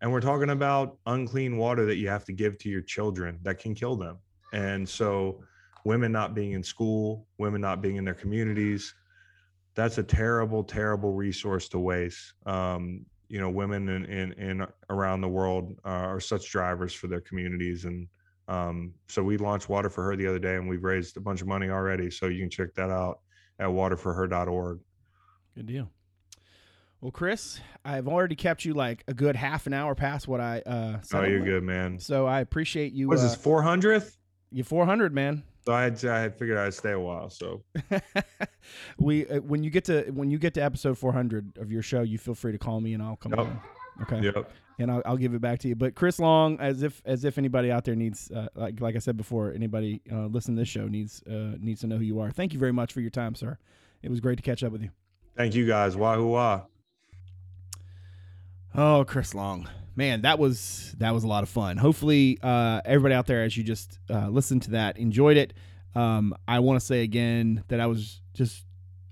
[0.00, 3.58] And we're talking about unclean water that you have to give to your children that
[3.58, 4.18] can kill them.
[4.52, 5.42] And so,
[5.84, 8.94] women not being in school, women not being in their communities,
[9.74, 12.32] that's a terrible, terrible resource to waste.
[12.46, 17.06] Um, you know, women in, in, in around the world uh, are such drivers for
[17.06, 17.84] their communities.
[17.84, 18.08] And
[18.48, 21.40] um, so we launched Water for Her the other day and we've raised a bunch
[21.40, 22.10] of money already.
[22.10, 23.20] So you can check that out
[23.60, 24.80] at waterforher.org.
[25.54, 25.90] Good deal.
[27.00, 30.60] Well, Chris, I've already kept you like a good half an hour past what I
[30.66, 31.98] uh Oh, you're good, man.
[31.98, 33.08] So I appreciate you.
[33.08, 34.16] What is uh, this, 400th?
[34.50, 35.42] You 400, man.
[35.64, 37.30] So I had I had figured I'd stay a while.
[37.30, 37.62] So
[38.98, 42.02] we uh, when you get to when you get to episode 400 of your show,
[42.02, 43.38] you feel free to call me and I'll come Yep.
[43.40, 43.60] on.
[44.02, 44.20] Okay.
[44.20, 44.50] yep.
[44.78, 45.76] and I'll, I'll give it back to you.
[45.76, 48.98] But Chris Long, as if as if anybody out there needs, uh, like like I
[48.98, 52.20] said before, anybody uh, listening to this show needs uh, needs to know who you
[52.20, 52.30] are.
[52.30, 53.58] Thank you very much for your time, sir.
[54.02, 54.90] It was great to catch up with you.
[55.36, 55.96] Thank you guys.
[55.96, 56.62] Wahoo wah.
[58.74, 61.76] Oh, Chris Long, man, that was that was a lot of fun.
[61.76, 65.54] Hopefully, uh, everybody out there, as you just uh, listened to that, enjoyed it.
[65.94, 68.64] Um, I want to say again that I was just,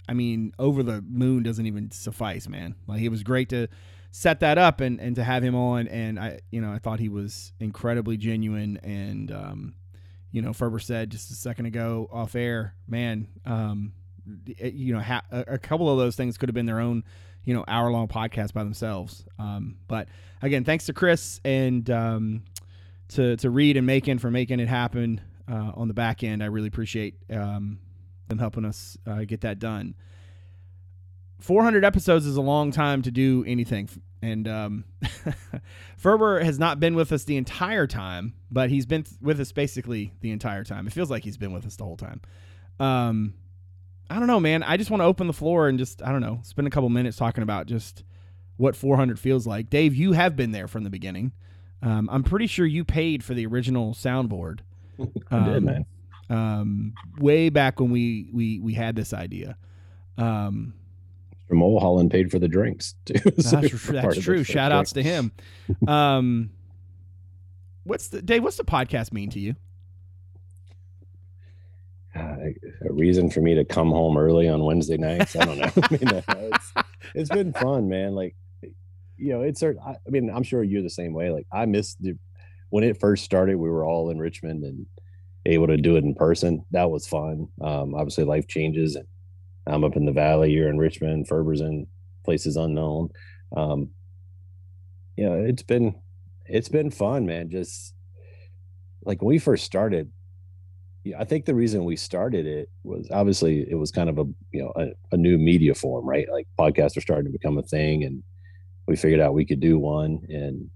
[0.09, 2.77] I mean, over the moon doesn't even suffice, man.
[2.87, 3.67] Like it was great to
[4.13, 7.01] set that up and and to have him on, and I, you know, I thought
[7.01, 9.75] he was incredibly genuine, and um,
[10.31, 13.93] you know, Ferber said just a second ago off air, man, um,
[14.47, 17.03] you know, ha- a couple of those things could have been their own
[17.45, 19.25] you know hour long podcast by themselves.
[19.39, 20.09] Um, but
[20.43, 22.43] again, thanks to Chris and um,
[23.09, 25.21] to to Reed and Macon for making it happen
[25.51, 26.43] uh, on the back end.
[26.43, 27.79] I really appreciate um,
[28.29, 29.95] them helping us uh, get that done.
[31.41, 33.89] 400 episodes is a long time to do anything.
[34.21, 34.85] And um,
[35.97, 40.13] Ferber has not been with us the entire time, but he's been with us basically
[40.21, 40.87] the entire time.
[40.87, 42.21] It feels like he's been with us the whole time.
[42.81, 43.35] Um,
[44.11, 44.63] I don't know, man.
[44.63, 46.89] I just want to open the floor and just I don't know, spend a couple
[46.89, 48.05] minutes talking about just
[48.57, 49.71] what 400 feels like.
[49.71, 51.33] Dave, you have been there from the beginning.
[51.83, 54.61] Um, I'm pretty sure you paid for the original soundboard.
[55.31, 55.87] I did, Um, man.
[56.31, 59.57] Um, way back when we we we had this idea.
[60.19, 60.75] Um,
[61.49, 61.57] Mr.
[61.57, 63.15] Mulholland paid for the drinks too.
[63.41, 63.95] So that's true.
[63.95, 64.45] That's true.
[64.45, 65.33] Shout outs to him.
[65.87, 66.51] Um,
[67.85, 68.43] what's the Dave?
[68.43, 69.55] What's the podcast mean to you?
[72.19, 75.37] Uh, a reason for me to come home early on Wednesday nights.
[75.37, 75.71] I don't know.
[75.83, 76.73] I mean, uh, it's,
[77.15, 78.15] it's been fun, man.
[78.15, 78.37] Like,
[79.17, 79.83] you know, it's certain.
[79.85, 81.31] I, mean, I'm sure you're the same way.
[81.31, 82.17] Like, I missed the
[82.71, 83.57] when it first started.
[83.57, 84.87] We were all in Richmond and
[85.47, 86.65] able to do it in person.
[86.71, 87.49] That was fun.
[87.61, 89.07] Um, obviously, life changes, and
[89.67, 90.53] I'm up in the valley.
[90.53, 91.29] You're in Richmond.
[91.29, 91.87] Ferber's in
[92.25, 93.11] places unknown.
[93.57, 93.91] Um,
[95.17, 95.95] you know, it's been
[96.47, 97.51] it's been fun, man.
[97.51, 97.95] Just
[99.03, 100.11] like when we first started,
[101.17, 104.63] I think the reason we started it was obviously it was kind of a you
[104.63, 106.27] know a, a new media form, right?
[106.31, 108.23] Like podcasts were starting to become a thing, and
[108.87, 110.21] we figured out we could do one.
[110.29, 110.71] And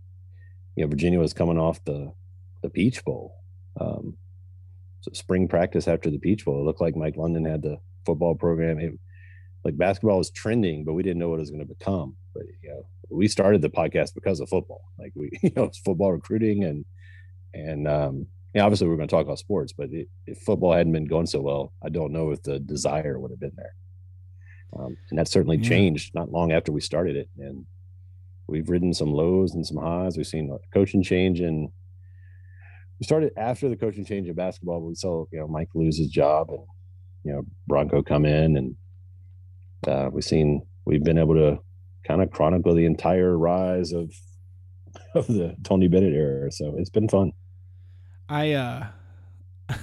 [0.77, 2.13] you know, Virginia was coming off the
[2.63, 3.35] the Peach Bowl,
[3.81, 4.17] um,
[5.01, 6.61] so spring practice after the Peach Bowl.
[6.61, 8.79] It looked like Mike London had the football program.
[8.79, 8.93] It,
[9.65, 12.17] like basketball was trending, but we didn't know what it was going to become.
[12.35, 14.83] But you know, we started the podcast because of football.
[14.99, 16.85] Like we, you know, it's football recruiting and
[17.55, 20.93] and um, yeah, obviously we're going to talk about sports, but it, if football hadn't
[20.93, 23.75] been going so well, I don't know if the desire would have been there.
[24.79, 25.69] Um, and that certainly Yeah.
[25.69, 27.29] changed not long after we started it.
[27.39, 27.67] And
[28.49, 30.17] we've ridden some lows and some highs.
[30.17, 31.69] We've seen a coaching change and
[33.01, 34.81] we started after the coaching change in basketball.
[34.81, 36.61] We saw, you know, Mike lose his job and,
[37.25, 38.77] you know, Bronco come in and
[39.87, 41.59] uh, we've seen, we've been able to
[42.07, 44.13] kind of chronicle the entire rise of,
[45.15, 46.51] of the Tony Bennett era.
[46.53, 47.33] So it's been fun.
[48.29, 48.87] I uh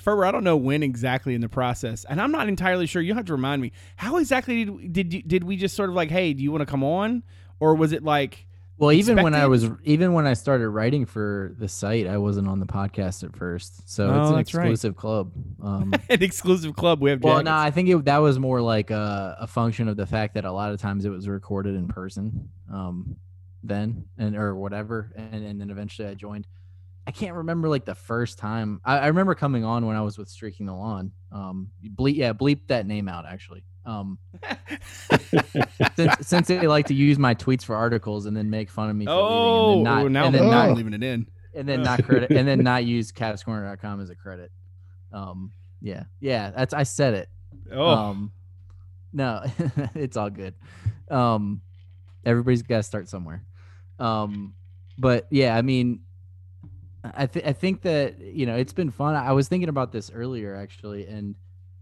[0.00, 3.00] Ferber, I don't know when exactly in the process, and I'm not entirely sure.
[3.02, 3.72] You have to remind me.
[3.96, 6.62] How exactly did did you, did we just sort of like, hey, do you want
[6.62, 7.22] to come on,
[7.60, 8.46] or was it like,
[8.76, 12.48] Well, even when I was even when I started writing for the site, I wasn't
[12.48, 14.62] on the podcast at first, so Oh, it's an that's right.
[14.64, 15.32] exclusive club.
[15.62, 17.00] Um, an exclusive club?
[17.00, 19.96] We have well, no, I think it, that was more like a, a function of
[19.96, 23.16] the fact that a lot of times it was recorded in person, um,
[23.62, 26.46] then and or whatever, and and then eventually I joined.
[27.08, 28.82] I can't remember like the first time.
[28.84, 31.12] I, I remember coming on when I was with Streaking the Lawn.
[31.32, 31.68] Um,
[31.98, 33.64] bleep, yeah, bleep that name out actually.
[33.86, 34.18] Um,
[35.96, 38.96] since since they like to use my tweets for articles and then make fun of
[38.96, 41.26] me for oh, leaving and then not now and I'm then not leaving it in.
[41.54, 44.52] and then not credit and then not use CavsCorner.com as a credit.
[45.10, 47.30] Um, yeah, yeah, that's I said it.
[47.72, 48.32] Oh, Um,
[49.14, 49.44] no,
[49.94, 50.52] it's all good.
[51.10, 51.62] Um,
[52.22, 53.46] everybody's got to start somewhere.
[53.98, 54.52] Um,
[54.98, 56.00] but yeah, I mean,
[57.14, 59.14] I think I think that you know it's been fun.
[59.14, 61.34] I was thinking about this earlier actually, and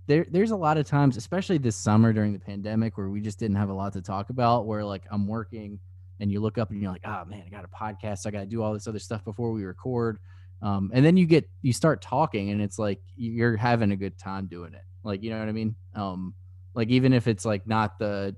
[0.07, 3.39] there there's a lot of times, especially this summer during the pandemic, where we just
[3.39, 4.67] didn't have a lot to talk about.
[4.67, 5.81] Where like I'm working,
[6.21, 8.27] and you look up and you're like, oh man, I got a podcast.
[8.27, 10.19] I got to do all this other stuff before we record.
[10.63, 14.19] Um, and then you get you start talking, and it's like you're having a good
[14.19, 14.83] time doing it.
[15.03, 15.77] Like you know what I mean?
[15.95, 16.35] Um,
[16.75, 18.37] like even if it's like not the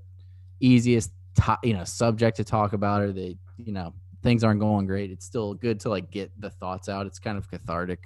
[0.59, 4.85] easiest to- you know subject to talk about or the you know things aren't going
[4.85, 7.99] great it's still good to like get the thoughts out it's kind of cathartic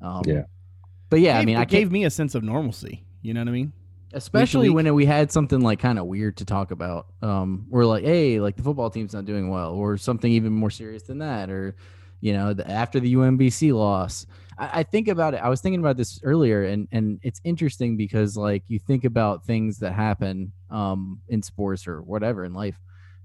[0.00, 0.42] um Yeah.
[1.10, 3.04] but yeah i mean it i gave me a sense of normalcy.
[3.22, 3.72] You know what I mean?
[4.12, 8.04] especially when we had something like kind of weird to talk about um we're like
[8.04, 11.50] hey like the football team's not doing well or something even more serious than that
[11.50, 11.74] or
[12.20, 14.24] you know the, after the umbc loss
[14.58, 15.38] I, I think about it.
[15.38, 19.44] I was thinking about this earlier, and and it's interesting because like you think about
[19.44, 22.80] things that happen um in sports or whatever in life,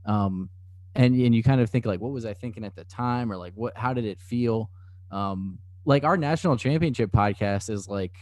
[0.05, 0.49] um,
[0.95, 3.37] and and you kind of think like, what was I thinking at the time, or
[3.37, 4.69] like what how did it feel?
[5.11, 8.13] Um, like our national championship podcast is like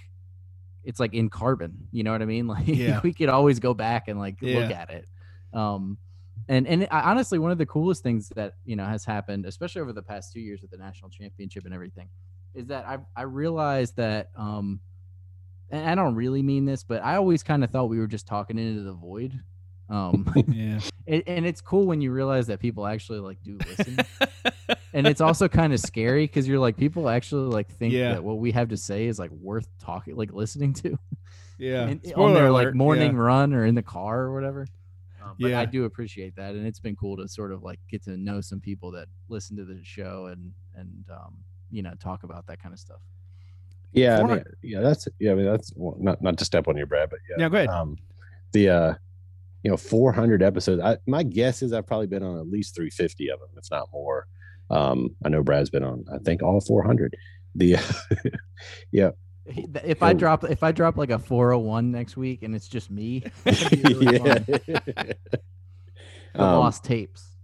[0.84, 3.02] it's like in carbon you know what i mean like Yeah.
[3.04, 5.06] we could always go back and like look at it
[5.54, 5.98] um
[6.48, 9.82] and and I, honestly one of the coolest things that you know has happened especially
[9.82, 12.10] over the past two years with the national championship and everything
[12.56, 14.80] is that i i realized that um
[15.70, 18.26] and i don't really mean this but i always kind of thought we were just
[18.26, 19.38] talking into the void
[19.90, 20.80] um Yeah.
[21.08, 23.98] and, and it's cool when you realize that people actually like do listen
[24.94, 28.14] and it's also kind of scary because you're like people actually like think Yeah.
[28.14, 30.98] that what we have to say is like worth talking like listening to
[31.58, 31.88] yeah.
[31.88, 33.22] and, on Spoiler their like morning yeah.
[33.22, 34.68] run or in the car or whatever
[35.24, 35.60] um, but Yeah.
[35.60, 38.42] i do appreciate that and it's been cool to sort of like get to know
[38.42, 41.38] some people that listen to the show and and um
[41.72, 43.02] you know talk about that kind of stuff
[43.92, 46.78] Yeah, I mean, yeah, that's yeah, I mean that's well, not not to step on
[46.78, 47.70] your Brad, but yeah, Yeah, go ahead.
[47.70, 47.98] Um,
[48.52, 48.94] the uh,
[49.64, 50.82] you know, 400 episodes.
[50.82, 53.90] I, my guess is I've probably been on at least 350 of them, if not
[53.92, 54.28] more.
[54.70, 57.16] Um, I know Brad's been on, I think all 400.
[57.56, 57.78] The
[58.92, 59.12] yeah
[59.50, 63.24] if i drop if i drop like a 401 next week and it's just me
[63.44, 64.46] that'd really fun.
[64.48, 65.16] the
[66.36, 67.36] Um, lost tapes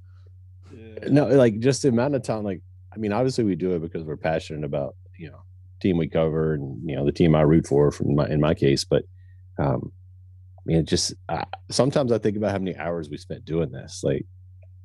[1.07, 2.61] no like just the amount of time like
[2.93, 5.41] i mean obviously we do it because we're passionate about you know
[5.81, 8.53] team we cover and you know the team i root for from my in my
[8.53, 9.03] case but
[9.57, 10.04] um i
[10.65, 11.13] mean it just
[11.69, 14.25] sometimes i think about how many hours we spent doing this like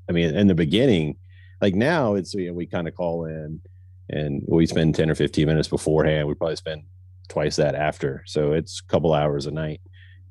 [0.08, 1.16] i mean in the beginning
[1.60, 3.60] like now it's you know, we kind of call in
[4.08, 6.82] and we spend 10 or 15 minutes beforehand we probably spend
[7.28, 9.80] twice that after so it's a couple hours a night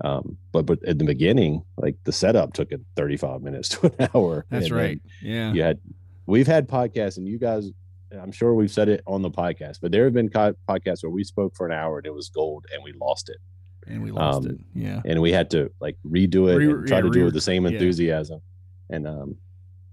[0.03, 4.09] um but but at the beginning like the setup took it 35 minutes to an
[4.13, 4.99] hour That's right.
[5.21, 5.53] Yeah.
[5.53, 5.79] you had
[6.25, 7.69] we've had podcasts and you guys
[8.21, 11.23] i'm sure we've said it on the podcast but there have been podcasts where we
[11.23, 13.37] spoke for an hour and it was gold and we lost it
[13.87, 14.57] And we lost Um, it.
[14.75, 15.01] Yeah.
[15.05, 17.33] and we had to like redo it Re- and try yeah, to do it with
[17.33, 17.71] the same yeah.
[17.71, 18.41] enthusiasm
[18.89, 19.35] and um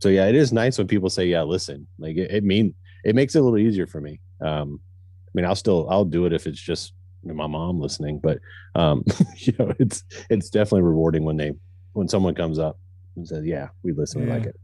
[0.00, 3.14] so yeah it is nice when people say yeah listen like it, it mean it
[3.14, 4.80] makes it a little easier for me um
[5.26, 6.92] i mean i'll still i'll do it if it's just
[7.24, 8.38] my mom listening but
[8.74, 9.02] um
[9.38, 11.52] you know it's it's definitely rewarding when they
[11.92, 12.78] when someone comes up
[13.16, 14.56] and says yeah we listen we like it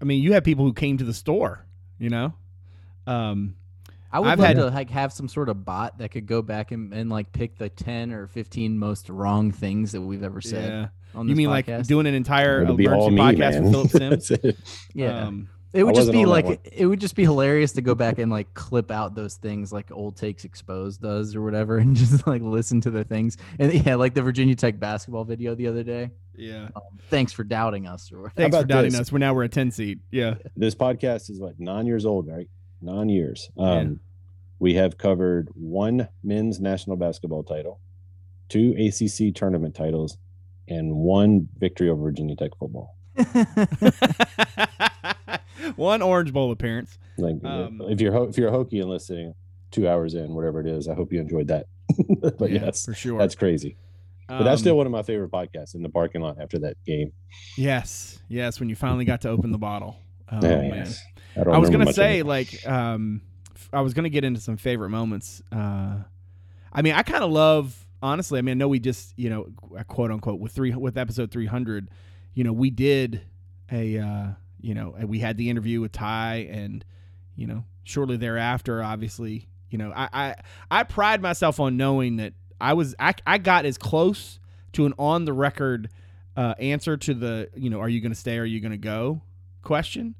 [0.00, 1.66] I mean, you had people who came to the store,
[1.98, 2.32] you know?
[3.06, 3.54] Um,
[4.12, 6.42] I would I've love had- to like have some sort of bot that could go
[6.42, 10.40] back and, and like pick the ten or fifteen most wrong things that we've ever
[10.40, 11.18] said yeah.
[11.18, 11.78] on You mean podcast.
[11.78, 13.62] like doing an entire It'll emergency me, podcast man.
[13.64, 14.30] with Phillip Sims?
[14.44, 14.56] It.
[14.94, 17.94] yeah, Um, it would I just be like it would just be hilarious to go
[17.94, 21.94] back and like clip out those things like old takes exposed does or whatever and
[21.94, 25.68] just like listen to the things and yeah like the Virginia Tech basketball video the
[25.68, 26.10] other day.
[26.36, 26.64] yeah.
[26.74, 29.02] Um, thanks for doubting us or Thanks for doubting this?
[29.02, 29.12] us.
[29.12, 30.00] We're now we're a 10 seed.
[30.10, 30.34] Yeah.
[30.56, 32.48] this podcast is what nine years old, right?
[32.80, 33.50] Nine years.
[33.58, 34.00] Um.
[34.58, 37.80] We have covered one men's national basketball title,
[38.50, 40.18] two ACC tournament titles,
[40.68, 42.94] and one victory over Virginia Tech football.
[45.76, 46.98] One Orange Bowl appearance.
[47.16, 49.34] Like, Um, if you're if you're a Hokie and listening,
[49.70, 51.66] two hours in, whatever it is, I hope you enjoyed that.
[52.38, 53.18] but Yeah, yes, for sure.
[53.18, 53.76] that's crazy.
[54.28, 56.76] But that's Um, still one of my favorite podcasts in the parking lot after that
[56.86, 57.12] game.
[57.56, 58.60] yes, yes.
[58.60, 59.96] When you finally got to open the bottle.
[60.30, 60.88] Oh Yeah, man.
[61.36, 63.22] I, I was gonna say like um,
[63.72, 65.42] I was gonna get into some favorite moments.
[65.52, 65.98] Uh,
[66.72, 68.38] I mean, I kind of love honestly.
[68.38, 69.48] I mean, I know we just you know
[69.88, 71.88] quote unquote with three with episode three hundred.
[72.34, 73.22] You know, we did
[73.70, 74.26] a uh,
[74.60, 76.84] you know we had the interview with Ty, and
[77.36, 80.34] you know shortly thereafter, obviously, you know I I,
[80.70, 84.38] I pride myself on knowing that I was I, I got as close
[84.72, 85.90] to an on the record
[86.36, 88.72] uh, answer to the you know are you going to stay or are you going
[88.72, 89.22] to go
[89.62, 90.14] question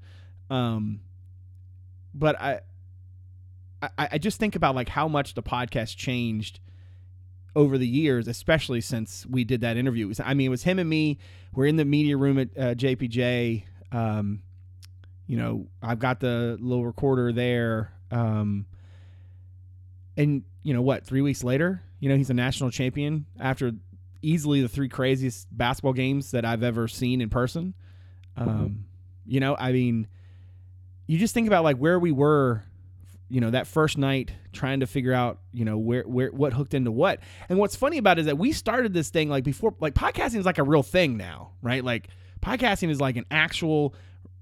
[0.50, 1.00] um
[2.14, 2.60] but I,
[3.82, 6.60] I i just think about like how much the podcast changed
[7.56, 10.06] over the years especially since we did that interview.
[10.08, 11.18] Was- i mean it was him and me.
[11.52, 14.42] We're in the media room at uh, jpj um
[15.26, 17.92] you know i've got the little recorder there.
[18.10, 18.66] Um
[20.16, 23.72] and you know what three weeks later you know he's a national champion after
[24.22, 27.74] easily the three craziest basketball games that i've ever seen in person.
[28.36, 28.84] Um
[29.26, 30.06] you know i mean
[31.06, 32.62] you just think about like where we were
[33.30, 36.74] you know that first night trying to figure out you know where where what hooked
[36.74, 37.20] into what.
[37.48, 40.38] And what's funny about it is that we started this thing like before like podcasting
[40.38, 41.82] is like a real thing now right?
[41.82, 42.08] Like
[42.42, 43.94] podcasting is like an actual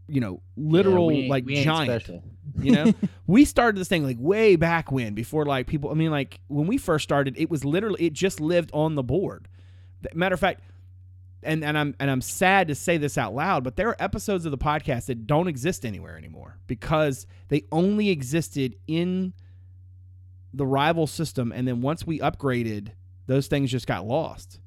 [0.08, 2.24] you know literal Yeah, we like we giant special.
[2.62, 2.92] you know?
[3.26, 6.66] We started this thing like way back when before like people i mean like when
[6.66, 9.48] we first started it was literally it just lived on the board.
[10.14, 10.62] Matter of fact
[11.42, 14.44] and, and i'm and i'm sad to say this out loud but there are episodes
[14.44, 19.32] of the podcast that don't exist anywhere anymore because they only existed in
[20.52, 22.92] the rival system, and then once we upgraded,
[23.26, 24.60] those things just got lost.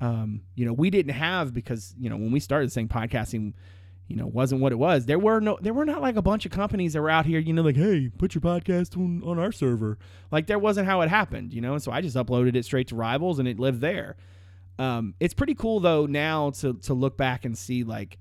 [0.00, 3.54] Um, you know, we didn't have because you know when we started saying podcasting,
[4.06, 5.06] you know, wasn't what it was.
[5.06, 7.38] There were no, there were not like a bunch of companies that were out here,
[7.38, 9.98] you know, like, hey, put your podcast on on our server.
[10.30, 11.72] Like there wasn't how it happened, you know.
[11.72, 14.16] And so I just uploaded it straight to Rivals, and it lived there.
[14.78, 18.18] Um, it's pretty cool though now to to look back and see like,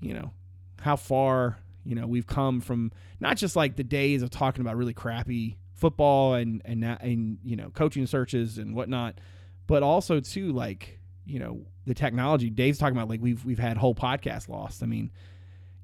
[0.00, 0.32] you know,
[0.80, 4.76] how far you know we've come from not just like the days of talking about
[4.76, 9.18] really crappy football and and and you know coaching searches and whatnot,
[9.66, 12.50] but also too like you know the technology.
[12.50, 14.82] Dave's talking about like we've we've had whole podcasts lost.
[14.82, 15.10] I mean,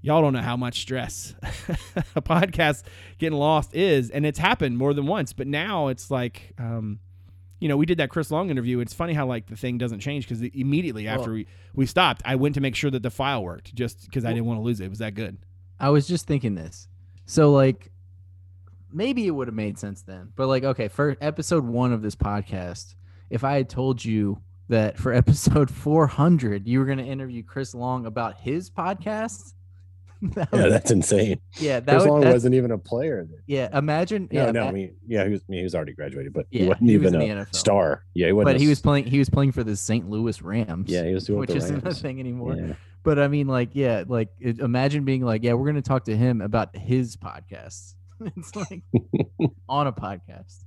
[0.03, 1.35] y'all don't know how much stress
[2.15, 2.85] a podcast
[3.19, 5.33] getting lost is, and it's happened more than once.
[5.33, 6.53] But now it's like.
[6.59, 7.01] Um,
[7.61, 8.81] you know, we did that Chris Long interview.
[8.81, 12.23] It's funny how like the thing doesn't change because immediately after well, we, we stopped,
[12.25, 14.59] I went to make sure that the file worked just because well, I didn't want
[14.59, 14.85] to lose it.
[14.85, 15.39] It was that good.
[15.81, 16.89] I was just thinking this.
[17.25, 17.91] So like
[18.93, 20.33] maybe it would have made sense then.
[20.37, 22.95] But like okay, for episode 1 of this podcast,
[23.31, 27.75] if I had told you that for episode 400 you were going to interview Chris
[27.75, 29.55] Long about his podcast,
[30.35, 31.41] that yeah, that's insane.
[31.59, 33.27] Yeah, that Chris would, Long wasn't even a player.
[33.29, 33.41] Then.
[33.47, 34.29] Yeah, imagine.
[34.33, 35.41] No, yeah, no, I mean, yeah, he was.
[35.43, 38.05] I mean, he was already graduated, but yeah, he wasn't he even was a star.
[38.15, 38.55] Yeah, he wasn't.
[38.55, 39.05] But he was playing.
[39.05, 40.09] He was playing for the St.
[40.09, 40.91] Louis Rams.
[40.91, 41.99] Yeah, he was doing which isn't Rams.
[41.99, 42.55] a thing anymore.
[42.55, 42.75] Yeah.
[43.03, 46.07] But I mean, like, yeah, like it, imagine being like, yeah, we're going to talk
[46.07, 47.95] to him about his podcast.
[48.37, 48.83] it's like
[49.69, 50.65] on a podcast.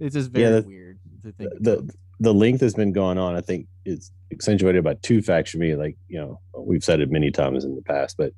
[0.00, 1.50] It's just very yeah, the, weird to think.
[1.60, 1.90] The about.
[2.20, 3.36] the length has been going on.
[3.36, 5.74] I think it's accentuated by two facts for me.
[5.76, 8.32] Like you know, we've said it many times in the past, but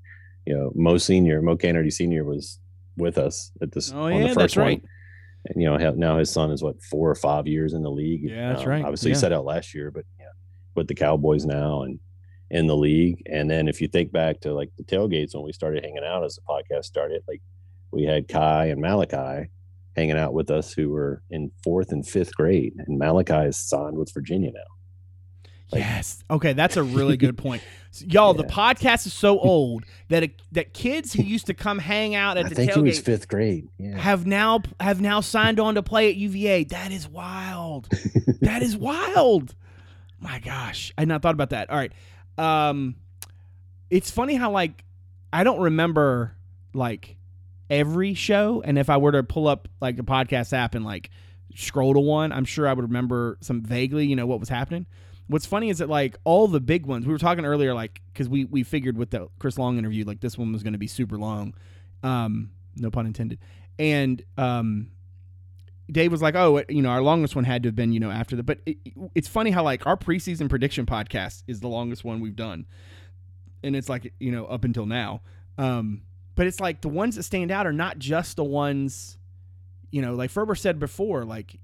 [0.46, 2.58] you know, Mo Senior, Mo Canady Senior was
[2.96, 3.92] with us at this.
[3.92, 4.80] Oh yeah, that's right.
[4.80, 4.90] One.
[5.48, 8.22] And you know, now his son is what four or five years in the league.
[8.24, 8.84] Yeah, that's um, right.
[8.84, 9.16] Obviously, yeah.
[9.16, 10.26] he set out last year, but yeah,
[10.74, 12.00] with the Cowboys now, and
[12.50, 13.22] in the league.
[13.26, 16.24] And then if you think back to like the tailgates when we started hanging out
[16.24, 17.42] as the podcast started, like
[17.92, 19.50] we had Kai and Malachi
[19.96, 22.74] hanging out with us who were in fourth and fifth grade.
[22.86, 24.60] And Malachi is signed with Virginia now.
[25.72, 26.22] Like, yes.
[26.30, 27.62] Okay, that's a really good point.
[28.00, 28.42] Y'all, yeah.
[28.42, 32.36] the podcast is so old that it, that kids who used to come hang out
[32.36, 33.68] at I the think tailgate he was fifth grade.
[33.78, 33.96] Yeah.
[33.98, 36.64] have now have now signed on to play at UVA.
[36.64, 37.88] That is wild.
[38.42, 39.54] that is wild.
[40.20, 41.70] My gosh, I had not thought about that.
[41.70, 41.92] All right,
[42.38, 42.96] um,
[43.90, 44.84] it's funny how like
[45.32, 46.36] I don't remember
[46.74, 47.16] like
[47.70, 51.10] every show, and if I were to pull up like the podcast app and like
[51.54, 54.86] scroll to one, I'm sure I would remember some vaguely, you know, what was happening.
[55.28, 58.28] What's funny is that like all the big ones we were talking earlier, like because
[58.28, 60.86] we we figured with the Chris Long interview, like this one was going to be
[60.86, 61.54] super long,
[62.02, 63.38] um, no pun intended,
[63.78, 64.90] and um,
[65.90, 68.10] Dave was like, "Oh, you know, our longest one had to have been, you know,
[68.10, 68.78] after the." But it,
[69.14, 72.66] it's funny how like our preseason prediction podcast is the longest one we've done,
[73.62, 75.22] and it's like you know up until now.
[75.58, 76.02] Um,
[76.34, 79.18] but it's like the ones that stand out are not just the ones,
[79.90, 81.58] you know, like Ferber said before, like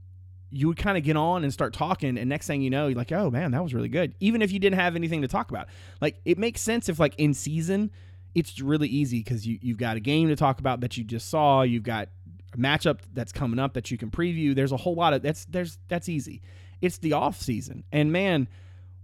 [0.53, 2.97] you would kind of get on and start talking, and next thing you know, you're
[2.97, 5.51] like, "Oh man, that was really good," even if you didn't have anything to talk
[5.51, 5.67] about.
[6.01, 7.91] Like it makes sense if like in season,
[8.35, 11.31] it's really easy because you you've got a game to talk about that you just
[11.31, 12.09] saw, you've got
[12.55, 14.55] a matchup that's coming up that you can preview.
[14.55, 16.43] There's a whole lot of that's there's that's easy.
[16.83, 18.47] It's the off season, and man,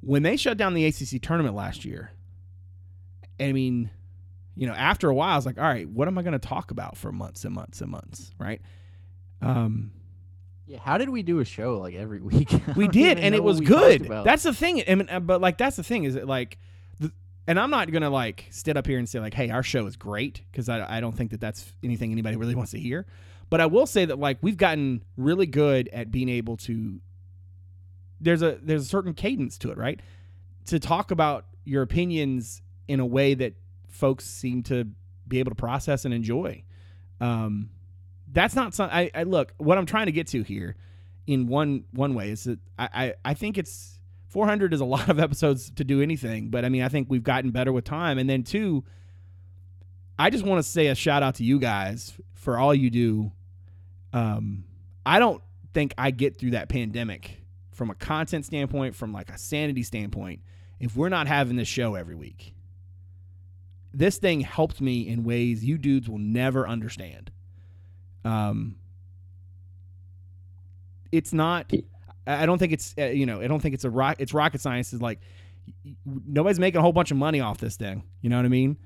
[0.01, 2.11] when they shut down the ACC tournament last year,
[3.41, 3.91] I mean,
[4.55, 6.39] you know, after a while, I was like, all right, what am I going to
[6.39, 8.61] talk about for months and months and months, right?
[9.41, 9.93] Um,
[10.69, 12.53] yeah, how did we do a show like every week?
[12.77, 14.03] we did, and it was good.
[14.03, 14.83] That's the thing.
[14.87, 16.59] I mean, uh, but like that's the thing is it like,
[17.01, 17.11] the,
[17.47, 19.97] and I'm not gonna like stand up here and say like, hey, our show is
[19.97, 23.07] great because I I don't think that that's anything anybody really wants to hear.
[23.51, 27.01] But I will say that like we've gotten really good at being able to
[28.21, 30.01] there's a there's a certain cadence to it, right?
[30.67, 33.55] To talk about your opinions in a way that
[33.89, 34.87] folks seem to
[35.27, 36.63] be able to process and enjoy.
[37.21, 37.71] Um,
[38.31, 40.77] that's not something I, look what I'm trying to get to here
[41.27, 43.99] in one one way is that I, I, I think it's
[44.29, 47.23] 400 is a lot of episodes to do anything, but I mean I think we've
[47.23, 48.19] gotten better with time.
[48.19, 48.85] And then two,
[50.19, 53.33] I just want to say a shout out to you guys for all you do
[54.13, 54.65] um,
[55.05, 55.43] I don't
[55.75, 57.43] think I get through that pandemic
[57.73, 60.41] from a content standpoint, from like a sanity standpoint,
[60.81, 62.55] if we're not having this show every week.
[63.93, 67.31] This thing helped me in ways you dudes will never understand.
[68.29, 68.77] Um,
[71.11, 71.73] it's not.
[72.27, 73.41] I don't think it's uh, you know.
[73.41, 74.17] I don't think it's a rock.
[74.19, 74.93] It's rocket science.
[74.93, 75.21] Is like
[76.05, 78.05] nobody's making a whole bunch of money off this thing.
[78.21, 78.77] You know what I mean?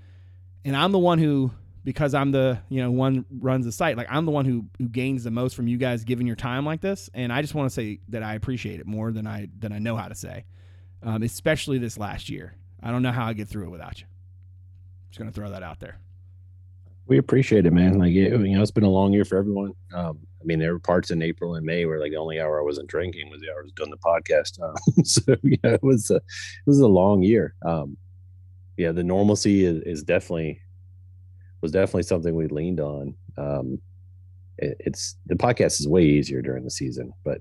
[0.64, 1.50] And I'm the one who
[1.84, 3.96] because I'm the you know one runs the site.
[3.96, 6.64] Like I'm the one who who gains the most from you guys giving your time
[6.64, 9.48] like this, and I just want to say that I appreciate it more than I
[9.58, 10.44] than I know how to say,
[11.02, 12.54] um, especially this last year.
[12.80, 14.06] I don't know how I get through it without you.
[15.10, 15.98] Just gonna throw that out there.
[17.06, 17.98] We appreciate it, man.
[17.98, 19.72] Like it, you know, it's been a long year for everyone.
[19.92, 22.60] Um, I mean, there were parts in April and May where like the only hour
[22.60, 24.60] I wasn't drinking was the hour I was doing the podcast.
[24.62, 26.22] Um, so yeah, it was a, it
[26.66, 27.54] was a long year.
[27.64, 27.96] Um,
[28.76, 30.60] yeah, the normalcy is, is definitely
[31.60, 33.14] was definitely something we leaned on.
[33.38, 33.78] Um,
[34.58, 37.40] it, it's the podcast is way easier during the season, but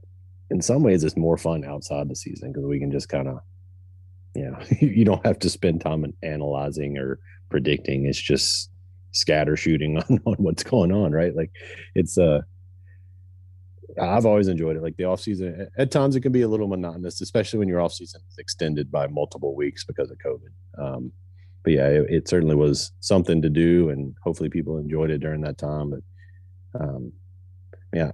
[0.49, 3.39] in some ways it's more fun outside the season because we can just kind of,
[4.35, 7.19] you know, you don't have to spend time analyzing or
[7.49, 8.05] predicting.
[8.05, 8.69] It's just
[9.11, 11.35] scatter shooting on, on what's going on, right?
[11.35, 11.51] Like
[11.95, 12.41] it's uh
[13.99, 14.83] I've always enjoyed it.
[14.83, 17.81] Like the off season, at times it can be a little monotonous, especially when your
[17.81, 20.51] off season is extended by multiple weeks because of COVID.
[20.77, 21.11] Um,
[21.63, 25.41] but yeah, it, it, certainly was something to do, and hopefully people enjoyed it during
[25.41, 25.91] that time.
[25.91, 27.11] But um,
[27.93, 28.11] yeah,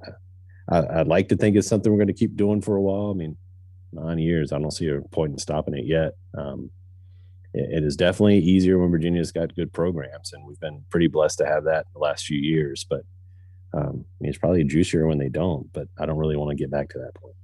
[0.69, 3.11] I, would like to think it's something we're going to keep doing for a while.
[3.11, 3.37] I mean,
[3.93, 6.13] nine years, I don't see a point in stopping it yet.
[6.37, 6.71] Um,
[7.53, 11.39] it, it is definitely easier when Virginia's got good programs, and we've been pretty blessed
[11.39, 12.85] to have that the last few years.
[12.89, 13.01] But
[13.73, 15.71] um, I mean, it's probably juicier when they don't.
[15.73, 17.35] But I don't really want to get back to that point.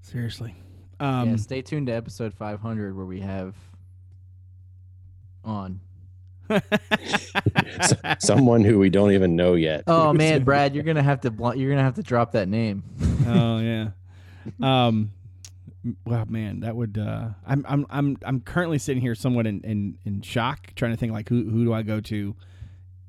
[0.00, 0.54] Seriously.
[1.00, 3.56] Um, yeah, stay tuned to episode 500 where we have
[5.44, 5.80] on.
[8.18, 9.84] Someone who we don't even know yet.
[9.86, 12.84] Oh man, Brad, you're gonna have to bl- you're gonna have to drop that name.
[13.26, 13.90] oh yeah.
[14.60, 15.12] Um.
[16.06, 16.96] Well, man, that would.
[16.96, 20.96] Uh, I'm I'm I'm I'm currently sitting here somewhat in, in in shock, trying to
[20.96, 22.36] think like who who do I go to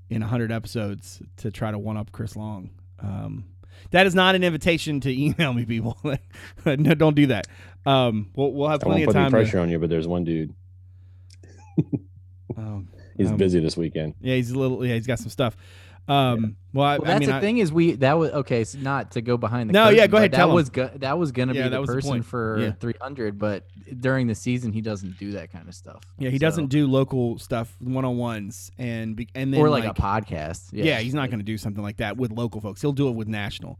[0.10, 2.72] in hundred episodes to try to one up Chris Long.
[3.00, 3.46] Um,
[3.92, 5.98] that is not an invitation to email me, people.
[6.66, 7.48] no, don't do that.
[7.86, 9.30] Um, we'll, we'll have plenty of time.
[9.30, 10.54] pressure to, on you, but there's one dude.
[12.56, 14.14] Um, he's um, busy this weekend.
[14.22, 14.86] Yeah, he's a little.
[14.86, 15.58] Yeah, he's got some stuff.
[16.06, 16.50] Um, yeah.
[16.74, 18.64] well, I, well, that's I mean, the I, thing is we that was okay.
[18.66, 20.32] So not to go behind the no, curtain, yeah, go ahead.
[20.34, 22.72] That was go, that was gonna yeah, be the person the for yeah.
[22.74, 23.66] 300, but
[24.02, 26.02] during the season he doesn't do that kind of stuff.
[26.18, 26.42] Yeah, he so.
[26.42, 30.70] doesn't do local stuff, one on ones, and and then or like, like a podcast.
[30.74, 32.82] Yeah, yeah he's not to do something like that with local folks.
[32.82, 33.80] He'll do it with national.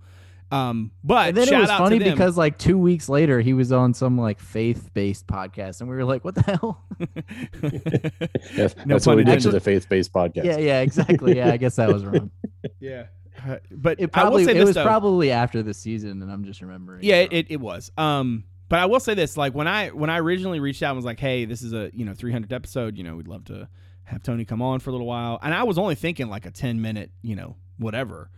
[0.54, 3.96] Um, but and then it was funny because like two weeks later he was on
[3.96, 6.86] some like faith based podcast and we were like, what the hell?
[8.56, 10.44] yes, no that's what we did to the faith based podcast.
[10.44, 11.36] Yeah, yeah, exactly.
[11.38, 12.30] Yeah, I guess that was wrong.
[12.80, 13.06] yeah.
[13.44, 14.84] Uh, but it probably it this, was though.
[14.84, 17.04] probably after the season and I'm just remembering.
[17.04, 17.92] Yeah, it, it was.
[17.98, 20.98] Um but I will say this, like when I when I originally reached out and
[20.98, 23.68] was like, hey, this is a you know 300 episode, you know, we'd love to
[24.04, 26.52] have Tony come on for a little while, and I was only thinking like a
[26.52, 28.30] 10 minute, you know, whatever,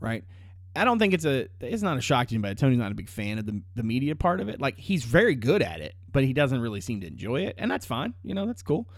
[0.00, 0.24] right?
[0.74, 2.54] I don't think it's a it's not a shock to anybody.
[2.54, 4.60] Tony's not a big fan of the the media part of it.
[4.60, 7.70] Like he's very good at it, but he doesn't really seem to enjoy it, and
[7.70, 8.14] that's fine.
[8.22, 8.88] You know, that's cool.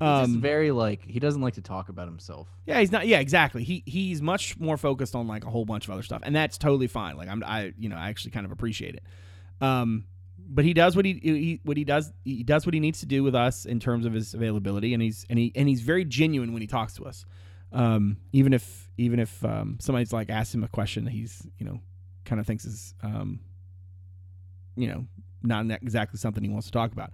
[0.00, 2.48] Um, he's very like he doesn't like to talk about himself.
[2.66, 3.06] Yeah, he's not.
[3.06, 3.62] Yeah, exactly.
[3.62, 6.58] He he's much more focused on like a whole bunch of other stuff, and that's
[6.58, 7.16] totally fine.
[7.16, 9.04] Like I'm I you know I actually kind of appreciate it.
[9.64, 10.06] Um,
[10.38, 13.06] but he does what he, he what he does he does what he needs to
[13.06, 16.04] do with us in terms of his availability, and he's and he and he's very
[16.04, 17.24] genuine when he talks to us.
[17.72, 21.80] Um, even if even if um, somebody's like asks him a question, he's you know
[22.24, 23.40] kind of thinks is um,
[24.76, 25.06] you know
[25.42, 27.10] not exactly something he wants to talk about.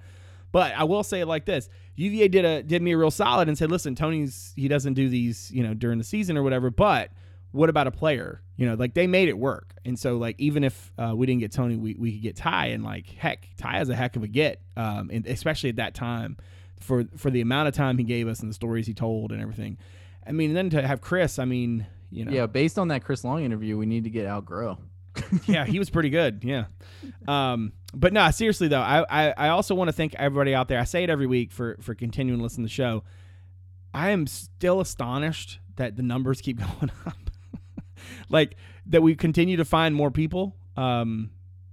[0.51, 3.49] But I will say it like this: UVA did a did me a real solid
[3.49, 6.71] and said, "Listen, Tony's he doesn't do these you know during the season or whatever,
[6.71, 7.11] but."
[7.51, 8.43] What about a player?
[8.59, 11.41] You know, like they made it work, and so like even if uh, we didn't
[11.41, 14.23] get Tony, we, we could get Ty, and like heck, Ty is a heck of
[14.23, 16.37] a get, um, and especially at that time,
[16.79, 19.41] for for the amount of time he gave us and the stories he told and
[19.41, 19.79] everything.
[20.29, 22.33] I mean, then to have Chris, I mean, you know.
[22.33, 24.79] Yeah, based on that Chris Long interview, we need to get Groh.
[25.47, 26.45] yeah, he was pretty good.
[26.45, 26.67] Yeah.
[27.27, 30.79] Um, but no, seriously though, I, I, I also want to thank everybody out there.
[30.79, 33.03] I say it every week for for continuing to listen to the show.
[33.93, 37.31] I am still astonished that the numbers keep going up.
[38.29, 38.57] like
[38.87, 41.31] that we continue to find more people um,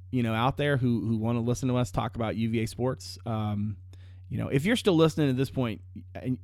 [0.10, 3.18] you know, out there who who want to listen to us talk about UVA sports.
[3.26, 3.78] Um,
[4.30, 5.82] you know, if you're still listening at this point,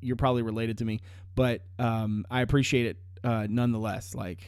[0.01, 1.01] you're probably related to me,
[1.35, 4.13] but um, I appreciate it uh, nonetheless.
[4.13, 4.43] Like,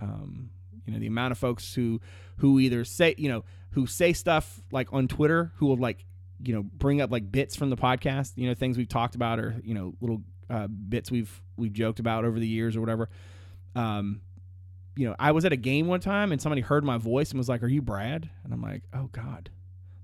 [0.00, 0.50] um,
[0.86, 2.00] you know, the amount of folks who
[2.38, 6.04] who either say, you know, who say stuff like on Twitter, who will like,
[6.42, 9.38] you know, bring up like bits from the podcast, you know, things we've talked about
[9.38, 13.10] or you know, little uh, bits we've we've joked about over the years or whatever.
[13.74, 14.22] Um,
[14.96, 17.38] you know, I was at a game one time and somebody heard my voice and
[17.38, 19.50] was like, "Are you Brad?" And I'm like, "Oh God."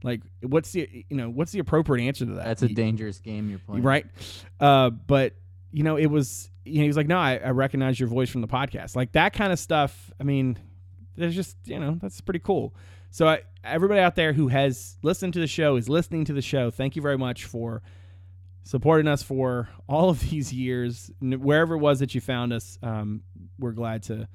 [0.05, 2.45] Like, what's the you know what's the appropriate answer to that?
[2.45, 4.07] That's a dangerous game you're playing, right?
[4.61, 5.35] Uh, but
[5.73, 8.43] you know, it was you know, he's like, no, I, I recognize your voice from
[8.43, 10.13] the podcast, like that kind of stuff.
[10.21, 10.59] I mean,
[11.17, 12.75] there's just you know that's pretty cool.
[13.11, 16.43] So I, everybody out there who has listened to the show is listening to the
[16.43, 16.71] show.
[16.71, 17.83] Thank you very much for
[18.65, 22.79] supporting us for all of these years, wherever it was that you found us.
[22.83, 23.23] Um,
[23.59, 24.29] we're glad to,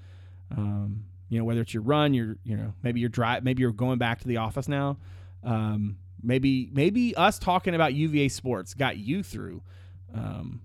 [0.55, 3.71] um, you know, whether it's your run, your, you know, maybe you're drive, maybe you're
[3.71, 4.97] going back to the office now.
[5.43, 9.61] Um, maybe maybe us talking about UVA sports got you through,
[10.13, 10.61] um,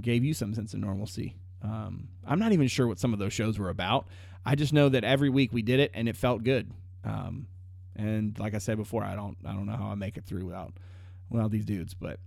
[0.00, 1.36] gave you some sense of normalcy.
[1.62, 4.06] Um, I'm not even sure what some of those shows were about.
[4.44, 6.70] I just know that every week we did it and it felt good.
[7.04, 7.46] Um,
[7.94, 10.46] and like I said before, I don't I don't know how I make it through
[10.46, 10.72] without
[11.30, 12.18] without these dudes, but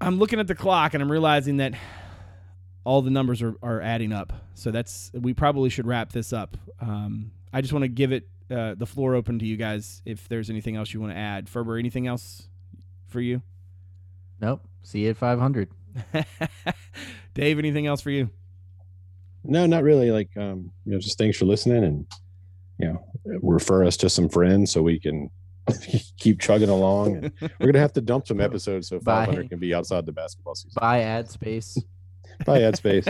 [0.00, 1.74] I'm looking at the clock and I'm realizing that
[2.84, 4.32] all the numbers are, are adding up.
[4.54, 6.56] So that's we probably should wrap this up.
[6.80, 10.28] Um, I just want to give it uh, the floor open to you guys if
[10.28, 11.48] there's anything else you want to add.
[11.48, 12.48] Ferber, anything else
[13.08, 13.42] for you?
[14.40, 14.62] Nope.
[14.82, 15.68] See you at 500.
[17.34, 18.30] Dave, anything else for you?
[19.44, 20.10] No, not really.
[20.10, 22.06] Like, um, you know, just thanks for listening and,
[22.78, 23.04] you know,
[23.42, 25.30] refer us to some friends so we can
[26.18, 27.16] keep chugging along.
[27.16, 29.48] And we're going to have to dump some episodes so 500 Bye.
[29.48, 30.78] can be outside the basketball season.
[30.80, 31.78] Buy ad space.
[32.44, 33.06] Buy ad space.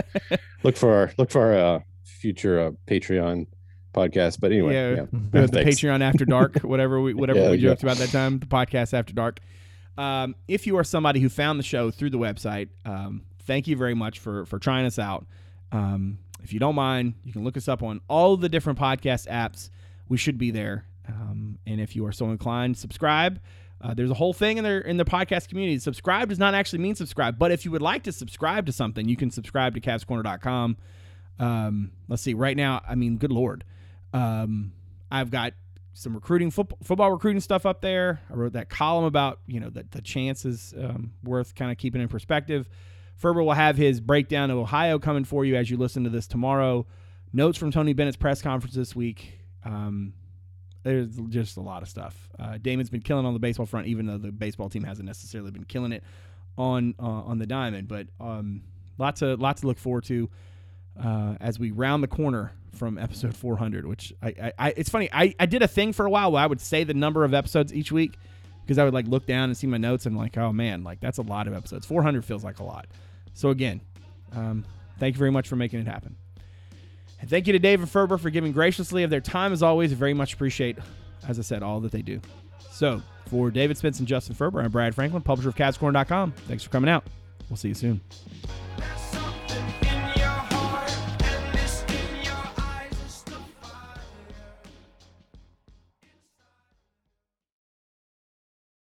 [0.63, 3.47] look for our, look for our uh, future uh, Patreon
[3.93, 4.39] podcast.
[4.39, 4.89] But anyway, Yeah.
[4.95, 5.05] yeah.
[5.31, 5.79] the, the Thanks.
[5.79, 7.69] Patreon After Dark, whatever we whatever Yeah, we yeah.
[7.69, 9.39] joked about that time, the podcast After Dark.
[9.97, 13.75] Um, if you are somebody who found the show through the website, um, thank you
[13.77, 15.25] very much for for trying us out.
[15.71, 19.27] Um, if you don't mind, you can look us up on all the different podcast
[19.27, 19.69] apps.
[20.09, 20.85] We should be there.
[21.07, 23.39] Um, and if you are so inclined, subscribe.
[23.81, 25.77] Uh, there's a whole thing in there in the podcast community.
[25.79, 29.09] Subscribe does not actually mean subscribe, but if you would like to subscribe to something,
[29.09, 30.77] you can subscribe to CavsCorner.com.
[31.39, 32.33] Um, let's see.
[32.33, 33.63] Right now, I mean, good lord,
[34.13, 34.71] um,
[35.11, 35.53] I've got
[35.93, 38.21] some recruiting football, football recruiting stuff up there.
[38.29, 42.01] I wrote that column about you know the, the chances um, worth kind of keeping
[42.01, 42.69] in perspective.
[43.15, 46.27] Ferber will have his breakdown of Ohio coming for you as you listen to this
[46.27, 46.85] tomorrow.
[47.31, 49.39] Notes from Tony Bennett's press conference this week.
[49.63, 50.13] Um,
[50.83, 52.29] there's just a lot of stuff.
[52.37, 55.51] Uh, Damon's been killing on the baseball front, even though the baseball team hasn't necessarily
[55.51, 56.03] been killing it
[56.57, 57.87] on uh, on the diamond.
[57.87, 58.63] But um,
[58.97, 60.29] lots of lots to look forward to
[61.01, 63.85] uh, as we round the corner from episode 400.
[63.85, 65.09] Which I, I, I it's funny.
[65.11, 67.33] I, I did a thing for a while where I would say the number of
[67.33, 68.17] episodes each week
[68.65, 70.99] because I would like look down and see my notes and like, oh man, like
[70.99, 71.85] that's a lot of episodes.
[71.85, 72.87] 400 feels like a lot.
[73.33, 73.81] So again,
[74.33, 74.65] um,
[74.99, 76.15] thank you very much for making it happen.
[77.19, 79.93] And thank you to Dave and Ferber for giving graciously of their time as always.
[79.93, 80.77] Very much appreciate,
[81.27, 82.19] as I said, all that they do.
[82.71, 86.33] So for David Spence and Justin Ferber, I'm Brad Franklin, publisher of CavsCorner.com.
[86.47, 87.05] Thanks for coming out.
[87.49, 88.01] We'll see you soon.